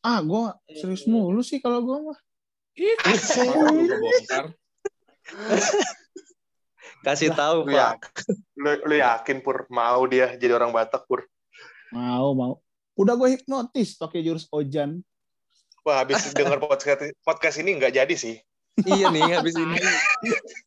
Ah, 0.02 0.18
gue 0.18 0.42
serius 0.74 1.06
mulu 1.06 1.44
sih 1.44 1.62
kalau 1.62 1.84
gue 1.84 1.98
mah. 2.10 2.18
Kasih 7.06 7.34
tahu 7.34 7.66
lu, 7.66 7.74
ya, 7.74 7.98
Pak. 7.98 8.26
lu, 8.54 8.70
lu 8.86 8.94
yakin 8.98 9.42
pur 9.42 9.66
mau 9.70 10.06
dia 10.06 10.38
jadi 10.38 10.54
orang 10.54 10.70
Batak 10.70 11.06
pur 11.06 11.26
Mau, 11.92 12.32
mau. 12.32 12.52
Udah 12.96 13.14
gue 13.20 13.36
hipnotis 13.36 14.00
pakai 14.00 14.24
jurus 14.24 14.48
Ojan. 14.48 15.04
Wah 15.82 16.02
habis 16.02 16.22
dengar 16.32 16.58
podcast 16.58 17.12
podcast 17.20 17.56
ini 17.58 17.76
nggak 17.76 17.94
jadi 17.94 18.14
sih 18.14 18.36
iya 18.84 19.08
nih 19.08 19.22
habis 19.32 19.52
ini. 19.54 19.76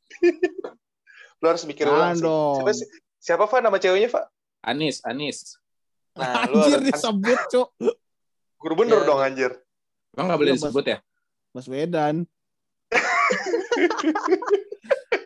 lu 1.41 1.45
harus 1.45 1.63
mikir 1.65 1.85
ulang 1.85 2.15
sih. 2.15 2.23
dong. 2.23 2.55
siapa 2.59 2.71
sih- 2.73 2.89
siapa 3.17 3.43
Fa 3.45 3.59
nama 3.59 3.75
ceweknya 3.75 4.07
Fa 4.07 4.21
Anis, 4.61 5.01
Anis. 5.01 5.57
nah 6.13 6.45
lu 6.47 6.57
Anjir 6.57 6.79
harus 6.79 6.89
disebut, 6.91 7.39
Cok. 7.49 7.69
guru 8.57 8.73
bener 8.77 8.99
Ya. 8.99 9.05
dong 9.05 9.21
anjir 9.21 9.51
Emang 10.11 10.25
nggak 10.27 10.39
boleh 10.39 10.51
Iya, 10.51 10.57
disebut 10.57 10.85
ya? 10.85 10.97
Mas 11.51 11.67
Wedan. 11.67 12.15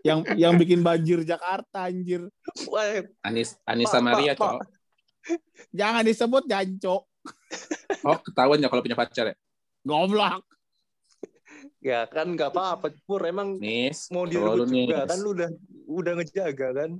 yang 0.02 0.26
yang 0.34 0.54
bikin 0.56 0.80
banjir 0.80 1.22
Jakarta 1.22 1.86
anjir. 1.86 2.26
Wah, 2.66 3.06
Anis, 3.22 3.54
Anis 3.64 3.86
Samaria, 3.88 4.34
cowok. 4.34 4.66
Jangan 5.70 6.02
disebut 6.02 6.44
jancok. 6.46 7.06
Oh, 8.02 8.18
ketahuan 8.18 8.58
ya 8.58 8.66
kalau 8.66 8.82
punya 8.82 8.98
pacar 8.98 9.30
ya? 9.30 9.36
Goblok. 9.86 10.44
ya 11.80 12.08
kan 12.08 12.36
nggak 12.36 12.52
apa-apa 12.56 12.92
Pur 13.04 13.24
emang 13.24 13.60
Nis, 13.60 14.12
mau 14.12 14.28
direbut 14.28 14.68
juga 14.68 15.04
Nis. 15.04 15.10
kan 15.12 15.18
lu 15.20 15.30
udah 15.36 15.50
udah 15.88 16.14
ngejaga 16.20 16.68
kan. 16.76 16.92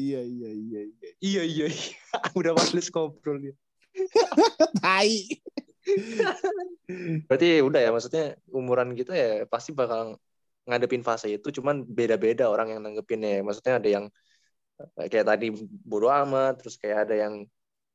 Iya, 0.00 0.20
iya, 0.24 0.50
iya, 0.56 0.80
iya. 0.88 1.08
Iya 1.20 1.42
iya, 1.44 1.66
iya. 1.68 1.94
udah 2.38 2.52
males 2.56 2.88
ngobrol 2.88 3.36
dia. 3.40 3.54
Tai. 4.80 5.12
Berarti 7.28 7.48
udah 7.60 7.80
ya 7.80 7.90
maksudnya 7.92 8.24
umuran 8.48 8.96
kita 8.96 9.12
ya 9.12 9.28
pasti 9.44 9.76
bakal 9.76 10.16
ngadepin 10.64 11.02
fase 11.02 11.34
itu 11.36 11.48
cuman 11.50 11.84
beda-beda 11.84 12.48
orang 12.48 12.76
yang 12.76 12.80
nanggepinnya. 12.84 13.44
Maksudnya 13.44 13.80
ada 13.82 13.88
yang 13.88 14.04
eh, 14.80 15.06
kayak 15.10 15.26
tadi 15.28 15.52
bodo 15.84 16.08
amat, 16.08 16.60
terus 16.64 16.80
kayak 16.80 17.08
ada 17.08 17.14
yang 17.16 17.34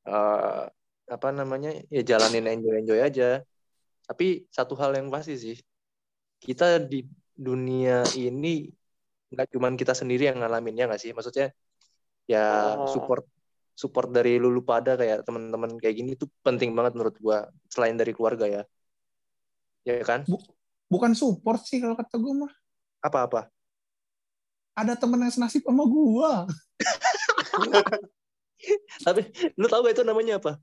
eh, 0.05 0.63
apa 1.05 1.27
namanya? 1.33 1.73
ya 1.89 2.01
jalanin 2.05 2.45
enjoy-enjoy 2.49 2.99
aja. 3.01 3.41
Tapi 4.05 4.45
satu 4.53 4.73
hal 4.77 4.93
yang 4.97 5.09
pasti 5.09 5.33
sih, 5.35 5.57
kita 6.39 6.77
di 6.81 7.03
dunia 7.35 8.05
ini 8.15 8.69
nggak 9.33 9.49
cuman 9.51 9.73
kita 9.75 9.91
sendiri 9.97 10.29
yang 10.29 10.39
ngalamin 10.39 10.77
ya 10.77 10.85
nggak 10.87 11.01
sih? 11.01 11.11
Maksudnya 11.11 11.49
ya 12.25 12.73
Oh. 12.77 12.89
support 12.89 13.25
support 13.75 14.07
dari 14.09 14.39
lulu 14.39 14.63
pada 14.63 14.95
kayak 14.95 15.27
teman-teman 15.27 15.75
kayak 15.77 15.95
gini 15.99 16.11
tuh 16.15 16.31
penting 16.41 16.71
banget 16.71 16.95
menurut 16.95 17.15
gua 17.19 17.43
selain 17.67 17.99
dari 17.99 18.15
keluarga 18.15 18.47
ya 18.47 18.63
ya 19.83 19.99
kan 20.01 20.23
Bukan 20.85 21.11
support 21.17 21.65
sih 21.65 21.81
kalau 21.81 21.97
kata 21.97 22.15
gue 22.21 22.33
mah. 22.33 22.53
apa-apa 23.03 23.49
Ada 24.79 24.95
temen 24.95 25.17
yang 25.27 25.33
senasib 25.33 25.65
sama 25.67 25.83
gua. 25.87 26.47
tapi 29.05 29.21
lu 29.59 29.67
tahu 29.67 29.85
gak 29.85 29.95
itu 29.99 30.03
namanya 30.07 30.39
apa 30.39 30.57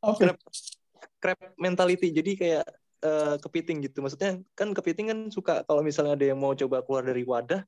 Apa? 0.00 0.32
Crab 1.18 1.38
mentality 1.58 2.10
jadi 2.10 2.30
kayak 2.34 2.64
eh, 3.00 3.34
kepiting 3.38 3.78
gitu 3.84 4.00
maksudnya 4.00 4.38
kan 4.54 4.70
kepiting 4.72 5.06
kan 5.10 5.18
suka 5.30 5.62
kalau 5.62 5.82
misalnya 5.82 6.14
ada 6.14 6.26
yang 6.30 6.38
mau 6.38 6.54
coba 6.54 6.82
keluar 6.82 7.02
dari 7.02 7.22
wadah 7.22 7.62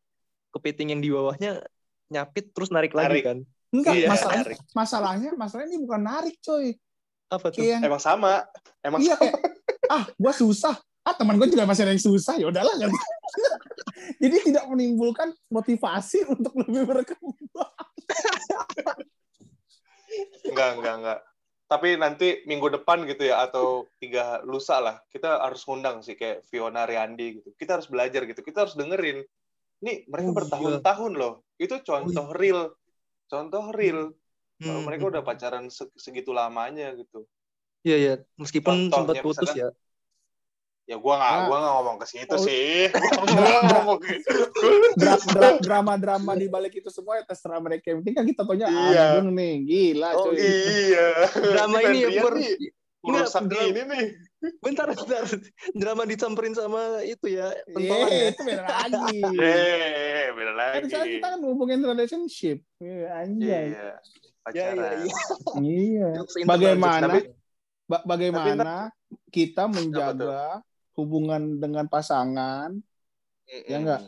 kepiting 0.51 0.95
yang 0.95 1.01
di 1.03 1.11
bawahnya 1.11 1.63
nyapit 2.11 2.51
terus 2.51 2.71
narik 2.71 2.91
lagi 2.91 3.21
Narik. 3.21 3.25
kan 3.27 3.39
Enggak, 3.71 3.95
Iya, 3.95 4.09
masalahnya, 4.11 4.43
narik. 4.43 4.59
masalahnya, 4.75 5.31
masalahnya 5.39 5.69
ini 5.71 5.79
bukan 5.79 6.03
narik, 6.03 6.35
coy. 6.43 6.75
apa 7.31 7.47
tuh 7.55 7.63
Kayak 7.63 7.71
yang, 7.71 7.83
emang 7.87 8.03
sama 8.03 8.43
emang 8.83 8.99
iya 8.99 9.15
sama. 9.15 9.23
kayak, 9.23 9.37
ah, 9.87 10.05
gua 10.19 10.33
susah. 10.35 10.75
Ah, 11.07 11.15
teman 11.15 11.39
gue 11.39 11.47
juga 11.47 11.71
masih 11.71 11.87
ada 11.87 11.95
yang 11.95 12.03
susah, 12.03 12.35
ya 12.35 12.51
udahlah. 12.51 12.75
kan. 12.77 12.91
Jadi 14.27 14.37
tidak 14.51 14.67
menimbulkan 14.67 15.31
motivasi 15.49 16.27
untuk 16.35 16.51
lebih 16.61 16.83
berkembang. 16.83 17.71
Enggak, 20.51 20.69
enggak, 20.77 20.95
enggak. 20.99 21.19
Tapi 21.71 21.95
nanti 21.95 22.43
minggu 22.51 22.67
depan 22.67 23.07
gitu 23.07 23.31
ya 23.31 23.47
atau 23.47 23.87
tiga 24.03 24.43
lusa 24.43 24.83
lah 24.83 24.99
kita 25.07 25.39
harus 25.39 25.63
ngundang 25.63 26.03
sih 26.03 26.19
kayak 26.19 26.43
Fiona 26.51 26.83
Riandi 26.83 27.39
gitu. 27.39 27.55
Kita 27.55 27.79
harus 27.79 27.87
belajar 27.87 28.27
gitu. 28.27 28.43
Kita 28.43 28.67
harus 28.67 28.75
dengerin. 28.75 29.23
Nih 29.87 30.03
mereka 30.11 30.29
Oh, 30.29 30.37
bertahun-tahun 30.37 31.13
loh. 31.15 31.47
Itu 31.57 31.79
contoh 31.87 32.35
real. 32.35 32.75
Contoh 33.31 33.71
real. 33.71 34.11
Kalau 34.59 34.83
Hmm, 34.83 34.87
mereka 34.91 35.09
udah 35.09 35.23
pacaran 35.23 35.71
se- 35.71 35.89
segitu 35.97 36.35
lamanya 36.35 36.93
gitu. 36.93 37.25
iya 37.81 37.97
iya 37.97 38.15
meskipun 38.37 38.93
Contohnya 38.93 39.25
sempat 39.25 39.25
putus 39.25 39.49
misalkan- 39.49 39.57
ya 39.57 39.69
Ya 40.91 40.99
gua 40.99 41.15
nggak 41.17 41.31
Ah. 41.31 41.43
gua 41.47 41.57
nggak 41.57 41.73
ngomong 41.73 41.97
ke 41.97 42.07
situ 42.09 42.35
Oh. 42.35 42.43
sih. 42.43 42.91
Gua 43.31 43.47
nggak 43.47 43.63
ngomong 43.73 43.99
gitu. 44.03 44.35
Dra- 44.99 45.23
dra- 45.25 45.61
Drama-drama 45.61 46.33
di 46.35 46.47
balik 46.47 46.75
itu 46.75 46.91
semua 46.91 47.15
ya 47.15 47.25
terserah 47.25 47.59
mereka. 47.59 47.89
Yang 47.89 47.99
penting 48.03 48.15
kan 48.17 48.25
kita 48.27 48.43
taunya 48.43 48.67
Iya. 48.67 49.05
Agung 49.15 49.31
nih, 49.33 49.53
gila 49.63 50.11
Oh, 50.13 50.25
coy. 50.27 50.35
Iya. 50.35 51.07
drama 51.31 51.79
ini 51.81 51.99
ya 52.03 52.09
Enggak, 53.01 53.23
merusak 53.23 53.45
dra- 53.47 53.65
ini 53.65 53.81
nih. 53.83 54.07
bentar 54.59 54.87
bentar 54.91 55.25
drama 55.73 56.03
disamperin 56.05 56.53
sama 56.53 56.81
itu 57.03 57.27
ya 57.31 57.49
pentolan 57.71 58.09
Iya, 58.09 58.19
ya 58.19 58.27
itu 58.27 58.43
beda 58.43 58.63
lagi. 58.67 59.19
Eh, 59.47 60.27
beda 60.33 60.51
Kan 60.51 60.59
lagi. 60.59 60.85
sekarang 60.85 61.09
kita 61.15 61.27
kan 61.29 61.39
ngomongin 61.41 61.81
relationship. 61.83 62.59
Iya, 62.77 63.09
anjay. 63.17 63.47
Iya, 63.47 63.61
ya 63.71 63.89
pacaran. 64.43 64.75
iya 64.75 64.91
iya 64.91 65.07
Iya. 65.55 66.09
Internal, 66.19 66.49
Bagaimana 66.49 67.07
ba- 67.87 68.05
bagaimana 68.05 68.75
kita 69.29 69.65
menjaga 69.65 70.61
hubungan 70.99 71.59
dengan 71.63 71.87
pasangan 71.91 72.71
Ya 73.67 73.77
nggak? 73.83 74.01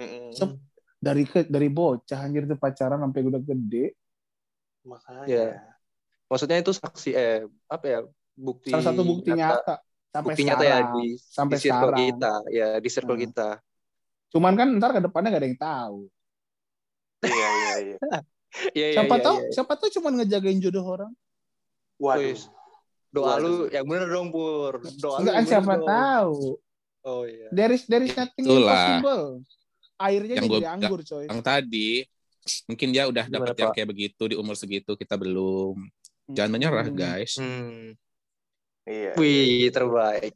Mm-mm. 0.00 0.32
Sep. 0.32 0.56
dari 1.00 1.24
ke, 1.24 1.44
dari 1.48 1.68
bocah 1.72 2.20
anjir 2.20 2.44
tuh 2.44 2.56
pacaran 2.60 3.00
sampai 3.00 3.20
udah 3.24 3.40
gede. 3.40 3.96
Makanya. 4.84 5.24
Iya. 5.28 5.46
maksudnya 6.30 6.62
itu 6.62 6.70
saksi 6.70 7.10
eh 7.10 7.42
apa 7.66 7.86
ya 7.90 7.98
bukti 8.38 8.70
Salah 8.70 8.86
satu 8.86 9.02
bukti 9.02 9.30
nyata 9.34 9.82
sampai 10.14 10.34
bukti 10.34 10.42
nyata 10.46 10.62
ya 10.62 10.78
sekarang. 10.78 10.94
di, 10.94 11.06
sampai 11.18 11.56
di 11.58 11.62
circle 11.62 11.90
sekarang. 11.90 12.00
kita 12.06 12.32
ya 12.54 12.68
di 12.78 12.88
circle 12.90 13.18
Hmm. 13.18 13.24
kita 13.26 13.48
Cuman 14.30 14.54
kan 14.54 14.68
ntar 14.78 14.90
ke 14.94 15.00
depannya 15.02 15.28
gak 15.34 15.42
ada 15.42 15.48
yang 15.50 15.58
tahu. 15.58 15.98
Iya 17.26 17.48
iya 17.60 17.74
iya. 17.84 17.96
Iya, 18.74 18.86
iya, 18.90 18.94
siapa 18.98 19.14
iya, 19.14 19.22
tahu, 19.22 19.36
iya. 19.38 19.50
siapa 19.54 19.72
tahu 19.78 19.88
cuman 19.94 20.12
ngejagain 20.18 20.58
jodoh 20.58 20.82
orang. 20.82 21.12
Waduh. 22.02 22.34
Doa 23.10 23.26
Waduh. 23.32 23.42
lu 23.42 23.52
yang 23.68 23.84
bener 23.84 24.08
dong 24.08 24.28
pur 24.30 24.72
doa 24.96 25.16
lu 25.16 25.20
Enggak 25.20 25.34
kan 25.34 25.42
bener 25.42 25.50
siapa 25.50 25.72
dong. 25.74 25.88
tahu. 25.88 26.36
oh 27.02 27.22
iya 27.24 27.48
There 27.50 27.72
is 27.72 27.82
there 27.84 28.00
is 28.00 28.12
nothing 28.12 28.44
Itulah. 28.44 28.70
impossible. 28.70 29.24
Airnya 29.98 30.34
Yang 30.34 30.44
jadi 30.46 30.56
gua- 30.56 30.70
anggur, 30.70 31.00
coy. 31.02 31.24
Yang 31.26 31.40
tadi 31.42 31.88
mungkin 32.66 32.88
dia 32.88 33.04
udah 33.04 33.24
dapat 33.26 33.54
yang 33.54 33.70
kayak 33.70 33.88
begitu 33.88 34.22
di 34.26 34.34
umur 34.34 34.54
segitu 34.54 34.94
kita 34.94 35.14
belum. 35.14 35.76
Jangan 36.28 36.50
menyerah 36.50 36.86
Hmm. 36.86 36.96
guys. 36.96 37.34
hmm. 37.36 37.98
Iya. 38.82 39.12
wih 39.14 39.68
terbaik 39.68 40.34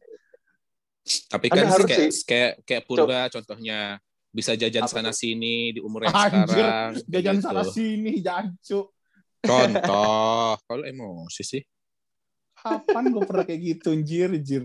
Tapi 1.27 1.47
Anda 1.49 1.65
kan 1.65 1.71
sih 1.75 1.85
kayak 1.85 2.01
sih- 2.07 2.25
kayak 2.25 2.53
kayak 2.63 2.83
Purba 2.85 3.27
contohnya 3.29 3.99
bisa 4.31 4.53
jajan 4.53 4.85
Apa 4.85 4.93
sana 4.95 5.11
sini 5.11 5.71
di 5.71 5.81
umur 5.81 6.03
yang 6.03 6.13
Anjir, 6.13 6.45
sekarang. 6.49 6.91
Jajan 7.05 7.35
gitu. 7.35 7.45
sana 7.45 7.63
sini, 7.63 8.13
jancuk. 8.19 8.87
Contoh, 9.41 10.57
kalau 10.67 10.83
emosi 10.83 11.43
sih. 11.43 11.63
Kapan 12.65 13.13
gue 13.13 13.23
pernah 13.23 13.45
kayak 13.45 13.61
gitu, 13.61 13.93
anjir, 13.93 14.33
anjir. 14.33 14.63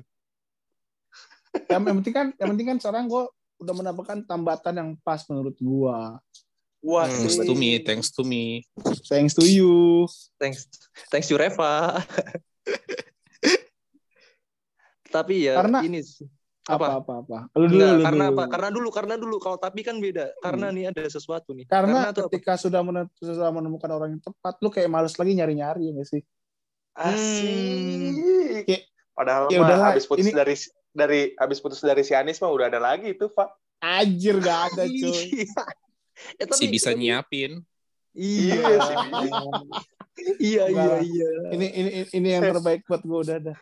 Yang, 1.68 1.82
yang 1.84 1.98
penting 2.00 2.14
kan, 2.16 2.28
yang 2.40 2.50
penting 2.56 2.68
kan 2.70 2.78
sekarang 2.80 3.06
gue 3.06 3.24
udah 3.60 3.74
mendapatkan 3.76 4.18
tambatan 4.24 4.74
yang 4.74 4.90
pas 5.04 5.20
menurut 5.28 5.60
gua. 5.60 6.16
Wah, 6.80 7.04
Hmm. 7.04 7.28
Thanks 7.28 7.36
to 7.38 7.54
me, 7.54 7.70
thanks 7.84 8.08
to 8.08 8.24
me. 8.24 8.44
Thanks 9.06 9.34
to 9.36 9.44
you. 9.44 10.08
thanks 10.40 10.64
thanks 11.12 11.28
you 11.28 11.36
Reva 11.36 12.00
tapi 15.10 15.50
ya 15.50 15.58
Karena- 15.60 15.84
ini 15.84 16.00
sih. 16.00 16.28
Apa 16.70 17.02
apa 17.02 17.18
apa 17.18 17.40
apa. 17.50 17.58
Lu 17.58 17.66
dulu, 17.66 17.82
Enggak, 17.82 17.98
lu 17.98 18.04
karena 18.06 18.24
dulu. 18.24 18.38
apa 18.38 18.44
karena 18.46 18.70
dulu 18.70 18.90
karena 18.94 19.16
dulu 19.18 19.36
kalau 19.42 19.58
tapi 19.58 19.82
kan 19.82 19.98
beda 19.98 20.38
karena 20.38 20.70
nih 20.70 20.94
ada 20.94 21.02
sesuatu 21.10 21.50
nih 21.58 21.66
Karena, 21.66 22.14
apa? 22.14 22.30
ketika 22.30 22.62
sudah, 22.62 22.86
sudah 23.18 23.50
menemukan 23.50 23.90
orang 23.90 24.10
yang 24.14 24.22
tepat, 24.22 24.62
lu 24.62 24.70
kayak 24.70 24.86
males 24.86 25.18
lagi 25.18 25.34
nyari-nyari 25.34 25.90
ya 25.90 25.92
nggak 25.98 26.06
sih? 26.06 26.22
Asik. 27.00 28.68
Kayak- 28.68 28.86
Padahal 29.16 29.44
ya 29.52 29.60
mah 29.60 29.92
habis 29.92 30.04
putus 30.04 30.24
ini- 30.24 30.32
dari 30.32 30.56
dari 30.90 31.22
habis 31.36 31.60
putus 31.60 31.80
dari 31.80 32.04
si 32.04 32.12
Anis 32.12 32.40
mah 32.40 32.50
udah 32.50 32.68
ada 32.68 32.80
lagi 32.80 33.12
itu, 33.12 33.28
Pak. 33.28 33.52
Anjir 33.80 34.40
gak 34.40 34.74
ada. 34.74 34.84
Iya. 34.84 35.48
Eh, 36.36 36.48
Si 36.52 36.68
bisa 36.68 36.92
tapi- 36.92 37.08
nyiapin. 37.08 37.64
Iya. 38.12 38.60
Iya, 38.60 38.80
si 38.84 38.94
Iya, 40.40 40.64
iya, 40.68 40.96
iya. 41.00 41.30
Ini 41.56 41.68
ini 41.72 41.90
ini 42.12 42.28
yang 42.28 42.44
terbaik 42.44 42.84
buat 42.84 43.00
gue 43.00 43.20
udah 43.24 43.36
ada. 43.40 43.56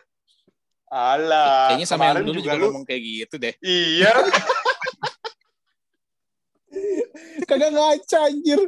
Alah. 0.90 1.70
Kayaknya 1.70 1.86
sama 1.86 2.10
yang 2.10 2.26
dulu 2.26 2.42
juga, 2.42 2.58
lu. 2.58 2.74
ngomong 2.74 2.82
kayak 2.82 3.02
gitu 3.04 3.34
deh. 3.38 3.54
Iya. 3.62 4.10
Kagak 7.48 7.70
ngaca 7.72 8.18
anjir. 8.26 8.60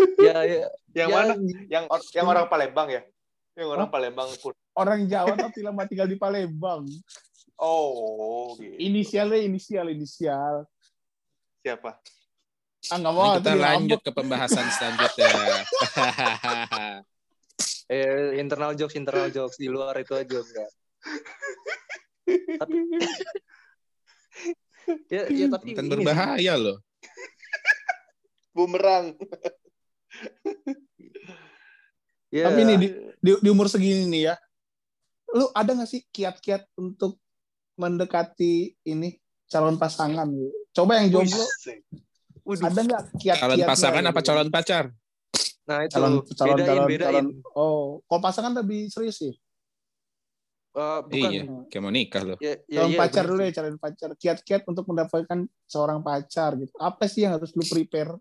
Ya, 0.26 0.36
ya. 0.44 0.68
yang 0.96 1.08
Ya, 1.08 1.16
mana? 1.16 1.32
Yang 1.68 1.84
or- 1.88 2.10
yang 2.12 2.26
orang 2.28 2.46
Palembang 2.48 2.88
ya? 2.88 3.02
Yang 3.56 3.68
orang 3.72 3.88
Palembang 3.88 4.30
pun. 4.40 4.52
Orang 4.76 5.00
Jawa 5.08 5.34
tapi 5.48 5.60
lama 5.60 5.82
tinggal 5.88 6.08
di 6.08 6.16
Palembang. 6.16 6.86
Oh, 7.60 8.56
gitu. 8.56 8.72
Inisialnya 8.80 9.36
inisial 9.36 9.92
inisial. 9.92 10.64
Siapa? 11.60 12.00
Ah 12.88 12.96
nggak 12.96 13.12
mau. 13.12 13.36
kita 13.36 13.52
nanti 13.52 13.60
lanjut 13.60 14.00
ke 14.00 14.10
pembahasan 14.12 14.66
selanjutnya. 14.72 15.28
Eh, 17.90 18.38
internal 18.38 18.78
jokes, 18.78 18.94
internal 18.94 19.34
jokes 19.34 19.58
di 19.58 19.66
luar 19.66 19.98
itu 19.98 20.14
aja 20.14 20.38
enggak. 20.38 20.70
tapi 22.62 22.76
ya, 25.10 25.26
ya 25.26 25.46
tapi 25.50 25.74
Kan 25.74 25.84
sih. 25.84 25.90
berbahaya 25.90 26.54
loh. 26.54 26.78
Bumerang. 28.54 29.18
Ya, 32.30 32.46
Tapi 32.46 32.62
ini 32.62 32.74
di, 32.78 32.88
di, 33.18 33.30
di 33.42 33.48
umur 33.50 33.66
segini 33.66 34.06
nih 34.06 34.30
ya, 34.30 34.34
lu 35.34 35.50
ada 35.50 35.74
nggak 35.74 35.90
sih 35.90 36.06
kiat-kiat 36.14 36.62
untuk 36.78 37.18
mendekati 37.74 38.70
ini 38.86 39.18
calon 39.50 39.74
pasangan? 39.74 40.30
gitu? 40.30 40.54
Coba 40.70 41.02
yang 41.02 41.10
jomblo, 41.10 41.42
ada 42.62 42.80
nggak 42.86 43.02
kiat-kiat? 43.18 43.42
Calon 43.42 43.58
pasangan 43.66 44.04
apa 44.06 44.20
calon 44.22 44.46
pacar? 44.46 44.94
Nah, 45.66 45.86
itu 45.86 45.94
calon 45.98 46.12
calon 46.38 46.54
bedain, 46.54 46.70
calon, 46.70 46.86
bedain. 46.86 47.10
calon. 47.10 47.26
Oh, 47.58 47.98
kalau 48.06 48.22
pasangan 48.22 48.52
lebih 48.62 48.86
serius 48.94 49.18
sih. 49.18 49.34
Eh, 50.70 50.98
bukan 51.02 51.30
Iya, 51.34 51.42
kayak 51.66 51.82
mau 51.82 51.90
nikah 51.90 52.22
loh. 52.22 52.38
ya, 52.38 52.54
ya, 52.70 52.86
calon 52.86 52.90
iya, 52.94 52.98
pacar 53.02 53.24
bener 53.26 53.30
dulu 53.34 53.42
ya, 53.42 53.52
calon 53.58 53.76
pacar. 53.82 54.10
Kiat-kiat 54.14 54.62
untuk 54.70 54.86
mendapatkan 54.86 55.38
seorang 55.66 55.98
pacar 55.98 56.54
gitu. 56.62 56.70
Apa 56.78 57.10
sih 57.10 57.26
yang 57.26 57.42
harus 57.42 57.50
lu 57.58 57.66
prepare? 57.66 58.14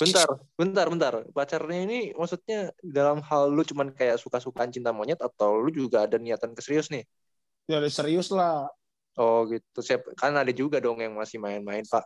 Bentar, 0.00 0.28
bentar, 0.56 0.86
bentar. 0.88 1.12
Pacarnya 1.36 1.80
ini 1.84 1.98
maksudnya 2.16 2.72
dalam 2.80 3.20
hal 3.20 3.52
lu 3.52 3.60
cuman 3.60 3.92
kayak 3.92 4.16
suka-sukaan 4.16 4.72
cinta 4.72 4.96
monyet 4.96 5.20
atau 5.20 5.60
lu 5.60 5.68
juga 5.68 6.08
ada 6.08 6.16
niatan 6.16 6.56
ke 6.56 6.64
serius 6.64 6.88
nih? 6.88 7.04
Ya 7.68 7.84
udah 7.84 7.92
serius 7.92 8.32
lah. 8.32 8.64
Oh 9.20 9.44
gitu. 9.44 9.84
Siap. 9.84 10.16
Kan 10.16 10.32
ada 10.40 10.48
juga 10.56 10.80
dong 10.80 11.04
yang 11.04 11.12
masih 11.12 11.36
main-main, 11.36 11.84
Pak. 11.84 12.04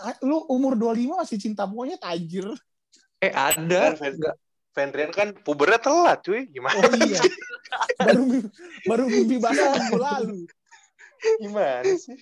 Ah, 0.00 0.16
Lu 0.24 0.40
umur 0.48 0.72
25 0.78 1.20
masih 1.20 1.36
cinta 1.36 1.68
monyet 1.68 2.00
anjir. 2.00 2.48
Eh, 3.20 3.28
ada. 3.28 3.92
Kan, 3.92 4.16
Enggak. 4.16 4.36
Fendrian 4.74 5.12
kan 5.14 5.30
pubernya 5.46 5.78
telat, 5.78 6.18
cuy. 6.26 6.50
Gimana? 6.50 6.74
Oh 6.82 6.90
iya. 6.98 7.22
baru 8.02 8.22
mimpi, 8.26 8.48
baru 8.90 9.04
mimpi 9.06 9.36
basah 9.38 9.70
minggu 9.70 9.98
lalu. 10.02 10.38
Gimana 11.38 11.92
sih? 11.94 12.18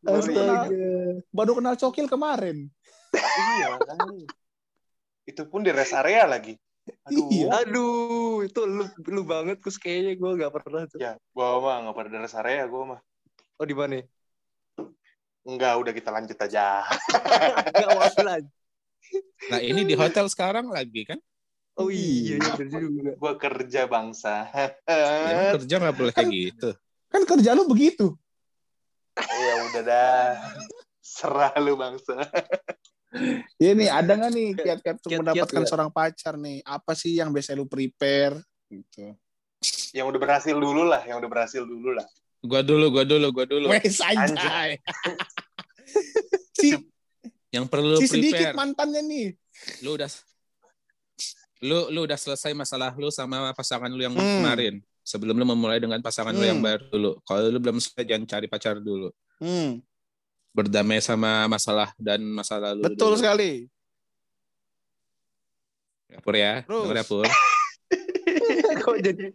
Baru 0.00 0.24
kenal, 0.24 0.48
Astaga. 0.64 0.88
baru 1.28 1.52
kenal 1.60 1.74
cokil 1.76 2.06
kemarin. 2.08 2.56
Iya, 3.12 3.66
makanya. 3.76 4.39
Itu 5.30 5.46
pun 5.46 5.62
di 5.62 5.70
rest 5.70 5.94
area 5.94 6.26
lagi. 6.26 6.58
Aduh. 7.06 7.30
Iya. 7.30 7.46
Aduh, 7.62 8.42
itu 8.42 8.60
lu 8.66 8.84
lu 9.06 9.22
banget 9.22 9.62
kus 9.62 9.78
kayaknya 9.78 10.18
gue 10.18 10.30
gak 10.42 10.52
pernah 10.58 10.82
tuh. 10.90 10.98
Ya, 10.98 11.14
gua 11.30 11.62
mah 11.62 11.86
nggak 11.86 11.94
pada 11.94 12.08
di 12.10 12.18
rest 12.18 12.38
area, 12.38 12.66
gua 12.66 12.82
mah. 12.96 13.00
Oh 13.62 13.66
di 13.66 13.74
mana? 13.78 14.02
Enggak, 15.46 15.74
udah 15.78 15.92
kita 15.94 16.10
lanjut 16.10 16.34
aja. 16.34 16.82
Gak 17.70 17.90
mau 17.94 18.02
lagi. 18.26 18.50
Nah 19.50 19.60
ini 19.62 19.86
di 19.86 19.94
hotel 19.94 20.26
sekarang 20.26 20.70
lagi 20.74 21.06
kan? 21.06 21.18
Oh 21.78 21.88
iya, 21.88 22.36
iya 22.36 22.50
bener 22.58 22.80
juga. 22.82 23.12
Gua 23.16 23.32
kerja 23.38 23.86
bangsa. 23.86 24.50
Ya, 24.84 25.54
kerja 25.56 25.74
nggak 25.78 25.96
boleh 25.96 26.12
kayak 26.12 26.30
gitu. 26.30 26.70
Kan 27.10 27.22
kerja 27.24 27.54
lu 27.54 27.70
begitu. 27.70 28.18
ya 29.16 29.54
udah 29.70 29.82
dah. 29.86 30.28
Serah 31.00 31.54
lu 31.62 31.78
bangsa. 31.78 32.26
Ya 33.58 33.74
nih, 33.74 33.90
ada 33.90 34.12
nggak 34.14 34.30
nih 34.30 34.48
kiat-kiat 34.54 34.96
untuk 34.96 35.10
Kiat-kiat 35.10 35.20
mendapatkan 35.20 35.58
nggak? 35.58 35.68
seorang 35.68 35.90
pacar 35.90 36.34
nih? 36.36 36.58
Apa 36.62 36.92
sih 36.94 37.18
yang 37.18 37.28
biasa 37.28 37.52
lu 37.52 37.66
prepare? 37.66 38.38
Gitu. 38.70 39.18
Yang 39.90 40.06
udah 40.14 40.20
berhasil 40.22 40.54
dulu 40.54 40.86
lah, 40.86 41.02
yang 41.02 41.18
udah 41.18 41.26
berhasil 41.28 41.62
dulu 41.66 41.90
lah. 41.92 42.06
Gua 42.40 42.62
dulu, 42.62 42.86
gua 42.88 43.04
dulu, 43.04 43.26
gua 43.30 43.44
dulu. 43.44 43.66
Wes 43.68 43.98
anjay. 44.00 44.78
si, 46.54 46.78
Yang 47.50 47.66
perlu 47.66 47.98
si 47.98 48.06
sedikit 48.06 48.54
prepare. 48.54 48.56
mantannya 48.56 49.02
nih. 49.02 49.26
Lu 49.82 49.98
udah 49.98 50.08
lu 51.60 51.92
lu 51.92 52.08
udah 52.08 52.16
selesai 52.16 52.56
masalah 52.56 52.94
lu 52.94 53.12
sama 53.12 53.52
pasangan 53.52 53.90
lu 53.90 54.00
yang 54.00 54.14
Hmm. 54.14 54.40
kemarin. 54.40 54.74
Sebelum 55.02 55.34
lu 55.34 55.44
memulai 55.44 55.82
dengan 55.82 55.98
pasangan 55.98 56.30
lu 56.30 56.46
yang 56.46 56.62
Hmm. 56.62 56.68
baru 56.70 56.84
dulu. 56.88 57.10
Kalau 57.20 57.50
lu 57.50 57.58
belum 57.58 57.76
selesai 57.76 58.06
jangan 58.06 58.24
cari 58.24 58.46
pacar 58.46 58.78
dulu. 58.78 59.10
Hmm, 59.42 59.82
Berdamai 60.50 60.98
sama 60.98 61.46
masalah 61.46 61.94
dan 61.94 62.18
masa 62.26 62.58
lalu. 62.58 62.82
betul 62.84 63.14
dulu. 63.14 63.18
sekali. 63.18 63.70
Ya, 66.06 66.18
Pur 66.18 66.34
ya. 66.34 66.52
Terus. 66.62 66.82
Dengar 66.82 66.98
ya, 66.98 67.06
Pur. 67.06 67.26
Kok 68.80 68.96
jadi 68.98 69.26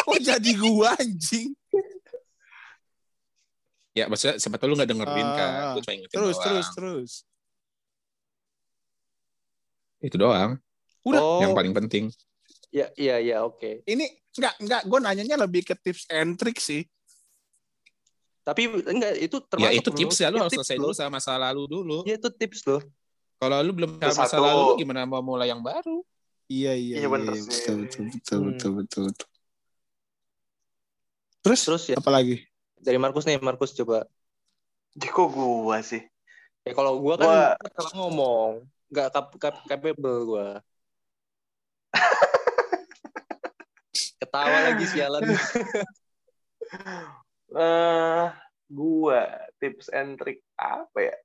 Kok 0.00 0.18
jadi 0.18 0.50
gua 0.56 0.94
anjing? 0.96 1.54
Ya, 3.92 4.04
maksudnya 4.06 4.36
siapa 4.36 4.58
tahu 4.58 4.70
lu 4.70 4.76
nggak 4.76 4.90
dengerin 4.90 5.24
Ah, 5.24 5.34
kan. 5.34 5.50
Gue 5.72 5.82
cuma 5.82 5.94
ingetin 5.94 6.12
Terus, 6.12 6.36
doang. 6.36 6.44
terus, 6.44 6.66
terus. 6.74 7.10
Itu 10.04 10.16
doang. 10.16 10.50
Udah. 11.02 11.22
Oh, 11.22 11.40
Yang 11.40 11.52
paling 11.54 11.72
penting. 11.74 12.04
ya, 12.68 12.92
iya, 12.94 13.16
iya, 13.16 13.36
oke. 13.40 13.80
Ini 13.82 14.04
enggak, 14.36 14.54
enggak, 14.60 14.82
gue 14.84 14.98
nanyanya 15.00 15.36
lebih 15.40 15.64
ke 15.64 15.72
tips 15.72 16.04
and 16.12 16.36
trick 16.36 16.60
sih. 16.60 16.84
Tapi 18.46 18.70
enggak 18.70 19.12
itu 19.18 19.36
termasuk 19.42 19.66
ya 19.66 19.70
itu 19.74 19.90
tips 19.90 20.16
ya 20.22 20.30
lu 20.30 20.38
Itu 20.38 20.42
harus 20.46 20.54
selesai 20.54 20.76
dulu 20.78 20.94
sama 20.94 21.18
masa 21.18 21.34
lalu 21.34 21.66
dulu. 21.66 21.98
Iya 22.06 22.14
itu 22.14 22.30
tips 22.30 22.62
loh. 22.70 22.78
Kalau 23.42 23.58
lu 23.58 23.74
belum 23.74 23.98
tahu 23.98 24.06
Terus 24.06 24.18
masa 24.22 24.38
lalu 24.38 24.62
lu 24.62 24.72
gimana 24.78 25.02
mau 25.02 25.18
mulai 25.18 25.50
yang 25.50 25.58
baru? 25.60 26.06
Iya, 26.46 26.78
iya, 26.78 26.94
Iya, 27.02 27.10
iya, 27.10 27.42
sih. 27.42 27.42
betul, 27.42 27.74
betul, 27.82 28.02
betul, 28.06 28.38
Hmm. 28.38 28.46
betul, 28.54 28.70
betul, 28.78 29.02
betul. 29.10 29.28
Terus, 31.42 31.60
Terus 31.66 31.82
ya 31.90 31.96
apa 31.98 32.10
lagi? 32.14 32.46
dari 32.78 32.98
Markus 33.02 33.26
nih, 33.26 33.42
Markus 33.42 33.74
coba. 33.74 34.06
Jadi 34.94 35.06
kok 35.10 35.26
gua 35.34 35.82
sih? 35.82 36.06
Ya 36.62 36.70
kalau 36.70 37.02
gua 37.02 37.18
kan 37.18 37.26
Gua- 37.26 37.58
salah 37.74 37.92
ngomong, 37.98 38.62
nggak 38.94 39.06
cap, 39.10 39.26
cap, 39.42 39.54
capable 39.66 40.18
gua. 40.22 40.46
Ketawa 44.22 44.70
lagi 44.70 44.86
sialan. 44.86 45.26
eh 47.56 48.28
gua 48.68 49.22
tips 49.56 49.88
and 49.90 50.20
trick 50.20 50.44
apa 50.60 50.98
ya? 51.00 51.16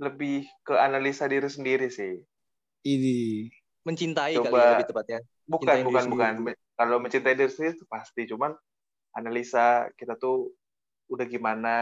Lebih 0.00 0.48
ke 0.64 0.74
analisa 0.74 1.28
diri 1.28 1.46
sendiri 1.46 1.92
sih. 1.92 2.16
Ini. 2.82 3.46
Mencintai 3.86 4.34
Coba. 4.38 4.48
kali 4.48 4.56
ya 4.58 4.70
lebih 4.74 4.88
tepatnya. 4.88 5.18
Bukan, 5.46 5.74
Cintai 5.74 5.84
bukan, 5.84 6.02
sendiri 6.02 6.14
bukan. 6.16 6.56
Kalau 6.78 6.96
mencintai 7.02 7.34
diri 7.36 7.50
sendiri 7.50 7.74
itu 7.76 7.86
pasti, 7.86 8.22
cuman 8.26 8.54
analisa 9.12 9.90
kita 9.98 10.16
tuh 10.16 10.54
udah 11.12 11.26
gimana, 11.28 11.76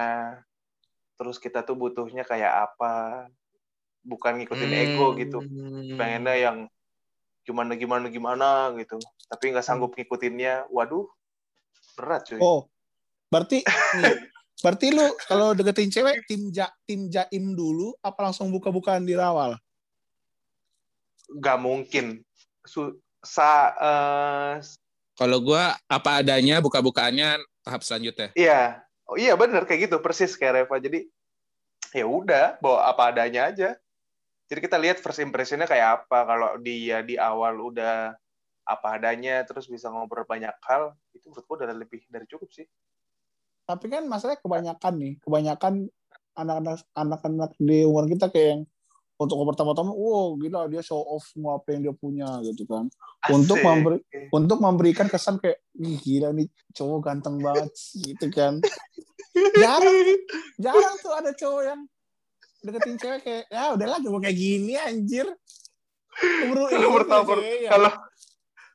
terus 1.14 1.38
kita 1.38 1.62
tuh 1.62 1.78
butuhnya 1.78 2.26
kayak 2.26 2.72
apa, 2.72 3.28
bukan 4.02 4.40
ngikutin 4.40 4.72
ego 4.74 5.14
gitu. 5.14 5.38
Hmm. 5.44 5.94
Pengennya 5.94 6.34
yang 6.40 6.58
gimana 7.46 7.76
gimana 7.76 8.06
gimana 8.10 8.48
gitu, 8.76 8.98
tapi 9.28 9.54
nggak 9.54 9.64
sanggup 9.64 9.94
ngikutinnya. 9.94 10.66
Waduh, 10.72 11.06
berat 11.94 12.26
cuy. 12.26 12.40
Oh, 12.40 12.66
berarti 13.30 13.62
nih, 13.64 14.14
berarti 14.60 14.86
lu 14.92 15.06
kalau 15.24 15.56
deketin 15.56 15.88
cewek 15.88 16.26
tim 16.28 16.50
ja, 16.52 16.68
tim 16.84 17.08
jaim 17.08 17.54
dulu 17.56 17.96
apa 18.02 18.28
langsung 18.28 18.50
buka-bukaan 18.50 19.06
di 19.06 19.16
rawal? 19.16 19.56
Nggak 21.30 21.58
mungkin. 21.62 22.06
Su 22.66 23.00
sa 23.24 23.72
eh, 23.76 24.54
Kalau 25.16 25.38
gua 25.40 25.76
apa 25.84 26.24
adanya 26.24 26.58
buka-bukaannya 26.64 27.40
tahap 27.60 27.84
selanjutnya. 27.84 28.32
iya, 28.32 28.80
oh 29.04 29.20
iya 29.20 29.36
bener 29.36 29.68
kayak 29.68 29.88
gitu 29.88 29.96
persis 30.00 30.32
kayak 30.34 30.64
Reva. 30.64 30.76
Jadi 30.80 31.06
ya 31.92 32.06
udah 32.08 32.56
bawa 32.58 32.88
apa 32.88 33.02
adanya 33.12 33.52
aja. 33.52 33.70
Jadi 34.50 34.60
kita 34.66 34.80
lihat 34.82 34.98
first 34.98 35.22
impressionnya 35.22 35.68
kayak 35.68 36.02
apa. 36.02 36.18
Kalau 36.26 36.50
dia 36.58 37.04
di 37.06 37.14
awal 37.14 37.54
udah 37.60 38.16
apa 38.66 38.88
adanya, 38.98 39.44
terus 39.46 39.68
bisa 39.70 39.92
ngobrol 39.92 40.26
banyak 40.26 40.54
hal, 40.66 40.94
itu 41.14 41.30
menurut 41.30 41.44
gua 41.46 41.56
udah 41.62 41.76
lebih 41.76 42.00
dari 42.08 42.26
cukup 42.26 42.50
sih. 42.50 42.66
Tapi 43.70 43.86
kan 43.86 44.02
masalahnya 44.10 44.42
kebanyakan 44.42 44.94
nih, 44.98 45.12
kebanyakan 45.22 45.74
anak-anak 46.34 46.82
anak-anak 46.98 47.50
di 47.62 47.86
umur 47.86 48.10
kita 48.10 48.26
kayak 48.26 48.48
yang 48.58 48.62
untuk 49.20 49.36
pertama-tama, 49.46 49.92
wow 49.94 50.34
gila 50.40 50.66
dia 50.66 50.82
show 50.82 50.98
off 50.98 51.22
semua 51.28 51.60
apa 51.60 51.76
yang 51.76 51.86
dia 51.86 51.94
punya 51.94 52.26
gitu 52.42 52.66
kan. 52.66 52.90
Untuk 53.30 53.62
Asik. 53.62 53.68
memberi 53.68 53.98
untuk 54.34 54.58
memberikan 54.58 55.06
kesan 55.06 55.38
kayak 55.38 55.62
Ih, 55.78 56.00
gila 56.02 56.34
nih 56.34 56.50
cowok 56.74 56.98
ganteng 56.98 57.38
banget 57.38 57.70
gitu 57.94 58.26
kan. 58.34 58.58
Jarang 59.54 59.98
jarang 60.58 60.94
tuh 60.98 61.12
ada 61.14 61.30
cowok 61.30 61.62
yang 61.62 61.80
deketin 62.66 62.96
cewek 62.98 63.20
kayak 63.22 63.44
ya 63.52 63.76
udahlah 63.76 64.02
cowok 64.02 64.20
kayak 64.26 64.34
gini 64.40 64.74
anjir. 64.74 65.28
Umur 66.48 66.68
Kalau 66.68 66.90
pertama, 67.00 67.32
iya. 67.40 67.70
kalau 67.70 67.92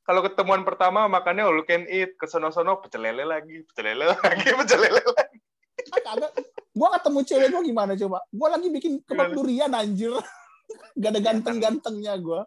kalau 0.06 0.22
ketemuan 0.22 0.62
pertama 0.62 1.10
makannya 1.10 1.42
all 1.50 1.58
you 1.58 1.66
can 1.66 1.90
eat, 1.90 2.14
ke 2.14 2.30
sono-sono 2.30 2.78
pecel 2.78 3.02
lele 3.02 3.26
lagi, 3.26 3.66
pecel 3.66 3.98
lele 3.98 4.06
lagi, 4.22 4.48
pecel 4.54 4.80
lele 4.80 5.02
lagi. 5.02 5.38
kagak 5.86 6.32
gua 6.78 6.94
ketemu 6.98 7.20
cewek 7.26 7.48
gua 7.52 7.62
gimana 7.66 7.92
coba 7.98 8.18
gua 8.30 8.48
lagi 8.54 8.68
bikin 8.70 9.02
kebab 9.04 9.34
durian 9.34 9.74
anjir 9.74 10.14
gak 11.02 11.10
ada 11.12 11.20
ganteng-gantengnya 11.22 12.14
gua 12.22 12.46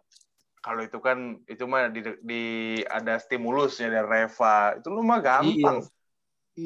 Kalau 0.59 0.83
itu 0.83 0.99
kan 0.99 1.39
itu 1.47 1.63
mah 1.63 1.87
di, 1.87 2.03
di 2.19 2.43
ada 2.83 3.15
stimulusnya 3.15 3.87
dari 3.95 4.03
Reva. 4.03 4.75
Itu 4.75 4.91
lu 4.91 5.07
mah 5.07 5.23
gampang. 5.23 5.87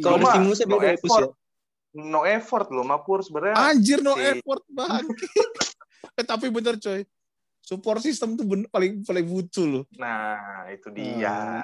Kalau 0.02 0.18
ada 0.18 0.34
stimulusnya 0.34 0.66
no 0.66 0.74
beda 0.74 0.82
ya, 0.82 0.90
ya. 0.90 0.98
effort. 0.98 1.30
No 1.94 2.20
effort 2.26 2.68
lu 2.74 2.82
mah 2.82 3.06
pur 3.06 3.22
sebenarnya. 3.22 3.54
anjir 3.54 4.02
no 4.02 4.18
Si- 4.18 4.26
effort 4.34 4.66
banget 4.66 5.06
eh, 6.18 6.26
tapi 6.26 6.50
bener 6.50 6.82
coy 6.82 7.06
support 7.64 8.04
system 8.04 8.36
tuh 8.36 8.44
bener, 8.44 8.68
paling 8.68 9.02
paling 9.08 9.26
butuh 9.26 9.66
loh 9.66 9.86
Nah, 9.96 10.68
itu 10.70 10.92
dia. 10.92 11.64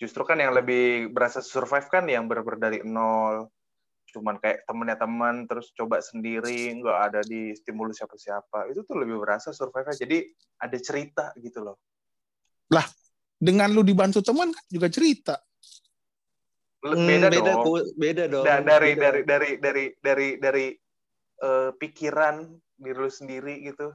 Justru 0.00 0.24
kan 0.24 0.40
yang 0.40 0.50
lebih 0.56 1.12
berasa 1.14 1.38
survive 1.44 1.86
kan 1.92 2.08
yang 2.08 2.26
bener-bener 2.26 2.58
dari 2.58 2.78
nol. 2.82 3.46
Cuman 4.10 4.42
kayak 4.42 4.66
temennya 4.66 4.98
teman, 4.98 5.46
terus 5.46 5.70
coba 5.76 6.02
sendiri, 6.02 6.72
nggak 6.82 6.98
ada 7.12 7.20
di 7.22 7.54
stimulus 7.54 8.00
siapa-siapa. 8.02 8.66
Itu 8.72 8.82
tuh 8.82 8.98
lebih 8.98 9.22
berasa 9.22 9.54
survive 9.54 9.86
Jadi 9.94 10.24
ada 10.58 10.78
cerita 10.80 11.30
gitu 11.38 11.62
loh. 11.62 11.78
dengan 13.40 13.72
lu 13.72 13.80
dibantu 13.80 14.20
teman 14.20 14.52
kan 14.52 14.64
juga 14.68 14.92
cerita 14.92 15.34
Le- 16.84 16.96
Hmm, 16.96 17.08
Beda, 17.08 17.28
beda, 17.28 17.52
dong. 17.56 17.64
Pus. 17.64 17.86
beda 17.96 18.24
dong. 18.28 18.44
Da- 18.44 18.64
dari, 18.64 18.90
Beda. 18.96 19.02
dari 19.12 19.20
dari 19.24 19.50
dari 19.60 19.84
dari 20.00 20.28
dari 20.40 20.66
eh, 21.40 21.70
pikiran 21.76 22.36
diri 22.80 22.98
lu 23.00 23.08
sendiri 23.12 23.54
gitu. 23.64 23.92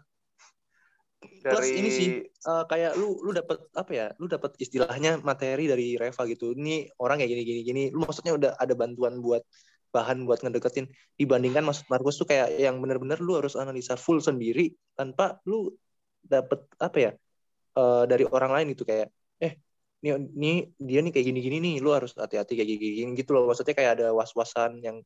Plus 1.41 1.67
ini 1.71 1.89
sih, 1.89 2.07
eh, 2.25 2.63
kayak 2.69 2.97
lu 2.97 3.21
lu 3.21 3.31
dapat 3.33 3.57
apa 3.77 3.91
ya? 3.91 4.07
Lu 4.21 4.25
dapat 4.25 4.57
istilahnya 4.57 5.21
materi 5.21 5.65
dari 5.69 5.95
Reva 5.95 6.23
gitu. 6.29 6.53
Ini 6.53 6.89
orang 7.01 7.21
kayak 7.21 7.31
gini 7.31 7.43
gini 7.43 7.61
gini. 7.61 7.83
Lu 7.93 8.03
maksudnya 8.03 8.33
udah 8.33 8.51
ada 8.57 8.73
bantuan 8.73 9.19
buat 9.21 9.41
bahan 9.95 10.27
buat 10.27 10.43
ngedeketin 10.43 10.91
dibandingkan 11.15 11.63
maksud 11.63 11.87
Markus 11.87 12.19
tuh 12.19 12.27
kayak 12.27 12.59
yang 12.59 12.83
bener-bener 12.83 13.15
lu 13.23 13.39
harus 13.39 13.55
analisa 13.55 13.95
full 13.95 14.19
sendiri 14.19 14.75
tanpa 14.91 15.39
lu 15.47 15.71
dapet 16.19 16.67
apa 16.83 16.97
ya 16.99 17.11
eh, 17.79 18.03
dari 18.03 18.27
orang 18.27 18.51
lain 18.51 18.75
gitu 18.75 18.83
kayak 18.83 19.07
eh 19.39 19.55
ini 20.03 20.11
ini 20.35 20.51
dia 20.75 20.99
nih 20.99 21.15
kayak 21.15 21.25
gini-gini 21.31 21.57
nih 21.63 21.75
lu 21.79 21.95
harus 21.95 22.11
hati-hati 22.11 22.59
kayak 22.59 22.67
gini-gini 22.75 23.15
gitu 23.15 23.31
loh 23.31 23.47
maksudnya 23.47 23.71
kayak 23.71 23.91
ada 23.95 24.07
was-wasan 24.11 24.83
yang 24.83 24.99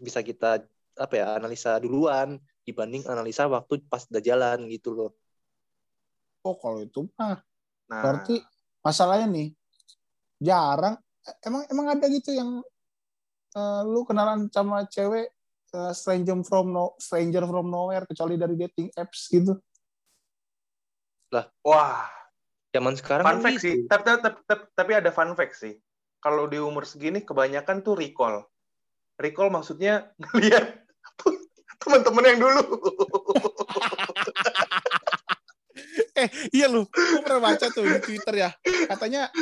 bisa 0.00 0.24
kita 0.24 0.64
apa 0.96 1.14
ya 1.14 1.36
analisa 1.36 1.76
duluan 1.76 2.40
dibanding 2.70 3.02
analisa 3.10 3.50
waktu 3.50 3.82
pas 3.90 4.06
udah 4.06 4.22
jalan 4.22 4.70
gitu 4.70 4.94
loh 4.94 5.10
oh 6.46 6.54
kalau 6.54 6.86
itu 6.86 7.10
mah 7.18 7.42
nah, 7.90 8.02
berarti 8.02 8.38
masalahnya 8.80 9.26
nih 9.26 9.48
jarang 10.38 10.96
emang 11.42 11.66
emang 11.68 11.86
ada 11.98 12.06
gitu 12.06 12.30
yang 12.30 12.62
eh, 13.58 13.82
lu 13.84 14.06
kenalan 14.06 14.46
sama 14.54 14.86
cewek 14.86 15.34
eh, 15.74 15.92
stranger 15.92 16.38
from 16.46 16.70
no 16.70 16.94
stranger 16.96 17.42
from 17.44 17.66
nowhere 17.68 18.06
kecuali 18.06 18.38
dari 18.38 18.54
dating 18.54 18.88
apps 18.94 19.26
gitu 19.26 19.58
wah, 21.62 22.10
zaman 22.74 22.94
sekarang 22.98 23.24
fun 23.24 23.38
kan 23.38 23.42
fact 23.42 23.58
gitu. 23.62 23.66
sih. 23.66 23.74
Tapi, 23.86 24.02
tapi, 24.18 24.38
tapi, 24.46 24.64
tapi 24.74 24.92
ada 24.98 25.10
fun 25.14 25.32
fact 25.38 25.54
sih. 25.58 25.74
Kalau 26.20 26.50
di 26.50 26.60
umur 26.60 26.84
segini 26.84 27.22
kebanyakan 27.24 27.80
tuh 27.80 27.96
recall. 27.96 28.44
Recall 29.16 29.48
maksudnya 29.52 30.10
ngeliat 30.20 30.89
teman-teman 31.80 32.24
yang 32.28 32.38
dulu. 32.38 32.62
eh 36.20 36.28
iya 36.52 36.66
lu 36.68 36.84
gue 36.86 37.20
pernah 37.24 37.50
baca 37.50 37.66
tuh 37.72 37.86
di 37.86 37.98
twitter 38.02 38.34
ya 38.46 38.50
katanya 38.90 39.32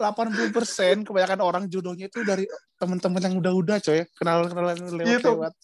80% 0.00 1.04
kebanyakan 1.04 1.40
orang 1.44 1.64
jodohnya 1.68 2.08
itu 2.08 2.24
dari 2.24 2.48
teman-teman 2.80 3.20
yang 3.20 3.34
udah-udah 3.36 3.76
coy 3.84 4.00
kenal-kenalan 4.16 4.76
Iya 4.80 5.20
lewat-lewat 5.20 5.54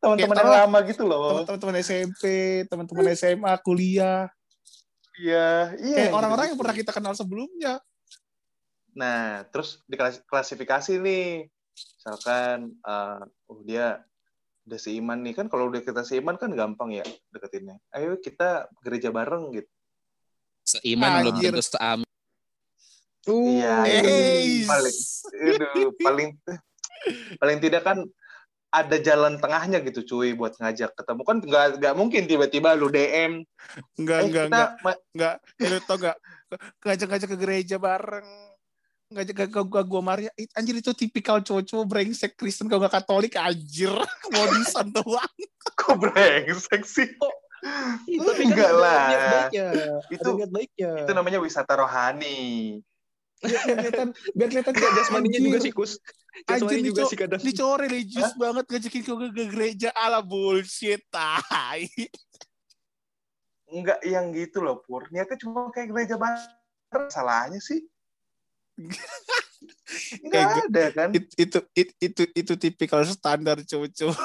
Teman-teman 0.00 0.32
yang 0.32 0.64
lama 0.64 0.78
gitu 0.88 1.04
loh. 1.04 1.44
teman-teman 1.44 1.76
SMP 1.84 2.22
teman-teman 2.68 3.04
SMA 3.16 3.52
kuliah 3.64 4.28
Iya, 5.20 5.76
iya. 5.76 5.96
kayak 6.00 6.08
gitu, 6.08 6.16
orang-orang 6.16 6.46
yang 6.48 6.56
pernah 6.56 6.76
kita 6.76 6.90
kenal 6.96 7.12
sebelumnya 7.12 7.80
Nah, 8.90 9.46
terus 9.54 9.78
diklasifikasi 9.86 10.98
nih. 10.98 11.46
Misalkan, 11.78 12.74
eh, 12.74 13.20
oh 13.46 13.62
dia 13.62 14.02
udah 14.70 14.78
seiman 14.78 15.18
nih. 15.26 15.34
Kan 15.34 15.50
kalau 15.50 15.66
udah 15.66 15.82
kita 15.82 16.06
seiman 16.06 16.38
kan 16.38 16.54
gampang 16.54 16.94
ya 16.94 17.04
deketinnya. 17.34 17.82
Ayo 17.90 18.14
kita 18.22 18.70
gereja 18.86 19.10
bareng 19.10 19.50
gitu. 19.50 19.70
Seiman 20.62 21.26
belum 21.26 21.34
tentu 21.42 21.62
seamin. 21.66 22.08
Iya, 23.30 23.84
paling, 24.64 24.96
aduh, 25.28 25.92
paling, 26.00 26.28
paling 27.36 27.58
tidak 27.60 27.84
kan 27.84 27.98
ada 28.70 28.96
jalan 29.02 29.36
tengahnya 29.42 29.82
gitu 29.82 30.06
cuy 30.06 30.32
buat 30.38 30.54
ngajak 30.54 30.94
ketemu 30.94 31.22
kan 31.26 31.36
nggak 31.42 31.66
nggak 31.82 31.94
mungkin 31.98 32.22
tiba-tiba 32.30 32.78
lu 32.78 32.86
DM 32.86 33.42
enggak 33.98 34.18
eh 34.22 34.24
enggak 34.30 34.44
kita 34.46 34.46
enggak 34.46 34.70
ma- 34.86 35.02
enggak 35.10 35.34
ya, 35.58 35.66
lu 35.66 35.78
tau 35.82 35.96
enggak 35.98 36.16
ngajak-ngajak 36.86 37.28
ke 37.34 37.36
gereja 37.36 37.76
bareng 37.82 38.30
ngajak 39.10 39.34
ke 39.34 39.44
ke 39.50 39.60
gua 39.66 39.82
gua 39.82 40.02
Maria 40.02 40.30
It- 40.38 40.54
anjir 40.54 40.78
itu 40.78 40.94
tipikal 40.94 41.42
cowok-cowok 41.42 41.86
brengsek 41.86 42.38
Kristen 42.38 42.70
kalau 42.70 42.86
nggak 42.86 42.94
Katolik 43.02 43.34
anjir 43.34 43.90
modisan 44.34 44.86
doang 44.94 45.34
kok 45.74 45.94
brengsek 45.98 46.86
sih 46.86 47.10
Ih, 48.08 48.16
tapi 48.16 48.48
kan 48.48 48.56
Enggak 48.56 48.72
lah. 48.72 49.04
baiknya. 49.52 49.68
Itu- 50.08 50.32
baiknya. 50.48 50.90
itu 51.04 51.12
namanya 51.12 51.38
wisata 51.44 51.76
rohani 51.76 52.80
biar 53.40 53.52
biar 53.52 53.76
kelihatan 53.76 54.08
biar 54.32 54.48
kelihatan 54.48 54.72
Enggak, 54.76 54.92
jasmaninya 54.96 55.40
juga 55.40 55.58
sih, 55.60 55.72
Kus. 55.72 55.92
Anjir, 56.44 56.60
Jasmani 56.60 56.76
nih, 56.76 56.84
juga 56.88 57.02
sih 57.08 57.16
kadang. 57.20 57.40
Ini 57.40 57.52
cowok 57.56 57.76
religius 57.84 58.30
banget 58.36 58.64
ngajakin 58.64 59.02
ke, 59.02 59.12
ke 59.12 59.44
gereja 59.48 59.88
ala 59.92 60.20
bullshit 60.24 61.04
tai. 61.12 61.84
enggak 63.70 64.00
yang 64.02 64.32
gitu 64.32 64.60
loh 64.60 64.82
pur 64.82 65.06
niatnya 65.14 65.38
cuma 65.38 65.70
kayak 65.70 65.88
gereja 65.94 66.14
bareng 66.18 67.06
salahnya 67.06 67.60
sih 67.62 67.86
Ge- 70.32 70.38
ada 70.38 70.84
kan? 70.94 71.08
It- 71.12 71.34
itu 71.36 71.58
it- 71.74 71.96
itu 71.98 72.22
itu 72.32 72.52
tipikal 72.56 73.02
standar 73.04 73.58
cowok-cowok. 73.66 74.16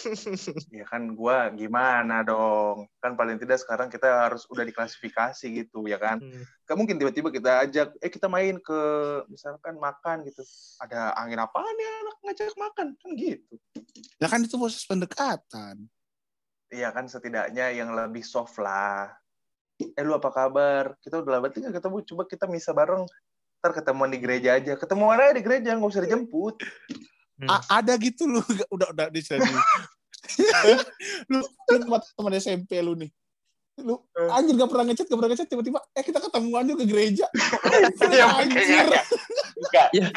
ya 0.72 0.84
kan 0.88 1.12
gua 1.12 1.50
gimana 1.52 2.24
dong? 2.24 2.88
Kan 3.02 3.18
paling 3.18 3.36
tidak 3.36 3.60
sekarang 3.60 3.92
kita 3.92 4.28
harus 4.28 4.46
udah 4.48 4.64
diklasifikasi 4.64 5.46
gitu 5.50 5.84
ya 5.90 5.98
kan? 6.00 6.22
Hmm. 6.22 6.44
Gak 6.64 6.76
mungkin 6.78 6.96
tiba-tiba 6.96 7.28
kita 7.28 7.66
ajak 7.68 7.88
eh 8.00 8.10
kita 8.12 8.30
main 8.30 8.56
ke 8.62 8.80
misalkan 9.28 9.76
makan 9.76 10.24
gitu. 10.24 10.40
Ada 10.80 11.12
angin 11.18 11.42
apaan 11.42 11.76
ya? 11.76 11.92
Anak 12.06 12.16
ngajak 12.24 12.56
makan 12.56 12.86
kan 12.96 13.10
gitu. 13.18 13.54
Ya 14.22 14.26
kan 14.30 14.40
itu 14.40 14.56
proses 14.56 14.86
pendekatan. 14.86 15.90
Iya 16.70 16.94
kan 16.94 17.10
setidaknya 17.10 17.74
yang 17.74 17.90
lebih 17.98 18.22
soft 18.22 18.54
lah 18.62 19.10
eh 19.88 20.02
lu 20.02 20.12
apa 20.12 20.28
kabar 20.28 20.84
kita 20.98 21.18
udah 21.18 21.32
lama 21.36 21.48
nggak 21.48 21.74
ketemu 21.74 21.96
coba 22.04 22.22
kita 22.24 22.44
misa 22.44 22.70
bareng 22.70 23.04
ntar 23.58 23.72
ketemuan 23.72 24.08
di 24.08 24.16
gereja 24.16 24.56
aja 24.56 24.72
ketemuan 24.74 25.16
aja 25.16 25.32
di 25.32 25.42
gereja 25.42 25.72
nggak 25.72 25.88
usah 25.88 26.04
dijemput 26.04 26.56
Hmm. 27.40 27.48
A- 27.48 27.80
ada 27.80 27.96
gitu 27.96 28.28
lu 28.28 28.36
udah 28.76 28.92
udah 28.92 29.06
di 29.08 29.24
sini. 29.24 29.40
lu 31.32 31.40
lu 31.40 31.76
teman 31.80 32.00
teman 32.12 32.32
SMP 32.36 32.76
lu 32.80 32.92
nih. 32.92 33.08
Lu 33.80 33.96
Eh. 34.12 34.28
anjir 34.28 34.52
gak 34.54 34.68
pernah 34.68 34.84
ngechat, 34.84 35.08
gak 35.08 35.16
pernah 35.16 35.30
ngechat 35.32 35.48
tiba-tiba 35.48 35.80
eh 35.90 36.04
kita 36.04 36.20
ketemuan 36.20 36.68
yuk 36.68 36.76
ke 36.76 36.86
gereja. 36.86 37.24
Iya, 38.12 38.26
anjir. 38.28 38.92
Enggak. 39.56 39.88
Ya. 39.96 40.08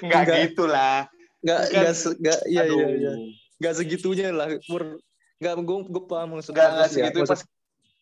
Enggak 0.00 0.20
Enggak. 0.24 0.36
gitu 0.48 0.64
lah. 0.64 1.04
Nggak, 1.44 1.60
Kan- 1.60 1.72
nggak, 1.76 1.92
se- 1.94 2.16
nggak, 2.16 2.38
iya, 2.48 2.60
Aduh. 2.64 2.78
iya, 2.80 2.88
iya. 2.96 3.12
Nggak 3.60 3.74
segitunya 3.76 4.26
lah. 4.32 4.46
Pur. 4.64 4.82
Nggak, 5.36 5.52
gue, 5.60 5.76
gue 5.92 6.02
paham 6.08 6.28
maksudnya. 6.32 6.56
Enggak 6.56 6.68
enggak 6.72 6.80
Maksud- 6.88 6.96
segitu 6.96 7.18
maksud- 7.20 7.30
pas 7.36 7.40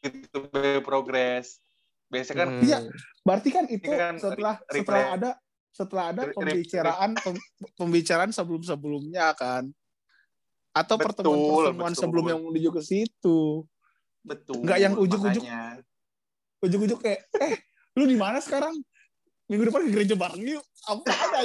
gitu 0.06 0.38
be- 0.48 0.80
progres. 0.80 1.58
Biasanya 2.06 2.38
kan 2.38 2.48
Hmm. 2.50 2.62
Iya. 2.62 2.78
Berarti 3.22 3.48
kan 3.48 3.64
itu 3.66 3.88
kan 3.88 4.14
setelah 4.16 4.54
re- 4.60 4.76
setelah 4.76 5.04
ada 5.10 5.30
setelah 5.70 6.04
ada 6.08 6.22
Re- 6.22 6.28
re- 6.28 6.36
pembicaraan 6.36 7.10
pem- 7.16 7.44
pembicaraan 7.74 8.30
sebelum-sebelumnya 8.30 9.34
kan. 9.34 9.72
Atau 10.70 10.94
Betul, 10.94 11.06
pertemuan-pertemuan 11.08 11.90
betul. 11.90 12.02
sebelum 12.02 12.24
yang 12.28 12.40
menuju 12.42 12.70
ke 12.70 12.82
situ. 12.82 13.64
betul. 14.20 14.64
Nggak 14.64 14.78
yang 14.80 14.94
ujuk-ujuk. 14.94 15.42
makanya. 15.44 15.84
Ujuk-ujuk 16.58 16.98
kayak 16.98 17.20
eh 17.36 17.60
lu 17.92 18.04
di 18.04 18.16
mana 18.16 18.40
sekarang? 18.40 18.72
Minggu 19.44 19.68
depan 19.68 19.84
ke 19.84 19.90
gereja 19.92 20.16
bareng 20.16 20.40
yuk. 20.40 20.64
Apa 20.88 21.44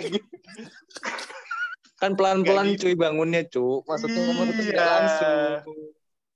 gitu. 0.00 0.16
kan 2.00 2.12
pelan-pelan 2.12 2.72
gitu. 2.72 2.88
cuy 2.88 2.94
bangunnya 2.94 3.44
cu. 3.44 3.84
Maksudnya 3.84 4.32
Iya. 4.56 4.80
langsung. 4.80 5.36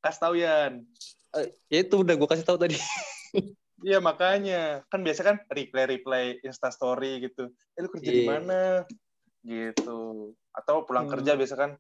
Kasih 0.01 0.21
tau 0.21 0.35
Yan. 0.35 0.85
Eh, 1.33 1.47
ya 1.69 1.79
itu 1.83 1.95
udah 1.97 2.15
gue 2.15 2.29
kasih 2.29 2.47
tahu 2.47 2.59
tadi. 2.59 2.77
Iya 3.81 3.97
makanya 3.97 4.85
kan 4.93 5.01
biasa 5.01 5.25
kan 5.25 5.41
replay 5.49 5.89
replay 5.89 6.37
Insta 6.45 6.69
Story 6.69 7.17
gitu. 7.25 7.49
Eh 7.73 7.81
lu 7.81 7.89
kerja 7.89 8.13
di 8.13 8.23
Iya. 8.23 8.29
mana? 8.29 8.85
Gitu. 9.41 10.01
Atau 10.53 10.85
pulang 10.85 11.09
Hmm. 11.09 11.17
kerja 11.17 11.33
biasa 11.33 11.55
kan. 11.57 11.71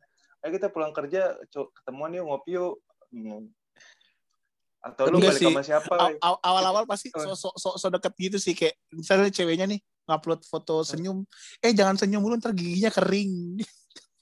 Ayo 0.40 0.50
kita 0.50 0.72
pulang 0.72 0.96
kerja, 0.96 1.36
ketemuan 1.52 2.16
yuk 2.16 2.24
ngopi 2.24 2.56
yuk. 2.56 2.80
Hmm. 3.12 3.52
Atau 4.80 5.12
lu 5.12 5.20
balik 5.20 5.36
sih. 5.36 5.44
sama 5.44 5.60
siapa? 5.60 5.92
Aw- 5.92 6.16
aw- 6.16 6.40
awal-awal 6.40 6.88
pasti 6.88 7.12
Oh. 7.12 7.20
so, 7.20 7.36
so, 7.36 7.48
so, 7.52 7.68
so 7.76 7.86
deket 7.92 8.16
gitu 8.16 8.40
sih 8.40 8.56
kayak 8.56 8.80
misalnya 8.88 9.28
ceweknya 9.28 9.68
nih 9.68 9.80
ngupload 10.08 10.40
foto 10.42 10.80
senyum 10.80 11.28
eh 11.60 11.70
jangan 11.70 12.00
senyum 12.00 12.18
dulu 12.18 12.40
ntar 12.40 12.56
giginya 12.56 12.88
kering 12.88 13.60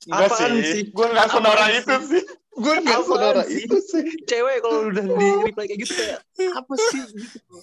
Enggak 0.03 0.31
Apaan 0.31 0.53
sih? 0.59 0.83
Gue 0.91 1.07
nggak 1.07 1.29
sonora 1.29 1.67
itu 1.71 1.95
sih. 2.07 2.23
Gue 2.59 2.75
nggak 2.83 3.01
sih? 3.47 3.65
itu 3.65 3.77
sih. 3.81 4.05
Cewek 4.27 4.57
kalau 4.61 4.91
udah 4.91 5.05
di 5.07 5.29
reply 5.47 5.65
kayak 5.71 5.81
gitu 5.87 5.93
kayak 5.95 6.21
apa 6.59 6.73
sih? 6.75 7.01
Gitu. 7.07 7.57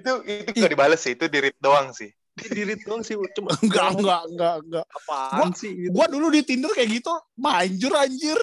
Itu 0.00 0.12
itu 0.24 0.50
nggak 0.56 0.72
dibales 0.72 1.00
sih, 1.00 1.12
itu 1.12 1.24
di 1.28 1.38
read 1.44 1.56
doang 1.60 1.92
sih. 1.92 2.10
Di 2.34 2.62
read 2.64 2.80
doang 2.88 3.04
sih. 3.04 3.14
Cuma 3.36 3.52
enggak 3.64 3.88
enggak 4.00 4.22
enggak 4.32 4.54
enggak 4.64 4.86
apaan 4.96 5.52
sih? 5.52 5.72
Gitu. 5.76 5.92
gua 5.92 6.08
dulu 6.08 6.32
di 6.32 6.40
Tinder 6.42 6.72
kayak 6.72 6.88
gitu 7.00 7.12
manjur 7.36 7.92
anjir 7.94 8.40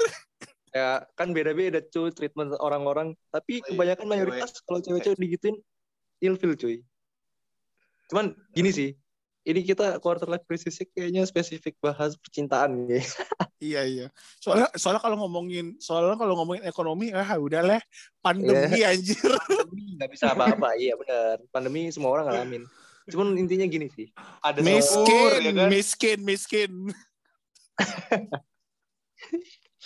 ya 0.77 1.01
kan 1.17 1.33
beda-beda 1.33 1.79
cuy 1.81 2.13
treatment 2.13 2.53
orang-orang 2.61 3.17
tapi 3.33 3.63
Iya, 3.63 3.73
kebanyakan 3.73 4.05
mayoritas 4.05 4.61
kalau 4.61 4.79
cewek-cewek 4.83 5.17
digituin 5.17 5.57
ilfil 6.21 6.53
cuy 6.53 6.77
cuman 8.11 8.37
gini 8.53 8.69
sih 8.71 8.89
ini 9.47 9.63
kita 9.63 10.03
quarter 10.03 10.27
life 10.27 10.43
crisis 10.43 10.83
kayaknya 10.91 11.23
spesifik 11.23 11.79
bahas 11.79 12.19
percintaan 12.19 12.83
ya 12.91 12.99
iya 13.63 13.81
iya. 13.87 14.07
Soalnya 14.43 14.67
soalnya 14.77 15.01
kalau 15.01 15.17
ngomongin 15.23 15.79
soalnya 15.81 16.19
kalau 16.19 16.37
ngomongin 16.37 16.67
ekonomi 16.67 17.09
ah 17.15 17.25
udah 17.39 17.61
lah. 17.63 17.81
Pandemi 18.21 18.83
anjir. 18.83 19.17
Pandemi 19.47 19.97
nggak 19.97 20.11
bisa 20.13 20.35
apa-apa. 20.35 20.77
Iya 20.77 20.93
benar 20.99 21.41
pandemi 21.49 21.89
semua 21.89 22.13
orang 22.13 22.29
ngalamin. 22.29 22.63
Cuman 23.09 23.39
intinya 23.39 23.65
gini 23.65 23.87
sih. 23.89 24.11
Ada 24.43 24.59
miskin 24.61 25.07
sahur, 25.07 25.31
ya 25.41 25.51
kan? 25.55 25.69
miskin 25.71 26.19
miskin. 26.27 26.71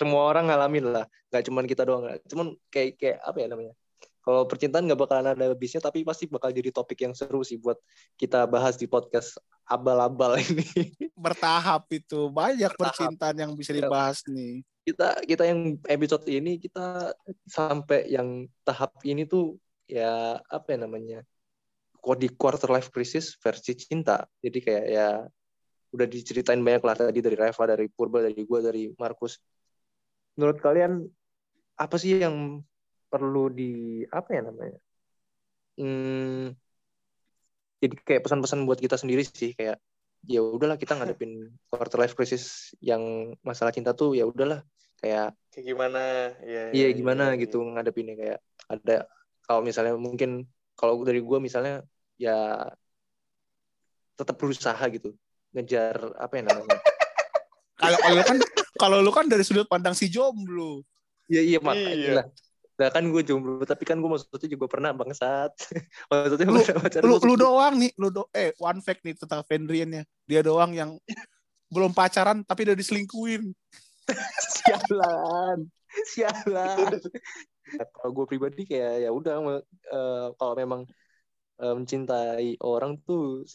Semua 0.02 0.26
orang 0.34 0.50
ngalamin 0.50 0.86
lah. 0.90 1.06
Nggak 1.30 1.44
cuman 1.48 1.64
kita 1.70 1.84
doang 1.88 2.04
cuman 2.28 2.58
kayak 2.74 2.98
kayak 3.00 3.18
apa 3.24 3.38
ya 3.40 3.48
namanya 3.48 3.74
kalau 4.22 4.46
percintaan 4.46 4.86
nggak 4.86 5.02
bakalan 5.02 5.34
ada 5.34 5.50
habisnya 5.50 5.82
tapi 5.82 6.06
pasti 6.06 6.30
bakal 6.30 6.54
jadi 6.54 6.70
topik 6.70 7.02
yang 7.02 7.18
seru 7.18 7.42
sih 7.42 7.58
buat 7.58 7.78
kita 8.22 8.46
bahas 8.46 8.78
di 8.78 8.86
podcast 8.86 9.42
abal-abal 9.66 10.38
ini. 10.46 10.94
Bertahap 11.18 11.90
itu. 11.90 12.30
Banyak 12.30 12.70
Bertahap. 12.74 12.94
percintaan 12.94 13.36
yang 13.38 13.52
bisa 13.58 13.74
Iya. 13.74 13.86
dibahas 13.86 14.22
nih. 14.30 14.62
Kita 14.82 15.08
kita 15.26 15.44
yang 15.46 15.78
episode 15.86 16.26
ini 16.30 16.58
kita 16.58 17.14
sampai 17.46 18.10
yang 18.10 18.46
tahap 18.66 18.94
ini 19.06 19.26
tuh 19.26 19.58
ya 19.86 20.38
apa 20.50 20.74
ya 20.74 20.78
namanya 20.86 21.20
di 22.18 22.30
quarter 22.34 22.70
life 22.74 22.90
crisis 22.90 23.38
versi 23.38 23.78
cinta. 23.78 24.26
Jadi 24.42 24.58
kayak 24.58 24.86
ya 24.90 25.10
udah 25.92 26.08
diceritain 26.10 26.62
banyak 26.62 26.82
lah 26.82 26.96
tadi 26.98 27.20
dari 27.22 27.38
Reva 27.38 27.64
dari 27.70 27.86
Purba 27.92 28.26
dari 28.26 28.42
gue 28.42 28.60
dari 28.62 28.84
Markus. 28.98 29.38
Menurut 30.38 30.58
kalian 30.58 31.06
apa 31.78 31.96
sih 32.02 32.18
yang 32.22 32.62
perlu 33.12 33.52
di 33.52 34.02
apa 34.08 34.30
ya 34.32 34.42
namanya? 34.48 34.80
Hmm, 35.76 36.56
jadi 37.82 37.96
kayak 38.08 38.22
pesan-pesan 38.24 38.64
buat 38.64 38.80
kita 38.80 38.96
sendiri 38.96 39.26
sih 39.26 39.52
kayak 39.58 39.82
ya 40.30 40.40
udahlah 40.40 40.78
kita 40.78 40.96
ngadepin 40.96 41.50
quarter 41.72 41.98
life 42.00 42.14
crisis 42.14 42.72
yang 42.80 43.34
masalah 43.42 43.74
cinta 43.74 43.92
tuh 43.92 44.14
ya 44.16 44.24
udahlah 44.24 44.64
kayak 45.02 45.34
Kayak 45.52 45.66
gimana? 45.76 46.02
Iya, 46.48 46.64
iya 46.72 46.88
gimana 46.96 47.36
gitu 47.36 47.60
ngadepinnya 47.60 48.16
kayak 48.16 48.40
ada 48.72 49.04
kalau 49.44 49.60
misalnya 49.60 50.00
mungkin 50.00 50.48
kalau 50.80 50.96
dari 51.04 51.20
gue 51.20 51.38
misalnya 51.44 51.84
ya 52.16 52.72
tetap 54.16 54.38
berusaha 54.40 54.80
gitu 54.94 55.12
ngejar 55.52 56.16
apa 56.16 56.34
ya 56.40 56.44
namanya? 56.48 56.78
Kalau 57.82 57.98
kalau 57.98 58.14
lu 58.14 58.22
kan 58.22 58.38
kalau 58.78 58.98
lu 59.02 59.10
kan 59.10 59.26
dari 59.26 59.42
sudut 59.42 59.66
pandang 59.66 59.98
si 59.98 60.06
jomblo. 60.06 60.86
Iya 61.26 61.42
iya 61.42 61.58
makanya 61.58 61.98
Iya. 61.98 62.22
Nah, 62.82 62.90
kan 62.90 63.06
gue 63.06 63.22
jomblo 63.22 63.62
tapi 63.62 63.86
kan 63.86 64.02
gue 64.02 64.10
maksudnya 64.10 64.50
juga 64.50 64.66
pernah 64.66 64.90
bangsat. 64.90 65.54
Maksudnya 66.10 66.50
Lu- 66.50 66.66
pernah 66.66 66.82
pacaran 66.82 67.06
lu 67.06 67.16
lu 67.22 67.34
doang 67.38 67.74
nih 67.78 67.92
lu 68.02 68.10
do 68.10 68.26
eh 68.34 68.58
one 68.58 68.82
fact 68.82 69.06
nih 69.06 69.14
tentang 69.14 69.46
Fendrian 69.46 69.94
ya. 69.94 70.04
Dia 70.26 70.42
doang 70.42 70.74
yang 70.74 70.98
belum 71.70 71.94
pacaran 71.94 72.42
tapi 72.42 72.66
udah 72.66 72.74
diselingkuin 72.74 73.54
sialan 74.58 75.70
sialan. 76.10 76.98
Nah, 77.78 77.88
kalau 77.94 78.12
gue 78.18 78.26
pribadi 78.26 78.66
kayak 78.66 79.06
ya 79.06 79.10
udah 79.14 79.62
eh, 79.94 80.28
kalau 80.42 80.54
memang 80.58 80.82
eh, 81.62 81.74
mencintai 81.78 82.58
orang 82.66 82.98
tuh 83.06 83.46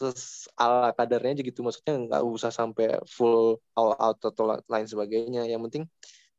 ala 0.55 0.95
kadarnya 0.95 1.35
aja 1.35 1.43
gitu. 1.43 1.67
Maksudnya 1.67 1.95
nggak 2.07 2.23
usah 2.23 2.55
sampai 2.55 3.03
full 3.11 3.59
all 3.75 3.91
out 3.99 4.23
atau 4.23 4.45
la- 4.47 4.63
lain 4.71 4.87
sebagainya. 4.87 5.51
Yang 5.51 5.63
penting 5.67 5.85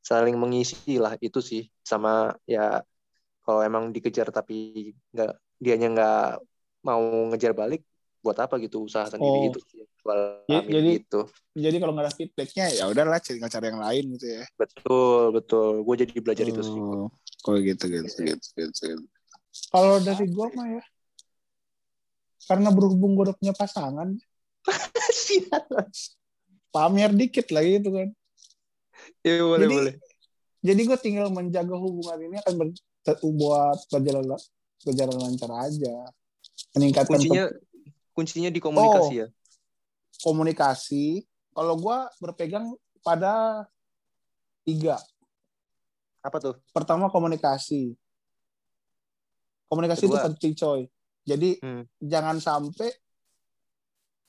saling 0.08 0.40
mengisi 0.40 0.96
lah 0.96 1.20
itu 1.20 1.44
sih. 1.44 1.68
Sama 1.84 2.32
ya 2.48 2.80
kalau 3.44 3.60
emang 3.60 3.92
dikejar 3.92 4.32
tapi 4.32 4.56
nggak 5.12 5.32
dianya 5.60 5.88
nggak 5.92 6.22
mau 6.88 7.04
ngejar 7.32 7.52
balik 7.52 7.84
buat 8.24 8.38
apa 8.40 8.56
gitu 8.60 8.88
usaha 8.88 9.04
sendiri 9.08 9.38
Oh. 9.40 9.44
gitu 9.52 9.60
sih 9.68 9.84
Gua 10.00 10.40
Jadi- 10.48 10.72
jadi- 10.72 10.96
gitu. 11.04 11.22
jadi 11.52 11.76
kalau 11.84 11.92
nggak 11.92 12.06
ada 12.08 12.14
feedbacknya 12.16 12.66
ya 12.72 12.84
udahlah 12.88 13.20
cari 13.20 13.40
cara 13.44 13.66
yang 13.68 13.82
lain 13.84 14.04
gitu 14.16 14.28
ya. 14.40 14.44
Betul 14.56 15.36
betul. 15.36 15.74
Gue 15.84 15.96
jadi 16.00 16.16
belajar 16.24 16.46
itu 16.48 16.62
sih. 16.64 16.80
Oh, 16.80 17.12
kalau 17.44 17.60
gitu 17.60 17.84
gitu 17.92 18.08
gitu 18.24 18.48
gitu, 18.56 18.84
gitu. 18.96 19.04
kalau 19.68 20.00
dari 20.00 20.26
gua 20.32 20.48
mah 20.56 20.80
ya 20.80 20.84
karena 22.48 22.72
berhubung 22.72 23.20
gue 23.20 23.28
udah 23.28 23.36
punya 23.36 23.52
pasangan. 23.52 24.16
Sialan. 25.12 25.88
pamer 26.68 27.12
dikit 27.12 27.48
lah 27.52 27.64
gitu 27.64 27.90
kan 27.92 28.08
Iya 29.24 29.44
boleh 29.44 29.66
Jadi, 29.66 29.76
boleh. 29.76 29.94
jadi 30.64 30.82
gue 30.84 30.98
tinggal 31.00 31.28
menjaga 31.30 31.76
hubungan 31.76 32.20
ini 32.22 32.36
akan 32.42 32.54
ber, 32.58 32.68
buat 33.24 33.80
berjalan 33.88 34.26
berjalan 34.84 35.18
lancar 35.18 35.52
aja 35.64 35.96
meningkatkan 36.76 37.18
Kuncinya 37.18 37.44
kuncinya 38.14 38.50
di 38.52 38.60
komunikasi 38.62 39.14
ya. 39.24 39.28
ke- 39.28 39.34
komunikasi 40.22 41.24
kalau 41.54 41.74
gue 41.78 41.98
berpegang 42.20 42.74
pada 43.02 43.66
tiga 44.62 45.00
Apa 46.22 46.38
tuh? 46.44 46.56
pertama 46.76 47.08
komunikasi 47.08 47.96
komunikasi 49.68 50.04
itu 50.06 50.14
Kedua. 50.14 50.26
penting 50.28 50.54
coy 50.56 50.82
jadi 51.24 51.50
Hmm. 51.60 51.84
jangan 52.00 52.38
sampai 52.40 52.92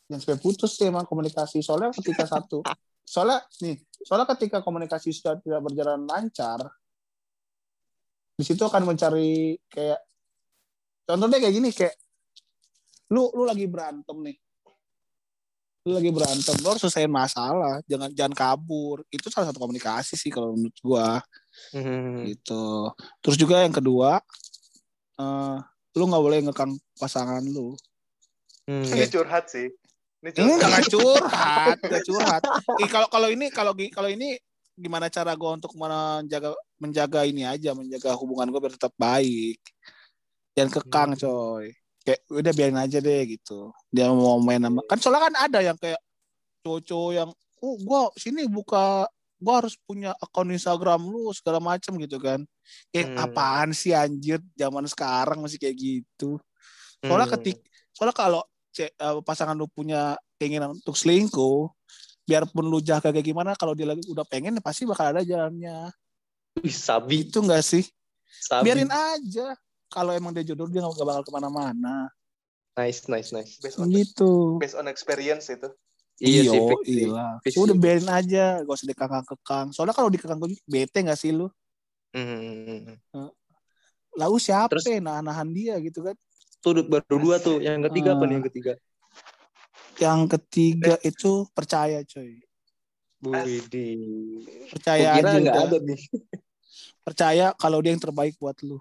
jangan 0.08 0.20
sampai 0.24 0.38
putus 0.40 0.74
sih 0.78 0.88
emang 0.88 1.04
komunikasi 1.04 1.60
soalnya 1.60 1.92
ketika 1.98 2.24
satu 2.26 2.62
soalnya 3.08 3.40
nih 3.64 3.80
soalnya 4.04 4.28
ketika 4.36 4.60
komunikasi 4.60 5.16
sudah 5.16 5.40
tidak 5.40 5.64
berjalan 5.64 6.04
lancar 6.04 6.60
di 8.36 8.44
situ 8.44 8.60
akan 8.62 8.84
mencari 8.84 9.56
kayak 9.72 9.98
contohnya 11.08 11.40
kayak 11.40 11.54
gini 11.56 11.72
kayak 11.72 11.96
lu 13.08 13.32
lu 13.32 13.48
lagi 13.48 13.64
berantem 13.64 14.12
nih 14.20 14.36
lu 15.88 15.96
lagi 15.96 16.10
berantem 16.12 16.54
lu 16.60 16.68
harus 16.68 16.84
selesaiin 16.84 17.08
masalah 17.08 17.80
jangan 17.88 18.12
jangan 18.12 18.34
kabur 18.36 19.00
itu 19.08 19.32
salah 19.32 19.48
satu 19.48 19.58
komunikasi 19.64 20.14
sih 20.14 20.28
kalau 20.28 20.52
menurut 20.52 20.76
gua 20.84 21.08
Hmm. 21.74 22.22
gitu 22.22 22.94
terus 23.18 23.34
juga 23.34 23.66
yang 23.66 23.74
kedua 23.74 24.22
eh 25.18 25.58
lu 25.98 26.04
nggak 26.06 26.22
boleh 26.22 26.38
ngekang 26.46 26.70
pasangan 26.94 27.42
lu 27.42 27.74
Hmm. 28.68 28.84
Ini 28.84 29.08
curhat 29.08 29.48
sih. 29.48 29.72
Ini 30.18 30.30
curhat. 30.34 30.82
Curhat, 30.90 31.76
nggak 31.78 32.02
curhat. 32.08 32.42
Ih, 32.82 32.88
kalau 32.90 33.06
kalau 33.06 33.28
ini 33.30 33.46
kalau 33.48 33.70
kalau 33.74 34.10
ini 34.10 34.34
gimana 34.74 35.06
cara 35.06 35.34
gue 35.34 35.50
untuk 35.50 35.74
menjaga 35.74 36.54
menjaga 36.78 37.20
ini 37.22 37.42
aja, 37.42 37.74
menjaga 37.74 38.14
hubungan 38.14 38.50
gue 38.50 38.60
biar 38.60 38.74
tetap 38.74 38.94
baik. 38.94 39.58
Jangan 40.54 40.70
kekang, 40.74 41.10
Hmm. 41.14 41.20
coy. 41.20 41.66
Kayak 42.02 42.20
udah 42.30 42.52
biarin 42.52 42.80
aja 42.80 42.98
deh 42.98 43.20
gitu. 43.30 43.70
Dia 43.90 44.10
mau 44.10 44.40
main 44.40 44.58
sama 44.58 44.80
kan 44.86 44.98
soalnya 44.98 45.22
kan 45.30 45.34
ada 45.38 45.58
yang 45.62 45.76
kayak 45.76 46.00
cowok-cowok 46.64 47.12
yang 47.14 47.30
oh 47.58 47.74
gua 47.78 48.10
sini 48.16 48.48
buka 48.48 49.06
gua 49.38 49.54
harus 49.62 49.78
punya 49.78 50.16
akun 50.18 50.50
Instagram 50.50 51.04
lu 51.04 51.30
segala 51.30 51.62
macam 51.62 51.94
gitu 51.94 52.18
kan. 52.18 52.42
Kayak 52.90 53.06
Hmm. 53.12 53.22
apaan 53.22 53.70
sih 53.70 53.94
anjir 53.94 54.42
zaman 54.58 54.82
sekarang 54.90 55.38
masih 55.38 55.62
kayak 55.62 55.78
gitu. 55.78 56.42
Soalnya 57.04 57.28
Hmm. 57.28 57.34
ketik 57.38 57.58
soalnya 57.94 58.16
kalau 58.16 58.42
eh, 58.42 58.57
pasangan 59.24 59.56
lu 59.56 59.66
punya 59.68 60.14
keinginan 60.38 60.74
untuk 60.76 60.94
selingkuh, 60.94 61.68
biarpun 62.24 62.64
lu 62.68 62.78
jaga 62.78 63.10
kayak 63.10 63.26
gimana, 63.26 63.56
kalau 63.56 63.72
dia 63.72 63.88
lagi 63.88 64.04
udah 64.06 64.24
pengen 64.28 64.56
ya 64.56 64.62
pasti 64.62 64.84
bakal 64.84 65.10
ada 65.10 65.24
jalannya. 65.24 65.90
Wih, 66.60 66.74
sabi, 66.74 67.26
Itu 67.26 67.40
enggak 67.42 67.62
sih? 67.64 67.84
sabi. 68.28 68.70
Biarin 68.70 68.90
aja. 68.90 69.54
Kalau 69.88 70.12
emang 70.12 70.36
dia 70.36 70.44
jodoh 70.44 70.68
dia 70.68 70.84
nggak 70.84 71.00
bakal 71.00 71.22
ke 71.24 71.32
mana-mana. 71.32 72.12
Nice, 72.76 73.08
nice, 73.10 73.32
nice. 73.34 73.58
Based 73.58 73.80
on, 73.80 73.88
Gitu. 73.90 74.60
based 74.62 74.76
on 74.78 74.86
experience 74.86 75.48
itu. 75.50 75.66
Iya 76.18 76.50
sih, 76.50 76.58
fix 76.60 76.80
sih. 76.86 77.06
iya. 77.06 77.26
Fix 77.46 77.54
Udah 77.58 77.74
biarin 77.78 78.10
aja, 78.10 78.44
gak 78.62 78.74
usah 78.74 78.86
dikekang-kekang. 78.90 79.66
Soalnya 79.70 79.94
kalau 79.94 80.10
dikekang 80.10 80.38
bete 80.66 80.98
gak 81.02 81.18
sih 81.18 81.30
lu? 81.30 81.46
Hmm. 82.10 82.98
Lalu 84.18 84.36
siapa 84.42 84.70
Terus- 84.74 84.86
nahan-nahan 84.98 85.46
dia 85.54 85.78
gitu 85.78 86.02
kan? 86.02 86.18
Tuh 86.58 86.82
baru 86.82 87.16
dua 87.18 87.36
tuh. 87.38 87.62
Yang 87.62 87.90
ketiga 87.90 88.18
apa 88.18 88.24
nih 88.24 88.28
Ah. 88.28 88.36
yang 88.36 88.46
ketiga? 88.50 88.72
Yang 89.98 90.20
ketiga 90.36 90.94
itu 91.02 91.32
percaya 91.54 91.98
coy. 92.06 92.38
Widih. 93.18 93.98
Percaya 94.70 95.18
Kira 95.18 95.28
aja 95.34 95.38
nggak 95.42 95.58
ada 95.58 95.76
nih. 95.82 96.00
Percaya 97.06 97.46
kalau 97.56 97.82
dia 97.82 97.90
yang 97.96 98.02
terbaik 98.02 98.36
buat 98.38 98.54
lu. 98.62 98.78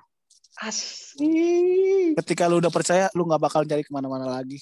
Asik. 0.58 2.18
Ketika 2.18 2.50
lu 2.50 2.58
udah 2.62 2.74
percaya, 2.74 3.06
lu 3.14 3.26
nggak 3.26 3.42
bakal 3.42 3.62
cari 3.64 3.86
ke 3.86 3.94
mana-mana 3.94 4.26
lagi. 4.30 4.58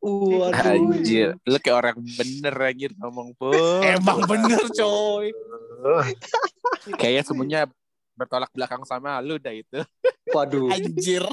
Waduh. 0.00 0.94
Anjir, 0.94 1.34
lu 1.42 1.58
kayak 1.58 1.76
orang 1.82 1.96
bener 1.98 2.54
anjir 2.54 2.90
ngomong 2.94 3.34
pun. 3.34 3.52
Emang 3.98 4.22
bener 4.22 4.62
coy. 4.70 5.34
Kayaknya 6.94 7.22
semuanya 7.26 7.60
bertolak 8.14 8.50
belakang 8.54 8.86
sama 8.86 9.18
lu 9.18 9.36
dah 9.42 9.50
itu. 9.50 9.82
Waduh. 10.30 10.70
Anjir. 10.70 11.26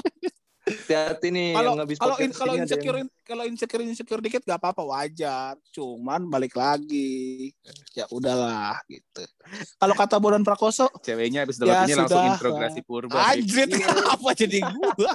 Hati-hati 0.64 1.28
nih 1.28 1.52
Kalau 1.52 1.76
kalau 1.76 2.16
in, 2.16 2.30
kalau 2.32 2.54
insecure 2.56 2.96
yang- 2.96 3.12
kalau 3.20 3.44
insecure 3.44 3.84
insecure 3.84 4.22
dikit 4.24 4.40
gak 4.42 4.56
apa-apa 4.56 4.80
wajar. 4.80 5.60
Cuman 5.68 6.24
balik 6.24 6.56
lagi. 6.56 7.52
Ya 7.92 8.08
udahlah 8.08 8.80
gitu. 8.88 9.28
Kalau 9.76 9.92
kata 9.92 10.16
Bonan 10.16 10.40
Prakoso, 10.40 10.88
Ceweknya 11.00 11.44
habis 11.44 11.60
Ya, 11.60 11.62
debat 11.62 11.84
ini 11.84 11.94
langsung 11.94 12.16
sudah. 12.16 12.32
introgasi 12.32 12.80
purba. 12.80 13.18
anjir 13.28 13.68
apa 14.16 14.30
jadi 14.32 14.58
gua? 14.96 15.12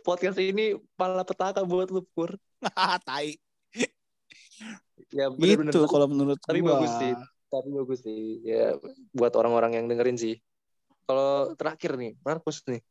podcast 0.00 0.38
ini 0.38 0.74
pala 0.94 1.22
petaka 1.22 1.62
buat 1.62 1.90
lu 1.90 2.02
Pur. 2.10 2.34
tai. 3.06 3.38
Ya 5.10 5.30
bener-bener. 5.30 5.70
Gitu 5.70 5.80
Tapi- 5.80 5.90
kalau 5.90 6.06
menurut 6.06 6.38
tapi 6.38 6.58
gua. 6.62 6.78
bagus 6.78 6.92
sih. 6.98 7.12
Tapi 7.46 7.68
bagus 7.70 7.98
sih. 8.02 8.22
Ya 8.42 8.74
buat 9.10 9.34
orang-orang 9.34 9.78
yang 9.78 9.86
dengerin 9.86 10.18
sih. 10.18 10.34
Kalau 11.06 11.54
terakhir 11.54 11.94
nih, 11.94 12.14
Markus 12.22 12.62
nih. 12.66 12.82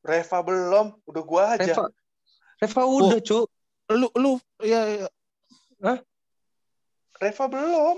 Reva 0.00 0.38
belum, 0.40 0.86
udah 1.04 1.22
gua 1.24 1.42
aja. 1.56 1.76
Reva. 1.76 1.86
Reva 2.60 2.82
udah, 2.88 3.18
Cuk. 3.20 3.46
Lu 3.90 4.08
lu 4.14 4.38
ya, 4.62 4.80
ya 4.86 5.08
Reva 7.20 7.44
belum. 7.50 7.96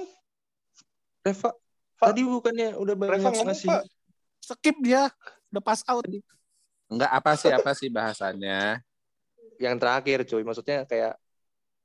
Reva 1.22 1.50
Fa- 1.94 2.10
tadi 2.10 2.26
bukannya 2.26 2.74
udah 2.74 2.94
Reva 2.98 3.06
banyak 3.06 3.22
ngomong, 3.22 3.46
ngasih 3.50 3.68
Pak. 3.70 3.82
skip 4.42 4.76
dia. 4.82 5.12
Udah 5.54 5.62
pass 5.62 5.86
out. 5.86 6.02
Enggak 6.90 7.10
apa 7.12 7.30
sih 7.38 7.50
apa 7.54 7.70
sih 7.76 7.88
bahasannya? 7.92 8.82
yang 9.62 9.78
terakhir 9.78 10.26
cuy 10.26 10.42
maksudnya 10.42 10.82
kayak 10.90 11.14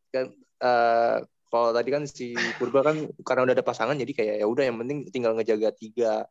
kan 0.09 0.33
eh, 0.65 1.17
kalau 1.47 1.69
tadi 1.69 1.89
kan 1.93 2.03
si 2.09 2.33
Purba 2.57 2.81
kan 2.81 3.05
karena 3.21 3.41
udah 3.45 3.55
ada 3.55 3.65
pasangan 3.65 3.93
jadi 3.93 4.13
kayak 4.17 4.35
ya 4.41 4.45
udah 4.49 4.63
yang 4.65 4.77
penting 4.81 5.05
tinggal 5.13 5.37
ngejaga 5.37 5.69
tiga 5.77 6.25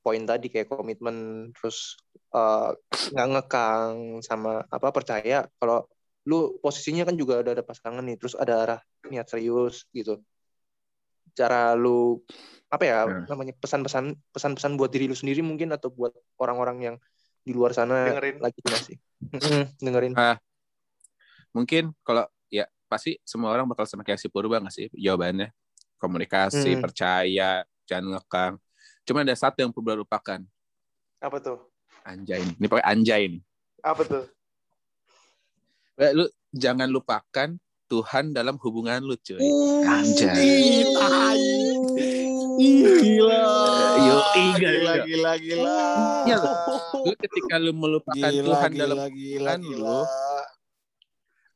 poin 0.00 0.24
tadi 0.24 0.48
kayak 0.48 0.72
komitmen 0.72 1.48
terus 1.52 2.00
eh, 2.34 2.68
nggak 3.14 3.26
ngekang 3.32 3.94
sama 4.26 4.66
apa 4.66 4.88
percaya 4.90 5.46
kalau 5.58 5.86
lu 6.24 6.56
posisinya 6.58 7.04
kan 7.08 7.14
juga 7.20 7.44
udah 7.44 7.52
ada 7.52 7.64
pasangan 7.64 8.00
nih 8.00 8.16
terus 8.16 8.34
ada 8.34 8.54
arah 8.64 8.80
niat 9.12 9.28
serius 9.28 9.84
gitu 9.92 10.18
cara 11.34 11.74
lu 11.74 12.22
apa 12.70 12.84
ya 12.86 12.98
Hmm. 13.06 13.26
namanya 13.30 13.52
pesan-pesan 13.58 14.14
pesan-pesan 14.34 14.72
buat 14.78 14.90
diri 14.90 15.06
lu 15.10 15.16
sendiri 15.18 15.42
mungkin 15.42 15.70
atau 15.74 15.90
buat 15.90 16.14
orang-orang 16.40 16.78
yang 16.80 16.96
di 17.44 17.52
luar 17.52 17.76
sana 17.76 18.08
Dengerin. 18.08 18.40
lagi 18.40 18.60
masih 18.64 18.96
dengerin 19.84 20.14
Mungkin 21.54 21.94
kalau 22.02 22.26
ya 22.50 22.66
pasti 22.90 23.14
semua 23.22 23.54
orang 23.54 23.66
bakal 23.70 23.86
sama 23.86 24.02
kayak 24.02 24.18
si 24.18 24.26
Purba 24.26 24.58
nggak 24.58 24.74
sih 24.74 24.86
jawabannya? 24.90 25.54
Komunikasi, 26.02 26.74
Hmm. 26.76 26.82
percaya, 26.82 27.62
jangan 27.86 28.18
ngekang. 28.18 28.52
Cuma 29.06 29.22
ada 29.22 29.34
satu 29.38 29.62
yang 29.62 29.70
Purba 29.70 29.94
lupakan. 29.94 30.42
Apa 31.22 31.38
tuh? 31.38 31.73
Anjay. 32.04 32.40
Ini 32.40 32.66
pakai 32.68 32.84
anjay 32.84 33.22
nih. 33.32 33.42
Apa 33.80 34.02
tuh? 34.04 34.24
Eh, 35.96 36.12
Lu 36.12 36.24
jangan 36.50 36.86
lupakan 36.86 37.56
Tuhan 37.84 38.32
dalam 38.32 38.56
hubungan 38.60 39.00
lu, 39.00 39.16
cuy. 39.16 39.40
Anjay. 39.82 40.84
Gila. 42.54 43.40
Yo, 43.98 44.16
gila, 44.32 44.54
gila. 44.56 44.92
gila, 45.04 45.32
gila. 45.38 45.76
Iya, 46.24 46.38
Lu 47.02 47.14
ketika 47.16 47.54
lu 47.56 47.72
melupakan 47.72 48.30
Gila, 48.30 48.46
Tuhan 48.46 48.70
gila, 48.70 48.80
dalam 48.80 48.96
gila, 48.96 49.10
hubungan 49.10 49.60
gila. 49.60 49.80
lu, 49.80 49.98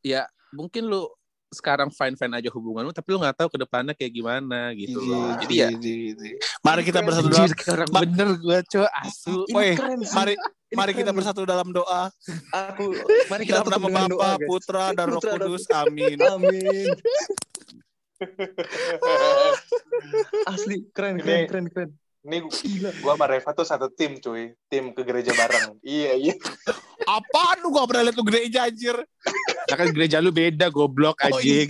ya 0.03 0.23
mungkin 0.51 0.83
lu 0.87 1.07
sekarang 1.49 1.89
fine 1.89 2.13
fine 2.13 2.29
aja 2.37 2.53
hubungan 2.53 2.85
lu 2.85 2.93
tapi 2.93 3.09
lu 3.09 3.25
nggak 3.25 3.41
tahu 3.41 3.49
ke 3.49 3.59
depannya 3.65 3.97
kayak 3.97 4.13
gimana 4.13 4.69
gitu 4.77 5.01
loh 5.01 5.33
jadi 5.41 5.55
ya 5.57 5.69
Idi, 5.73 6.13
idi. 6.13 6.31
Mari 6.61 6.85
kita 6.85 7.01
bersatu 7.01 7.33
dalam 7.33 7.49
Ma- 7.89 8.05
bener 8.05 8.29
gue 8.37 8.59
coy 8.69 8.85
asu 9.01 9.49
sih. 9.49 9.57
mari 10.13 10.37
Ini 10.69 10.77
mari 10.77 10.93
keren 10.93 11.01
kita 11.01 11.13
bersatu 11.17 11.49
dalam 11.49 11.73
doa. 11.73 12.13
Aku 12.53 12.93
mari 13.33 13.49
kita 13.49 13.65
Dalam 13.65 13.81
nama 13.89 14.13
Bapa. 14.13 14.45
Putra, 14.45 14.93
dan 14.93 15.09
Roh 15.09 15.25
Kudus. 15.25 15.65
Amin. 15.73 16.21
Amin. 16.21 16.93
Asli 20.53 20.85
keren 20.93 21.17
keren 21.25 21.49
keren 21.49 21.67
keren. 21.73 21.91
Ini 22.29 22.45
gua 23.01 23.17
sama 23.17 23.25
Reva 23.25 23.51
tuh 23.57 23.65
satu 23.65 23.89
tim, 23.89 24.21
cuy. 24.21 24.53
Tim 24.69 24.93
ke 24.93 25.01
gereja 25.01 25.33
bareng. 25.33 25.81
iya, 25.81 26.13
iya. 26.13 26.37
Apaan 27.09 27.65
lu 27.65 27.73
gak 27.73 27.89
pernah 27.89 28.05
lihat 28.05 28.17
lu 28.21 28.25
gereja 28.29 28.69
anjir? 28.69 29.01
nah 29.69 29.77
kan 29.77 29.89
gereja 29.93 30.17
lu 30.25 30.33
beda 30.33 30.73
goblok 30.73 31.21
Oh, 31.21 31.29
anjing 31.29 31.69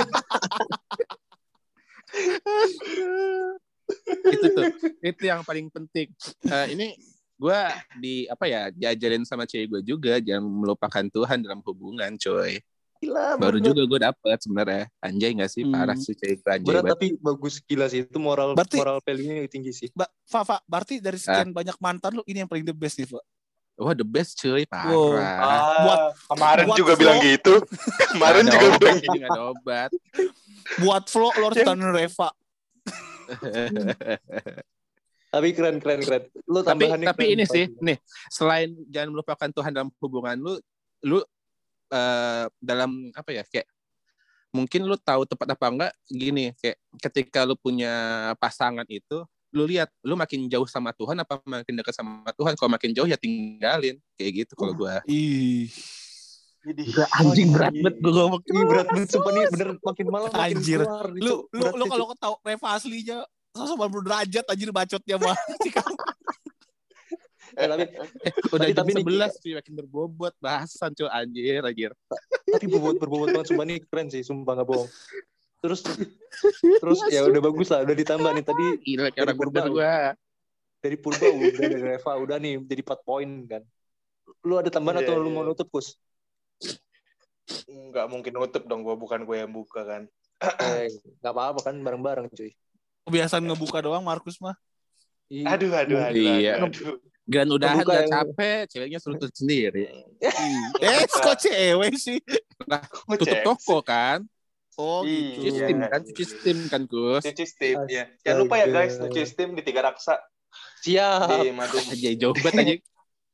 itu 4.28 4.46
tuh 4.54 4.64
itu 5.02 5.22
yang 5.26 5.42
paling 5.42 5.66
penting 5.72 6.12
Eh, 6.46 6.66
ini 6.76 6.94
gue 7.38 7.60
di 7.98 8.14
apa 8.26 8.44
ya 8.50 8.70
diajarin 8.74 9.22
sama 9.22 9.46
cewek 9.46 9.66
gue 9.70 9.82
juga 9.94 10.18
jangan 10.18 10.46
melupakan 10.46 11.04
Tuhan 11.06 11.42
dalam 11.42 11.62
hubungan 11.62 12.14
coy 12.18 12.58
Gila. 12.98 13.36
baru 13.36 13.56
berat. 13.56 13.66
juga 13.68 13.82
gue 13.84 14.00
dapet 14.02 14.38
sebenarnya 14.38 14.82
anjay 14.98 15.30
gak 15.32 15.46
sih 15.48 15.62
Hmm. 15.62 15.70
parah 15.70 15.94
sih 15.94 16.12
cewek 16.12 16.42
anjay 16.42 16.66
Berat 16.66 16.84
tapi 16.88 17.06
bagus 17.16 17.54
gila 17.60 17.86
sih 17.86 18.02
itu 18.02 18.18
moral 18.18 18.52
Berarti- 18.52 18.74
moral 18.76 18.98
value-nya 18.98 19.46
tinggi 19.46 19.70
sih. 19.70 19.88
Mbak, 19.92 20.10
Fafa, 20.24 20.58
berarti 20.64 20.98
dari 20.98 21.14
sekian 21.14 21.50
banyak 21.50 21.78
mantan 21.78 22.12
lu 22.12 22.22
ini 22.24 22.38
yang 22.38 22.48
paling 22.48 22.62
the 22.62 22.72
best 22.72 22.96
nih, 22.96 23.06
Pak. 23.06 23.22
wah 23.76 23.94
the 23.94 24.02
best 24.02 24.34
cuy 24.34 24.66
Wow. 24.66 25.14
parah 25.14 25.38
Ah, 25.38 25.78
Buat- 25.80 26.04
kemarin 26.28 26.64
buat 26.66 26.74
juga 26.76 26.92
flow. 26.92 27.00
bilang 27.00 27.18
gitu. 27.22 27.54
kemarin 28.12 28.42
juga 28.44 28.58
ada 28.58 28.74
bilang 28.74 28.74
obat, 28.74 28.98
gitu. 29.00 29.14
nggak 29.14 29.30
ada 29.30 29.42
obat 29.46 29.90
Buat 30.82 31.04
flow 31.06 31.30
lo 31.32 31.44
harus 31.46 31.58
tangan 31.60 31.90
Reva. 31.92 32.28
Tapi 35.28 35.48
keren 35.52 35.76
keren 35.76 36.00
keren. 36.00 36.22
Lu 36.42 36.64
tapi 36.64 36.88
tapi 36.88 37.04
keren, 37.22 37.34
ini 37.34 37.44
sih 37.44 37.68
nih 37.78 38.00
selain 38.28 38.72
jangan 38.86 39.12
melupakan 39.12 39.46
Tuhan 39.46 39.70
dalam 39.70 39.92
hubungan 39.98 40.34
lu 40.34 40.56
lu 41.04 41.20
eh, 41.88 42.44
dalam 42.60 43.10
apa 43.12 43.30
ya 43.32 43.44
kayak 43.48 43.66
mungkin 44.48 44.88
lu 44.88 44.96
tahu 44.96 45.28
tepat 45.28 45.52
apa 45.52 45.66
enggak 45.68 45.92
gini 46.08 46.56
kayak 46.56 46.76
ketika 47.04 47.44
lu 47.44 47.52
punya 47.56 47.92
pasangan 48.40 48.84
itu 48.88 49.24
lu 49.52 49.64
lihat 49.64 49.88
lu 50.04 50.16
makin 50.16 50.44
jauh 50.48 50.68
sama 50.68 50.92
Tuhan 50.92 51.16
apa 51.20 51.40
makin 51.44 51.74
dekat 51.80 51.96
sama 51.96 52.28
Tuhan 52.36 52.52
kalau 52.56 52.68
makin 52.72 52.92
jauh 52.92 53.08
ya 53.08 53.16
tinggalin 53.16 53.96
kayak 54.16 54.44
gitu 54.44 54.52
kalau 54.56 54.72
gua 54.76 55.00
Ih. 55.08 55.68
Jadi 56.58 56.82
Gua 56.90 57.06
anjing 57.16 57.48
berat 57.54 57.72
banget 57.72 57.96
gua 58.02 58.12
ngomong 58.28 58.42
Ini 58.44 58.62
berat 58.68 58.86
banget 58.92 59.08
sumpah 59.08 59.32
nih 59.32 59.44
bener 59.48 59.68
makin 59.80 60.06
malam 60.12 60.28
makin 60.28 60.56
Anjir. 60.58 60.80
keluar. 60.84 61.06
nih, 61.12 61.20
Lu 61.24 61.34
lu 61.48 61.64
Berat 61.64 61.74
lu 61.80 61.84
kalau 61.88 62.06
ketahu 62.12 62.34
Reva 62.44 62.68
aslinya 62.76 63.18
180 63.56 64.04
derajat 64.06 64.44
anjir 64.52 64.70
bacotnya 64.70 65.16
mah. 65.16 65.36
Eh, 67.58 67.66
tapi 67.66 67.84
eh, 68.26 68.32
udah 68.54 68.58
Tapi- 68.62 68.70
jam 68.70 68.86
tapi 68.86 68.90
nih, 68.94 69.02
11 69.02 69.32
cuy 69.42 69.52
makin 69.58 69.74
berbobot 69.74 70.34
bahasan 70.38 70.90
cuy 70.94 71.10
anjir 71.10 71.62
anjir 71.66 71.90
tapi 72.46 72.64
bobot 72.70 72.96
berbobot 73.02 73.28
banget 73.34 73.46
sumpah 73.50 73.66
nih 73.66 73.78
keren 73.82 74.06
sih 74.08 74.22
sumpah 74.22 74.54
nggak 74.54 74.68
bohong 74.70 74.88
terus 75.58 75.82
terus 76.78 76.98
ya 77.10 77.26
udah 77.26 77.42
bagus 77.42 77.68
lah 77.74 77.82
udah 77.82 77.96
ditambah 77.98 78.30
nih 78.30 78.44
tadi 78.46 78.66
gila 78.86 79.10
orang 79.10 79.36
purba 79.36 79.60
gua 79.66 79.94
dari 80.78 80.94
Purba 80.94 81.26
udah 81.26 81.50
dari 81.58 81.82
Reva 81.82 82.12
udah 82.14 82.36
nih 82.38 82.62
jadi 82.62 82.82
4 82.86 83.00
poin 83.02 83.30
kan 83.50 83.62
lu 84.46 84.54
ada 84.54 84.70
tambahan 84.70 85.02
Iya, 85.02 85.10
atau 85.10 85.18
lu 85.18 85.28
iya. 85.28 85.34
mau 85.34 85.42
nutup 85.42 85.66
kus 85.66 85.98
nggak 87.66 88.06
mungkin 88.12 88.32
nutup 88.36 88.62
dong 88.68 88.84
gue 88.84 88.94
bukan 88.94 89.24
gue 89.24 89.36
yang 89.40 89.48
buka 89.48 89.80
kan. 89.82 90.02
eh 90.38 90.86
nggak 91.18 91.32
apa-apa 91.32 91.60
kan 91.66 91.74
bareng-bareng 91.80 92.28
cuy 92.30 92.52
Kebiasaan 93.08 93.40
ngebuka 93.48 93.80
doang 93.80 94.04
Markus 94.04 94.36
mah. 94.36 94.52
Iya. 95.32 95.56
Aduh 95.56 95.72
aduh 95.72 95.96
aduh. 95.96 96.20
Iya. 96.20 96.60
aduh, 96.60 96.68
aduh. 96.68 96.96
Gan 97.28 97.44
udahan 97.46 97.84
udah 97.84 98.00
yang- 98.00 98.08
capek 98.10 98.60
ceweknya 98.68 98.98
suruh 98.98 99.16
tutup 99.16 99.36
sendiri 99.36 99.84
eh, 100.82 101.04
kok 101.04 101.36
cewek 101.38 101.92
sih? 101.94 102.18
tutup 103.06 103.28
Ngecek. 103.28 103.44
toko 103.44 103.78
kan 103.80 104.24
Oh, 104.74 105.02
Iya. 105.02 105.34
cuci 105.34 105.42
gitu. 105.44 105.58
steam 105.58 105.78
kan 105.82 106.00
cuci 106.00 106.24
steam 106.24 106.58
kan 106.66 106.82
Gus 106.84 107.22
Cuci 107.24 107.44
steam 107.44 107.78
ya. 107.86 108.06
Jangan 108.22 108.38
lupa 108.38 108.54
ya 108.56 108.66
guys, 108.68 108.94
cuci 108.96 109.20
steam 109.24 109.50
di 109.52 109.60
Tiga 109.60 109.82
Raksa 109.82 110.22
siap 110.78 111.28
di 111.36 111.50
Madu. 111.50 111.76
aja 111.76 112.10
jauh 112.16 112.32
banget 112.32 112.54
aja 112.56 112.74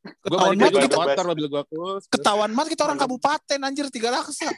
gue 0.04 0.34
banget 0.34 0.70
dari 0.70 0.84
kita- 0.84 0.98
motor 0.98 1.24
mobil 1.26 1.46
gue 1.46 1.62
Gus 1.66 2.02
Ketahuan 2.08 2.50
banget 2.50 2.70
kita 2.72 2.82
orang 2.84 2.96
kabupaten 2.98 3.60
anjir 3.60 3.86
tiga 3.88 4.08
raksa. 4.10 4.48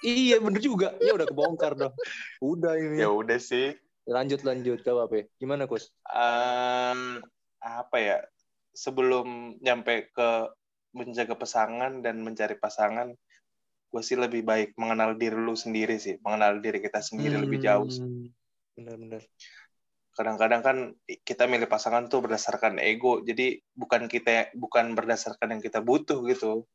iya 0.00 0.36
bener 0.36 0.58
juga 0.58 0.92
ya 0.98 1.10
udah 1.12 1.24
kebongkar 1.24 1.72
dong 1.72 1.94
udah 2.40 2.74
ini 2.74 2.98
Ya 2.98 3.08
udah 3.08 3.38
sih. 3.38 3.78
lanjut 4.04 4.42
lanjut 4.42 4.78
gak 4.78 4.98
apa 5.00 5.30
gimana 5.36 5.64
kus 5.64 5.94
Em, 6.04 7.22
apa 7.56 7.96
ya? 7.96 8.18
Sebelum 8.72 9.60
nyampe 9.60 10.08
ke 10.12 10.48
menjaga 10.92 11.36
pasangan 11.36 12.04
dan 12.04 12.20
mencari 12.20 12.56
pasangan, 12.56 13.12
gue 13.92 14.02
sih 14.04 14.16
lebih 14.16 14.44
baik 14.44 14.72
mengenal 14.80 15.16
diri 15.16 15.36
lu 15.36 15.52
sendiri 15.52 16.00
sih, 16.00 16.16
mengenal 16.24 16.60
diri 16.64 16.80
kita 16.80 17.04
sendiri 17.04 17.36
lebih 17.36 17.60
jauh. 17.60 17.88
sih. 17.88 18.00
Hmm, 18.00 18.32
bener-bener 18.76 19.22
Kadang-kadang 20.12 20.60
kan 20.60 20.76
kita 21.24 21.48
milih 21.48 21.64
pasangan 21.72 22.04
tuh 22.12 22.20
berdasarkan 22.20 22.76
ego, 22.76 23.24
jadi 23.24 23.56
bukan 23.72 24.12
kita 24.12 24.52
bukan 24.52 24.92
berdasarkan 24.92 25.56
yang 25.56 25.62
kita 25.64 25.80
butuh 25.80 26.20
gitu. 26.28 26.68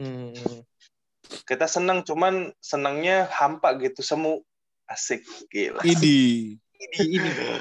Hmm, 0.00 0.32
hmm. 0.32 0.60
Kita 1.44 1.68
senang, 1.68 2.00
cuman 2.08 2.56
senangnya 2.56 3.28
hampa 3.28 3.76
gitu, 3.76 4.00
semu 4.00 4.40
asik 4.88 5.20
gila. 5.52 5.84
Idi. 5.84 6.56
ini 6.80 7.20
ini 7.20 7.28
ini 7.28 7.52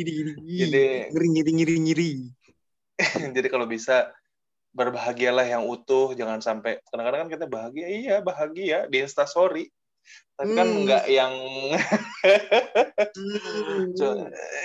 ini 0.00 0.12
ini 0.16 0.32
Jadi- 0.64 1.12
ngiri 1.12 1.26
ngiri 1.28 1.50
ngiri 1.52 1.74
ngiri 1.84 2.12
jadi 3.36 3.48
kalau 3.48 3.68
bisa 3.68 4.12
berbahagialah 4.76 5.48
yang 5.48 5.64
utuh 5.64 6.12
jangan 6.12 6.44
sampai 6.44 6.80
kadang-kadang 6.92 7.26
kan 7.26 7.30
kita 7.32 7.46
bahagia 7.48 7.86
iya 7.88 8.16
bahagia 8.20 8.84
di 8.92 9.00
instastory 9.00 9.72
tapi 10.36 10.52
kan 10.52 10.68
Hmm. 10.68 10.84
nggak 10.84 11.04
yang 11.08 11.34
cuma, 13.98 14.14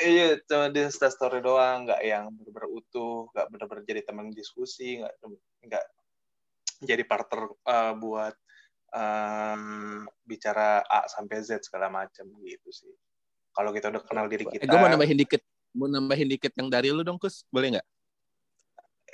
iya 0.04 0.38
cuma 0.46 0.68
di 0.70 0.80
instastory 0.84 1.40
doang 1.40 1.88
nggak 1.88 2.02
yang 2.04 2.28
bener-bener 2.36 2.70
utuh 2.70 3.32
nggak 3.32 3.48
bener-bener 3.50 3.84
jadi 3.88 4.02
teman 4.04 4.36
diskusi 4.36 5.00
nggak 5.00 5.16
nggak 5.66 5.86
jadi 6.84 7.04
partner 7.08 7.42
uh, 7.66 7.94
buat 7.96 8.36
um, 8.92 10.06
bicara 10.26 10.84
A 10.86 11.08
sampai 11.08 11.42
Z 11.46 11.66
segala 11.66 11.88
macam 11.88 12.28
gitu 12.44 12.70
sih. 12.74 12.92
Kalau 13.52 13.72
kita 13.76 13.92
udah 13.92 14.02
kenal 14.04 14.26
diri 14.32 14.48
kita 14.48 14.64
eh, 14.64 14.68
gue 14.68 14.80
mau 14.80 14.90
nambahin 14.90 15.20
dikit 15.20 15.42
mau 15.72 15.88
nambahin 15.88 16.28
dikit 16.28 16.52
yang 16.58 16.68
dari 16.68 16.90
lu 16.92 17.06
dong 17.06 17.22
Kus. 17.22 17.46
Boleh 17.54 17.78
nggak 17.78 17.88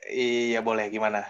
iya 0.09 0.59
boleh 0.59 0.87
gimana 0.87 1.23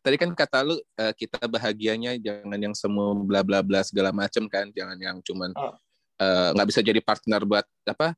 tadi 0.00 0.16
kan 0.16 0.32
kata 0.32 0.64
lu 0.64 0.76
eh, 0.96 1.12
kita 1.12 1.44
bahagianya 1.44 2.16
jangan 2.16 2.56
yang 2.60 2.72
semua 2.76 3.12
bla 3.12 3.40
bla 3.44 3.60
bla 3.60 3.80
segala 3.84 4.12
macem 4.12 4.48
kan 4.48 4.68
jangan 4.72 4.96
yang 4.96 5.16
cuman 5.20 5.52
Oh. 5.56 5.76
eh, 6.20 6.48
nggak 6.56 6.68
bisa 6.68 6.80
jadi 6.80 7.00
partner 7.00 7.44
buat 7.44 7.64
apa 7.84 8.16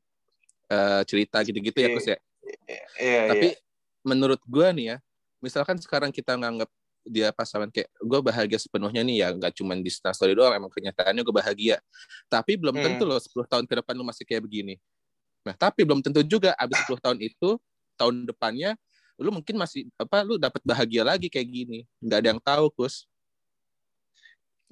eh, 0.71 1.01
cerita 1.07 1.43
gitu-gitu 1.43 1.75
ya 1.75 1.87
Iya. 1.91 1.95
Kus 1.95 2.07
ya 2.07 2.17
iya 2.99 3.21
tapi 3.31 3.47
iya 3.55 3.59
menurut 4.03 4.39
gua 4.43 4.71
nih 4.75 4.95
ya 4.95 4.97
misalkan 5.39 5.79
sekarang 5.79 6.11
kita 6.11 6.35
nganggap 6.35 6.67
dia 7.03 7.35
pasangan 7.35 7.67
kayak 7.67 7.91
gue 7.99 8.19
bahagia 8.23 8.55
sepenuhnya 8.55 9.03
nih 9.03 9.17
ya 9.23 9.27
nggak 9.35 9.51
cuma 9.59 9.75
di 9.75 9.91
story 9.91 10.31
doang 10.35 10.55
emang 10.55 10.71
kenyataannya 10.71 11.19
gue 11.19 11.35
bahagia 11.35 11.75
tapi 12.31 12.55
belum 12.55 12.79
Hmm. 12.79 12.83
tentu 12.95 13.03
loh 13.03 13.19
10 13.19 13.43
tahun 13.43 13.67
ke 13.67 13.83
depan 13.83 13.91
lu 13.99 14.07
masih 14.07 14.23
kayak 14.23 14.39
begini 14.43 14.79
nah 15.43 15.51
tapi 15.51 15.83
belum 15.83 15.99
tentu 15.99 16.23
juga 16.23 16.55
abis 16.55 16.79
10 16.87 16.95
tahun 17.03 17.19
itu 17.19 17.59
tahun 17.99 18.23
depannya 18.23 18.79
lu 19.23 19.31
mungkin 19.31 19.55
masih 19.55 19.87
apa 19.95 20.19
lu 20.27 20.35
dapat 20.35 20.59
bahagia 20.67 21.07
lagi 21.07 21.31
kayak 21.31 21.47
gini 21.47 21.79
nggak 22.03 22.19
ada 22.19 22.27
yang 22.35 22.41
tahu 22.43 22.67
kus 22.75 23.07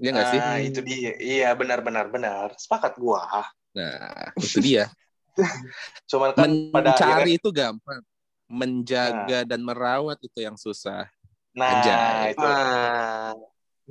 Iya 0.02 0.10
nggak 0.18 0.28
sih 0.34 0.40
Ah, 0.42 0.58
itu 0.58 0.80
dia. 0.82 1.14
Iya, 1.22 1.50
benar 1.54 1.86
benar 1.86 2.10
benar. 2.10 2.58
Sepakat 2.58 2.98
gua. 2.98 3.22
nah 3.72 4.34
itu 4.36 4.58
dia 4.60 4.90
Cuman 6.12 6.34
kan 6.36 6.52
pada 6.74 6.92
akhirnya 6.92 7.24
mencari 7.24 7.32
itu 7.40 7.50
gampang 7.54 8.02
menjaga 8.52 9.48
dan 9.48 9.62
merawat 9.64 10.20
itu 10.20 10.44
yang 10.44 10.60
susah 10.60 11.08
nah 11.56 11.80
Anjay. 11.80 12.36
itu. 12.36 12.50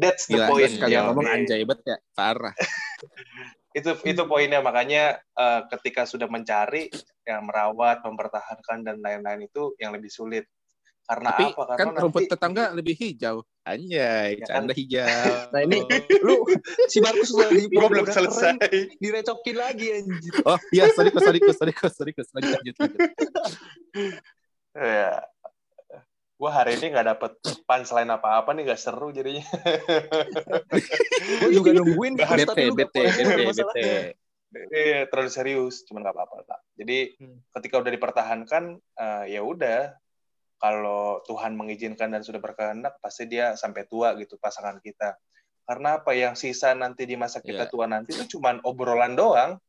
That's 0.00 0.24
the 0.28 0.40
Gila, 0.40 0.46
point. 0.48 0.72
Ya, 0.88 1.00
ngomong 1.08 1.28
anjay 1.28 1.64
banget 1.64 1.96
ya 1.96 1.96
parah 2.12 2.52
Itu 3.70 3.94
itu 4.02 4.22
poinnya 4.26 4.58
makanya 4.58 5.18
eh, 5.18 5.60
ketika 5.70 6.02
sudah 6.02 6.26
mencari 6.26 6.90
yang 7.22 7.46
merawat, 7.46 8.02
mempertahankan 8.02 8.82
dan 8.82 8.98
lain-lain 8.98 9.46
itu 9.46 9.78
yang 9.78 9.94
lebih 9.94 10.10
sulit. 10.10 10.44
Karena 11.06 11.30
Tapi 11.34 11.44
apa? 11.50 11.62
Karena 11.66 11.78
kan 11.78 11.86
nanti- 11.90 12.02
rumput 12.02 12.22
tetangga 12.26 12.64
lebih 12.70 12.94
hijau. 12.94 13.42
Anjay, 13.60 14.38
Ya 14.38 14.46
kan? 14.46 14.66
canda 14.66 14.72
hijau. 14.74 15.06
Nah, 15.54 15.60
ini 15.66 15.78
lu 16.22 16.34
si 16.86 16.98
Markus 16.98 17.30
udah 17.30 17.50
di 17.50 17.66
gua 17.70 17.86
belum 17.86 18.06
selesai. 18.06 18.58
keren, 18.58 18.86
direcokin 18.98 19.56
lagi 19.58 19.86
anjir. 19.90 20.32
Oh 20.42 20.58
iya, 20.70 20.86
sorry 20.94 21.10
kus, 21.10 21.22
sorry 21.22 21.38
kus, 21.42 21.56
sorry 21.58 21.74
kus, 21.74 21.92
sorry 21.94 22.12
kus. 22.14 22.28
Lanjut, 22.34 22.54
lanjut, 22.58 22.74
lanjut. 22.78 23.00
Ya. 24.70 25.18
Gua 26.40 26.56
hari 26.56 26.80
ini 26.80 26.88
nggak 26.88 27.04
dapet 27.04 27.32
punchline 27.68 28.08
apa-apa 28.08 28.56
nih, 28.56 28.64
nggak 28.64 28.80
seru 28.80 29.12
jadinya. 29.12 29.44
Gue 31.44 31.50
juga 31.52 31.76
nungguin 31.76 32.16
Kus, 32.16 32.48
Bete, 32.48 32.64
bete, 32.72 33.02
bete, 33.12 33.52
bete. 33.60 33.88
Iya, 34.72 35.04
terlalu 35.12 35.28
serius, 35.28 35.84
cuman 35.84 36.00
nggak 36.00 36.16
apa-apa 36.16 36.34
lah. 36.48 36.60
Jadi 36.80 37.12
Hmm. 37.20 37.44
ketika 37.60 37.84
udah 37.84 37.92
dipertahankan, 37.92 38.62
eh, 38.80 39.24
ya 39.36 39.44
udah. 39.44 39.92
Kalau 40.60 41.20
Tuhan 41.28 41.56
mengizinkan 41.56 42.12
dan 42.12 42.24
sudah 42.24 42.40
berkehendak, 42.40 42.96
pasti 43.00 43.28
dia 43.28 43.52
sampai 43.56 43.84
tua 43.88 44.12
gitu 44.16 44.40
pasangan 44.40 44.80
kita. 44.80 45.16
Karena 45.64 46.00
apa 46.00 46.16
yang 46.16 46.36
sisa 46.40 46.72
nanti 46.72 47.04
di 47.04 47.20
masa 47.20 47.44
kita 47.44 47.68
Iya. 47.68 47.72
tua 47.72 47.84
nanti 47.84 48.16
itu 48.16 48.36
cuman 48.36 48.64
obrolan 48.64 49.12
doang, 49.12 49.60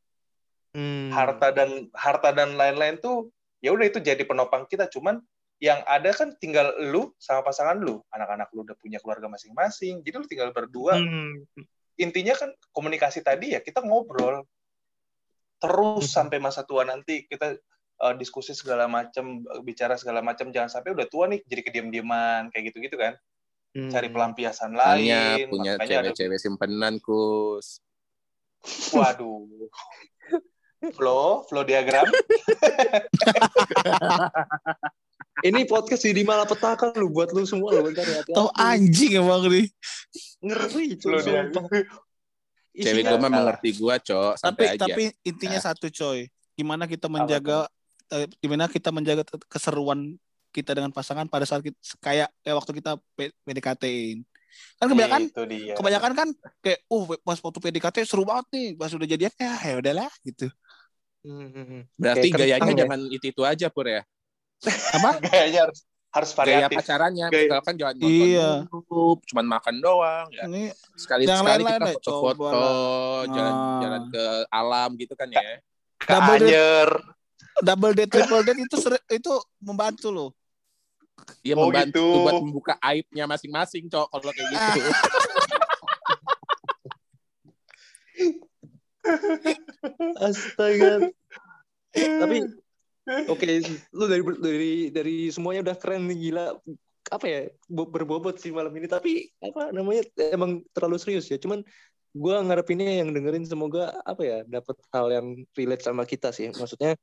Hmm. 0.72 1.12
harta 1.12 1.52
dan 1.52 1.92
harta 1.92 2.32
dan 2.32 2.56
lain-lain 2.56 2.96
tuh 2.96 3.28
ya 3.60 3.72
udah 3.76 3.88
itu 3.88 4.00
jadi 4.00 4.24
penopang 4.24 4.64
kita. 4.68 4.88
Cuman 4.88 5.20
yang 5.62 5.78
ada 5.86 6.10
kan 6.10 6.34
tinggal 6.42 6.74
lu 6.90 7.14
sama 7.22 7.46
pasangan 7.46 7.78
lu, 7.78 8.02
anak-anak 8.10 8.50
lu 8.50 8.66
udah 8.66 8.74
punya 8.82 8.98
keluarga 8.98 9.30
masing-masing, 9.30 10.02
jadi 10.02 10.18
lu 10.18 10.26
tinggal 10.26 10.50
berdua 10.50 10.98
Hmm. 10.98 11.46
intinya 11.94 12.34
kan 12.34 12.50
komunikasi 12.74 13.22
tadi 13.22 13.54
ya 13.54 13.62
kita 13.62 13.78
ngobrol 13.84 14.42
terus 15.62 16.10
Mhm. 16.10 16.14
sampai 16.18 16.38
masa 16.42 16.66
tua 16.66 16.82
nanti 16.82 17.28
kita 17.30 17.54
uh, 18.02 18.14
diskusi 18.18 18.50
segala 18.50 18.90
macam 18.90 19.46
bicara 19.62 19.94
segala 19.94 20.18
macam 20.18 20.50
jangan 20.50 20.66
sampai 20.66 20.90
udah 20.98 21.06
tua 21.06 21.30
nih 21.30 21.46
jadi 21.46 21.62
kediam-diaman 21.62 22.50
kayak 22.50 22.74
gitu-gitu 22.74 22.98
kan 22.98 23.14
Hmm. 23.70 23.88
cari 23.88 24.10
pelampiasan 24.10 24.74
Hanya 24.74 25.38
lain 25.38 25.46
punya 25.48 25.72
makanya 25.78 25.96
ada 26.02 26.10
cewek-cewek 26.10 26.38
simpenan, 26.42 26.98
kus. 26.98 27.78
waduh 28.90 29.46
flow 30.98 31.46
flow 31.46 31.62
diagram 31.62 32.04
Ini 35.34 35.64
podcast 35.64 36.04
jadi 36.04 36.22
malapetaka 36.22 36.92
lu 36.94 37.08
buat 37.08 37.32
lu 37.32 37.42
semua 37.42 37.72
lu 37.72 37.88
bentar 37.88 38.04
ya. 38.04 38.20
Tahu 38.22 38.52
anjing 38.52 39.16
emang 39.16 39.48
nih. 39.48 39.64
Ngeri 40.38 40.88
cuy. 40.94 41.16
Cewek 42.72 43.04
Isinya- 43.04 43.10
gue 43.10 43.18
mah 43.18 43.30
mengerti 43.30 43.70
gue, 43.74 43.94
cok. 44.02 44.32
Tapi 44.38 44.64
aja. 44.66 44.80
tapi 44.82 45.02
intinya 45.22 45.56
Ah. 45.56 45.64
satu 45.66 45.88
coy. 45.88 46.28
Gimana 46.52 46.84
kita 46.84 47.06
menjaga 47.06 47.68
eh, 48.08 48.28
gimana 48.38 48.64
kita 48.66 48.88
menjaga 48.88 49.24
keseruan 49.46 50.16
kita 50.48 50.72
dengan 50.72 50.88
pasangan 50.88 51.24
pada 51.26 51.44
saat 51.44 51.60
kita, 51.60 51.76
kayak 51.98 52.28
kayak 52.42 52.56
waktu 52.58 52.72
kita 52.76 52.90
P- 53.14 53.32
PDKT-in. 53.40 54.20
Kan 54.76 54.86
kebanyakan 54.86 55.22
Itu 55.26 55.44
dia. 55.48 55.72
kebanyakan 55.72 56.12
kan 56.12 56.28
kayak 56.60 56.84
uh 56.86 57.04
pas 57.18 57.40
waktu 57.40 57.56
PDKT 57.58 57.96
seru 58.04 58.28
banget 58.28 58.46
nih 58.52 58.68
pas 58.76 58.92
udah 58.92 59.08
jadian 59.08 59.32
ya 59.34 59.52
ya 59.58 59.74
udahlah 59.80 60.12
gitu 60.22 60.52
Hmm, 61.22 61.48
hmm, 61.48 61.64
hmm. 61.64 61.82
Berarti 61.94 62.28
Kayak 62.28 62.36
gayanya 62.36 62.68
ya. 62.68 62.78
jangan 62.84 63.00
itu 63.06 63.24
itu 63.30 63.42
aja 63.46 63.66
pur 63.68 63.86
ya. 63.86 64.02
Apa 64.64 65.10
Gayanya 65.24 65.60
harus 65.66 65.80
harus 66.12 66.30
Gaya 66.30 66.38
variatif. 66.68 66.76
pacarannya, 66.78 67.26
Gaya- 67.26 67.40
misalkan 67.48 67.74
jangan 67.74 67.94
nonton 67.96 68.12
Iya. 68.12 68.50
YouTube, 68.62 69.20
cuman 69.26 69.46
makan 69.48 69.74
doang. 69.78 70.26
Ya. 70.30 70.42
ini 70.44 70.62
Sekali 70.94 71.24
sekali 71.24 71.62
kita 71.64 71.86
foto-foto, 71.90 72.36
coba 72.36 72.58
jalan 73.30 73.54
Ah. 73.54 73.80
jalan 73.80 74.02
ke 74.08 74.24
alam 74.50 74.88
gitu 74.94 75.14
kan 75.14 75.28
ya. 75.28 75.40
double 75.98 76.36
date 76.36 76.52
Anyer. 76.52 76.90
double 77.60 77.92
date 77.92 78.10
triple 78.10 78.42
date 78.42 78.60
itu 78.60 78.76
seri- 78.76 79.06
itu 79.08 79.32
membantu 79.58 80.08
loh 80.10 80.30
Dia 81.40 81.54
Oh, 81.54 81.64
membantu 81.64 82.02
gitu. 82.02 82.20
buat 82.20 82.34
membuka 82.36 82.74
aibnya 82.78 83.24
masing-masing, 83.24 83.86
cok. 83.86 84.10
Kalau 84.10 84.32
kayak 84.32 84.48
gitu. 84.50 84.80
Astaga. 90.18 91.10
Tapi 91.92 92.36
oke, 93.28 93.46
lu 93.92 94.04
dari 94.06 94.22
dari 94.38 94.72
dari 94.94 95.16
semuanya 95.34 95.70
udah 95.70 95.76
keren 95.78 96.06
nih 96.06 96.18
gila. 96.30 96.56
Apa 97.10 97.26
ya? 97.28 97.40
bo- 97.68 97.90
Berbobot 97.90 98.38
sih 98.38 98.54
malam 98.54 98.72
ini, 98.78 98.86
tapi 98.88 99.28
apa 99.42 99.74
namanya 99.74 100.06
emang 100.32 100.62
terlalu 100.70 100.96
serius 101.02 101.26
ya. 101.28 101.36
Cuman 101.36 101.60
gua 102.14 102.44
ngarepinnya 102.44 103.02
yang 103.02 103.10
dengerin 103.10 103.44
semoga 103.48 103.90
apa 104.06 104.22
ya 104.22 104.38
dapat 104.46 104.76
hal 104.92 105.06
yang 105.10 105.26
relate 105.56 105.82
sama 105.82 106.06
kita 106.06 106.30
sih. 106.30 106.48
Maksudnya 106.54 106.94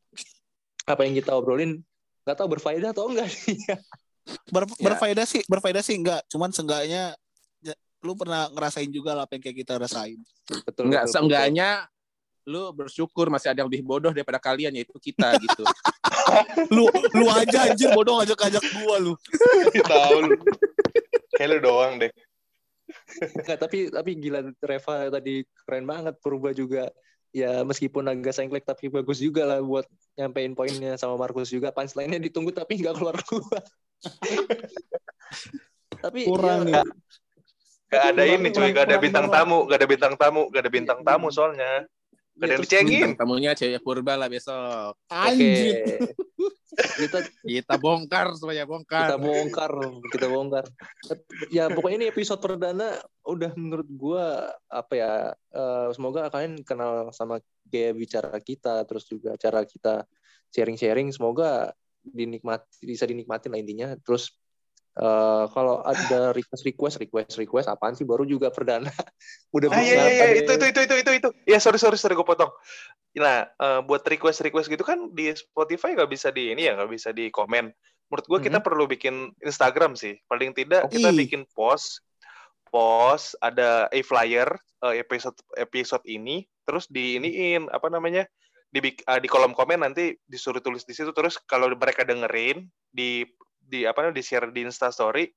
apa 0.88 1.02
yang 1.06 1.14
kita 1.18 1.36
obrolin 1.36 1.84
nggak 2.26 2.38
tahu 2.38 2.50
berfaedah 2.58 2.96
atau 2.96 3.10
enggak 3.10 3.30
sih. 3.30 3.58
Ber- 4.54 4.70
Ya. 4.78 4.94
berfaedah 4.94 5.26
sih 5.26 5.42
berfaedah 5.50 5.82
sih 5.82 5.98
enggak 5.98 6.22
cuman 6.30 6.54
seenggaknya 6.54 7.18
ya, 7.66 7.74
lu 8.06 8.14
pernah 8.14 8.46
ngerasain 8.54 8.90
juga 8.94 9.18
lah 9.18 9.26
apa 9.26 9.38
yang 9.38 9.44
kayak 9.44 9.58
kita 9.66 9.74
rasain 9.82 10.20
betul. 10.66 10.86
Enggak, 10.90 11.04
betul, 11.10 11.14
seenggaknya 11.14 11.70
lu 12.50 12.74
bersyukur 12.74 13.30
masih 13.30 13.54
ada 13.54 13.62
yang 13.62 13.70
lebih 13.70 13.86
bodoh 13.86 14.10
daripada 14.10 14.42
kalian 14.42 14.74
yaitu 14.74 14.98
kita 14.98 15.38
gitu. 15.46 15.62
lu 16.74 16.90
lu 17.14 17.30
aja 17.30 17.70
anjir 17.70 17.94
bodoh 17.94 18.18
ngajak-ngajak 18.18 18.64
gua 18.82 18.96
lu 18.98 19.14
Tahu 19.86 20.18
lu. 20.26 20.34
Kayak 21.38 21.50
lu 21.54 21.58
doang 21.62 22.02
deh. 22.02 22.10
Nggak, 23.46 23.58
tapi 23.62 23.94
tapi 23.94 24.12
gila 24.18 24.50
Reva 24.66 25.14
tadi 25.14 25.46
keren 25.62 25.86
banget 25.86 26.18
Purba 26.18 26.50
juga 26.58 26.90
ya 27.30 27.62
meskipun 27.62 28.10
agak 28.10 28.34
sengklek 28.34 28.66
tapi 28.66 28.90
bagus 28.90 29.22
juga 29.22 29.46
lah 29.46 29.62
buat 29.62 29.86
nyampein 30.18 30.58
poinnya 30.58 30.98
sama 30.98 31.14
Markus 31.14 31.54
juga 31.54 31.70
punchline-nya 31.70 32.18
ditunggu 32.18 32.50
tapi 32.50 32.82
nggak 32.82 32.98
keluar 32.98 33.22
keluar 33.22 33.62
tapi 36.04 36.26
kurang 36.26 36.74
ya, 36.74 36.82
Gak 37.90 38.04
ada 38.14 38.22
ini 38.22 38.54
cuy, 38.54 38.70
gak 38.70 38.86
ada 38.86 39.02
bintang 39.02 39.28
tamu, 39.34 39.66
gak 39.66 39.82
ada 39.82 39.88
bintang 39.90 40.14
tamu, 40.14 40.46
gak 40.54 40.62
ada 40.62 40.70
bintang 40.70 41.00
tamu 41.02 41.34
soalnya. 41.34 41.90
Yang 42.40 42.50
terus- 42.56 42.72
dicengin. 42.72 43.10
Tamunya 43.20 43.52
cewek 43.54 43.84
purba 43.84 44.16
lah 44.16 44.32
besok. 44.32 44.96
Anjir 45.12 46.16
kita 46.80 47.20
Kita 47.44 47.76
bongkar 47.76 48.32
semuanya 48.38 48.64
kita 48.64 48.72
bongkar. 48.72 49.10
bongkar 49.20 49.72
kita 50.14 50.28
bongkar 50.32 50.66
ya 51.52 51.68
pokoknya 51.68 51.98
ini 52.06 52.08
episode 52.14 52.40
perdana 52.40 52.96
udah 53.28 53.52
menurut 53.58 53.90
gua 53.90 54.48
apa 54.70 54.94
ya 54.96 55.14
eh, 55.34 55.88
semoga 55.92 56.32
kalian 56.32 56.64
kenal 56.64 57.12
sama 57.12 57.42
gaya 57.68 57.92
bicara 57.92 58.38
kita 58.40 58.86
terus 58.88 59.06
juga 59.10 59.36
cara 59.36 59.66
kita 59.68 60.06
sharing-sharing 60.56 61.12
semoga 61.12 61.74
dinikmati 62.00 62.88
bisa 62.88 63.04
dinikmatin 63.06 63.52
lah 63.52 63.60
intinya 63.60 63.88
terus 64.00 64.32
eh, 65.00 65.46
kalau 65.56 65.82
ada 65.82 66.36
request 66.36 66.64
request 66.68 66.96
request 67.00 67.34
request 67.40 67.68
apaan 67.72 67.96
sih 67.96 68.04
baru 68.04 68.28
juga 68.28 68.52
perdana 68.52 68.92
udah 69.56 69.68
Ah 69.72 69.82
iya 69.82 70.04
iya 70.12 70.26
iya 70.36 70.44
itu 70.44 70.52
itu 70.52 70.66
itu 70.70 70.80
itu 70.86 70.96
itu 71.00 71.12
itu. 71.24 71.30
Ya 71.48 71.58
sorry 71.64 71.80
sorry 71.80 71.96
sorry 71.96 72.20
gue 72.20 72.28
potong. 72.28 72.52
Nah 73.16 73.48
eh, 73.48 73.82
buat 73.88 74.04
request 74.04 74.44
request 74.44 74.68
gitu 74.68 74.84
kan 74.84 75.10
di 75.16 75.32
Spotify 75.34 75.96
gak 75.96 76.12
bisa 76.12 76.30
di 76.30 76.52
ini 76.52 76.68
ya 76.68 76.76
nggak 76.76 76.92
bisa 76.92 77.10
di 77.16 77.32
komen. 77.32 77.72
Menurut 78.10 78.26
gue 78.26 78.40
kita 78.50 78.60
perlu 78.60 78.90
bikin 78.90 79.32
Instagram 79.40 79.94
sih. 79.96 80.18
Paling 80.28 80.52
tidak 80.52 80.90
kita 80.92 81.14
Ih. 81.14 81.18
bikin 81.26 81.46
post 81.54 82.04
post 82.70 83.34
ada 83.42 83.90
a 83.90 84.00
flyer 84.06 84.50
eh, 84.86 85.02
episode 85.02 85.38
episode 85.58 86.06
ini 86.06 86.46
terus 86.64 86.86
di 86.86 87.18
iniin 87.18 87.66
apa 87.74 87.90
namanya 87.90 88.30
di 88.70 88.94
di 88.94 89.28
kolom 89.28 89.58
komen 89.58 89.82
nanti 89.82 90.14
disuruh 90.30 90.62
tulis 90.62 90.86
di 90.86 90.94
situ 90.94 91.10
terus 91.10 91.42
kalau 91.50 91.74
mereka 91.74 92.06
dengerin 92.06 92.70
di 92.94 93.26
di 93.70 93.86
apa 93.86 94.02
namanya 94.02 94.18
di 94.18 94.26
share 94.26 94.50
di 94.50 94.66
Insta 94.66 94.90
Story 94.90 95.30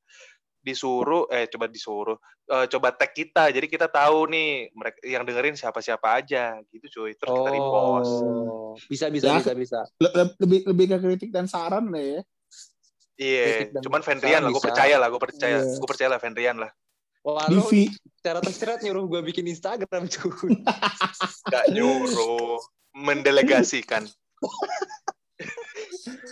disuruh 0.62 1.26
eh 1.26 1.50
coba 1.50 1.66
disuruh 1.66 2.16
eh, 2.48 2.66
coba 2.66 2.94
tag 2.94 3.12
kita. 3.12 3.50
Jadi 3.50 3.66
kita 3.66 3.86
tahu 3.86 4.30
nih 4.30 4.72
mereka 4.72 4.98
yang 5.02 5.22
dengerin 5.22 5.52
siapa 5.52 5.78
siapa 5.78 6.16
aja 6.16 6.56
gitu 6.70 6.86
cuy. 6.88 7.12
Terus 7.12 7.28
kita 7.30 7.50
repost. 7.50 8.14
Oh. 8.22 8.72
Bisa 8.86 9.10
bisa 9.10 9.26
Ya. 9.28 9.36
bisa 9.38 9.52
bisa. 9.52 9.80
Le- 9.98 10.14
le- 10.14 10.36
lebih 10.40 10.58
lebih 10.64 10.84
ke 10.88 10.96
kritik 10.98 11.30
dan 11.30 11.44
saran 11.44 11.90
lah 11.90 12.00
ya. 12.00 12.20
Iya 13.12 13.68
cuman 13.78 14.00
Fendrian 14.00 14.40
lah 14.40 14.50
gue 14.50 14.62
percaya 14.62 14.96
lah 14.96 15.06
gue 15.06 15.20
percaya 15.20 15.60
Iya. 15.60 15.76
gue 15.76 15.88
percaya 15.90 16.08
lah 16.10 16.18
Fendrian 16.18 16.56
lah. 16.56 16.70
Wah, 17.22 17.46
lu 17.46 17.62
Divi. 17.62 17.86
secara 18.18 18.42
tersirat 18.42 18.82
nyuruh 18.82 19.06
gue 19.06 19.20
bikin 19.22 19.46
Instagram 19.46 20.10
cuy. 20.10 20.58
Gak 21.46 21.70
nyuruh. 21.70 22.58
Mendelegasikan 22.92 24.04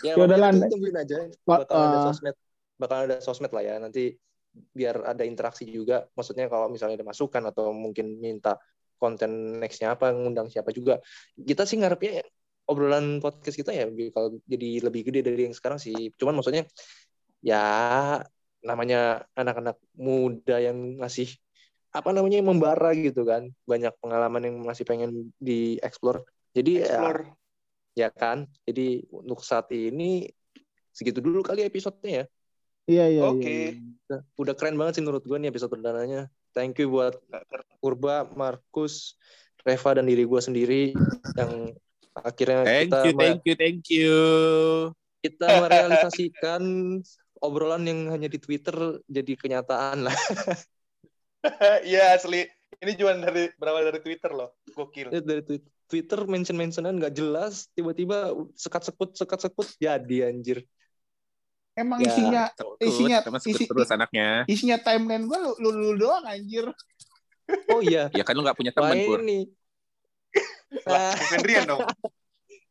ya, 0.05 0.13
Ya 0.17 0.23
udah 0.25 0.39
lah, 0.39 0.51
tungguin 0.53 0.97
aja. 0.97 1.17
Bakal 1.47 1.79
ada 1.79 1.99
uh, 1.99 2.05
sosmed 2.11 2.37
bakal 2.81 2.99
ada 3.05 3.17
sosmed 3.21 3.53
lah 3.53 3.63
ya. 3.63 3.75
Nanti 3.77 4.17
biar 4.51 5.05
ada 5.05 5.23
interaksi 5.23 5.69
juga. 5.69 6.09
Maksudnya 6.17 6.49
kalau 6.49 6.73
misalnya 6.73 7.01
ada 7.01 7.07
masukan 7.07 7.43
atau 7.53 7.71
mungkin 7.77 8.19
minta 8.19 8.57
konten 9.01 9.61
nextnya 9.61 9.95
apa 9.95 10.13
ngundang 10.13 10.49
siapa 10.49 10.73
juga. 10.73 10.99
Kita 11.37 11.69
sih 11.69 11.81
ngarepnya 11.81 12.25
obrolan 12.71 13.19
podcast 13.19 13.59
kita 13.59 13.75
ya 13.75 13.91
kalau 14.15 14.39
jadi 14.47 14.87
lebih 14.87 15.11
gede 15.13 15.21
dari 15.27 15.43
yang 15.49 15.57
sekarang 15.57 15.79
sih. 15.79 16.13
Cuman 16.17 16.41
maksudnya 16.41 16.65
ya 17.41 17.65
namanya 18.61 19.25
anak-anak 19.33 19.81
muda 19.97 20.61
yang 20.61 21.01
masih 21.01 21.33
apa 21.91 22.11
namanya 22.13 22.41
membara 22.41 22.97
gitu 22.97 23.29
kan. 23.29 23.49
Banyak 23.69 23.93
pengalaman 24.01 24.43
yang 24.47 24.57
masih 24.65 24.85
pengen 24.89 25.33
dieksplor 25.41 26.25
jadi 26.51 26.71
ya 26.83 26.87
Explore. 26.87 27.23
ya 27.23 27.40
kan? 27.95 28.47
Jadi 28.65 29.07
untuk 29.11 29.41
saat 29.41 29.71
ini 29.71 30.29
segitu 30.91 31.19
dulu 31.19 31.41
kali 31.41 31.63
episodenya 31.63 32.25
ya? 32.25 32.25
Iya 32.91 33.05
iya 33.07 33.23
Oke. 33.23 33.45
iya. 33.47 33.71
Udah- 34.09 34.25
udah 34.37 34.55
keren 34.59 34.75
banget 34.75 34.99
sih 34.99 35.05
menurut 35.05 35.23
gue 35.23 35.39
nih 35.39 35.51
episode 35.51 35.71
perdananya. 35.71 36.27
Thank 36.51 36.83
you 36.83 36.91
buat 36.91 37.15
Purba 37.79 38.27
Markus 38.35 39.15
Reva 39.63 40.01
dan 40.01 40.11
diri 40.11 40.27
gue 40.27 40.41
sendiri 40.41 40.83
yang 41.39 41.71
akhirnya 42.17 42.67
Thank 42.67 42.91
kita 42.91 42.99
you, 43.07 43.13
thank 43.15 43.41
you, 43.47 43.55
thank 43.55 43.83
you. 43.87 44.19
kita 45.21 45.47
merealisasikan 45.63 46.63
obrolan 47.47 47.85
yang 47.87 48.11
hanya 48.11 48.27
di 48.27 48.41
Twitter 48.41 48.75
jadi 49.07 49.33
kenyataan 49.37 50.09
lah. 50.09 50.17
Iya 51.89 52.13
asli. 52.17 52.45
Ini 52.81 52.93
cuma 52.97 53.17
dari 53.17 53.49
berawal 53.57 53.89
dari 53.89 54.01
Twitter 54.05 54.29
loh. 54.29 54.57
Gokil. 54.73 55.09
Lihat 55.09 55.25
dari 55.25 55.41
twi- 55.41 55.65
Twitter 55.91 56.23
mention-mentionan 56.23 56.95
nggak 56.95 57.13
jelas 57.13 57.67
tiba-tiba 57.71 58.31
sekat-sekut 58.55 59.13
sekat-sekut 59.13 59.67
jadi 59.77 60.31
anjir 60.31 60.63
emang 61.75 61.99
Ya. 61.99 62.07
isinya 62.07 62.45
Sekut, 62.53 62.77
Isinya- 62.81 63.23
isi- 63.43 63.67
terus 63.67 63.91
anaknya. 63.91 64.47
isinya 64.47 64.79
timeline 64.79 65.27
gua 65.27 65.39
lu, 65.41 65.53
lu, 65.59 65.71
lu 65.75 65.91
doang 65.97 66.23
anjir 66.23 66.71
oh 67.69 67.81
iya 67.81 68.07
Ya 68.11 68.23
kan 68.23 68.33
lu 68.33 68.41
gak 68.41 68.55
punya 68.55 68.71
Wah 68.71 68.87
teman, 68.87 69.03
Pur. 69.03 69.19
ini 69.21 69.51
lah 70.87 71.11
Fendrian 71.27 71.67
dong 71.67 71.83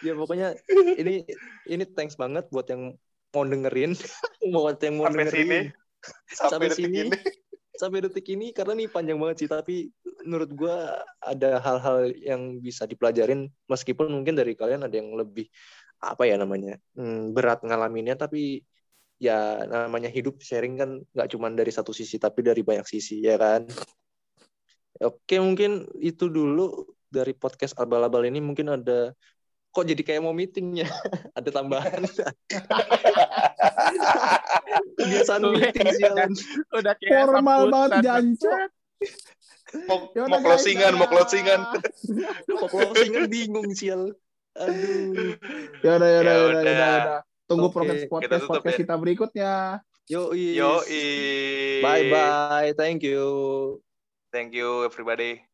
ya 0.00 0.12
pokoknya 0.14 0.56
ini 0.96 1.20
ini 1.66 1.84
thanks 1.86 2.16
banget 2.16 2.48
buat 2.48 2.64
yang 2.64 2.96
mau 3.30 3.44
dengerin 3.44 3.92
buat 4.48 4.80
yang 4.80 4.96
mau 4.96 5.06
Sampai 5.06 5.20
dengerin 5.20 5.44
sini. 5.44 5.60
sampai 6.30 6.48
Sampai 6.48 6.66
detik 6.66 6.80
sini. 6.80 6.98
ini 6.98 7.18
sampai 7.80 8.04
detik 8.04 8.28
ini 8.36 8.52
karena 8.52 8.76
nih 8.76 8.92
panjang 8.92 9.16
banget 9.16 9.36
sih 9.44 9.48
tapi 9.48 9.88
menurut 10.28 10.50
gua 10.52 11.00
ada 11.24 11.56
hal-hal 11.64 12.12
yang 12.20 12.60
bisa 12.60 12.84
dipelajarin 12.84 13.48
meskipun 13.64 14.12
mungkin 14.12 14.36
dari 14.36 14.52
kalian 14.52 14.84
ada 14.84 14.92
yang 15.00 15.16
lebih 15.16 15.48
apa 16.00 16.28
ya 16.28 16.36
namanya 16.36 16.76
hmm, 16.96 17.32
berat 17.32 17.64
ngalaminnya 17.64 18.20
tapi 18.20 18.60
ya 19.20 19.68
namanya 19.68 20.08
hidup 20.08 20.40
sharing 20.40 20.80
kan 20.80 20.90
nggak 21.12 21.28
cuma 21.28 21.52
dari 21.52 21.68
satu 21.68 21.92
sisi 21.92 22.16
tapi 22.16 22.40
dari 22.40 22.64
banyak 22.64 22.88
sisi 22.88 23.20
ya 23.20 23.36
kan? 23.36 23.68
Oke 25.00 25.36
mungkin 25.40 25.84
itu 26.00 26.32
dulu 26.32 26.88
dari 27.12 27.36
podcast 27.36 27.76
abal-abal 27.76 28.24
ini. 28.24 28.40
Mungkin 28.40 28.80
ada 28.80 29.12
kok 29.70 29.84
jadi 29.86 30.02
kayak 30.02 30.22
mau 30.26 30.34
meetingnya? 30.34 30.86
Ada 31.38 31.50
tambahan. 31.54 32.02
Kebiasaan 35.00 35.42
meeting 35.50 35.88
sialan 35.96 36.30
Udah 36.74 36.94
kayak 37.00 37.26
formal 37.26 37.60
banget 37.72 38.06
jancok 38.06 38.70
mau, 39.86 39.98
Yaudah, 40.16 40.28
mau 40.28 40.40
closingan 40.42 40.92
mau 40.98 41.08
closingan. 41.08 41.60
Kok 42.46 42.68
closingan 42.68 43.24
bingung 43.30 43.70
sial 43.72 44.12
aduh. 44.58 45.38
Ya 45.86 45.96
udah 45.96 46.08
ya 46.10 46.18
udah 46.20 46.34
Ya 46.34 46.34
ya 46.34 46.42
udah 46.42 46.60
udah. 46.60 46.74
ya 46.74 46.74
udah. 46.74 47.20
tunggu 47.46 47.66
Oke, 47.70 47.74
podcast 47.78 48.02
kita 48.02 48.10
podcast 48.10 48.40
tutup 48.42 48.52
podcast 48.58 48.74
ya. 48.74 48.80
kita 48.82 48.94
berikutnya. 48.98 49.52
Yo, 50.10 50.34
Yo, 50.34 50.82
Bye 51.86 52.10
bye. 52.10 52.70
Thank 52.74 53.06
you. 53.06 53.22
Thank 54.34 54.54
you 54.58 54.82
everybody. 54.82 55.49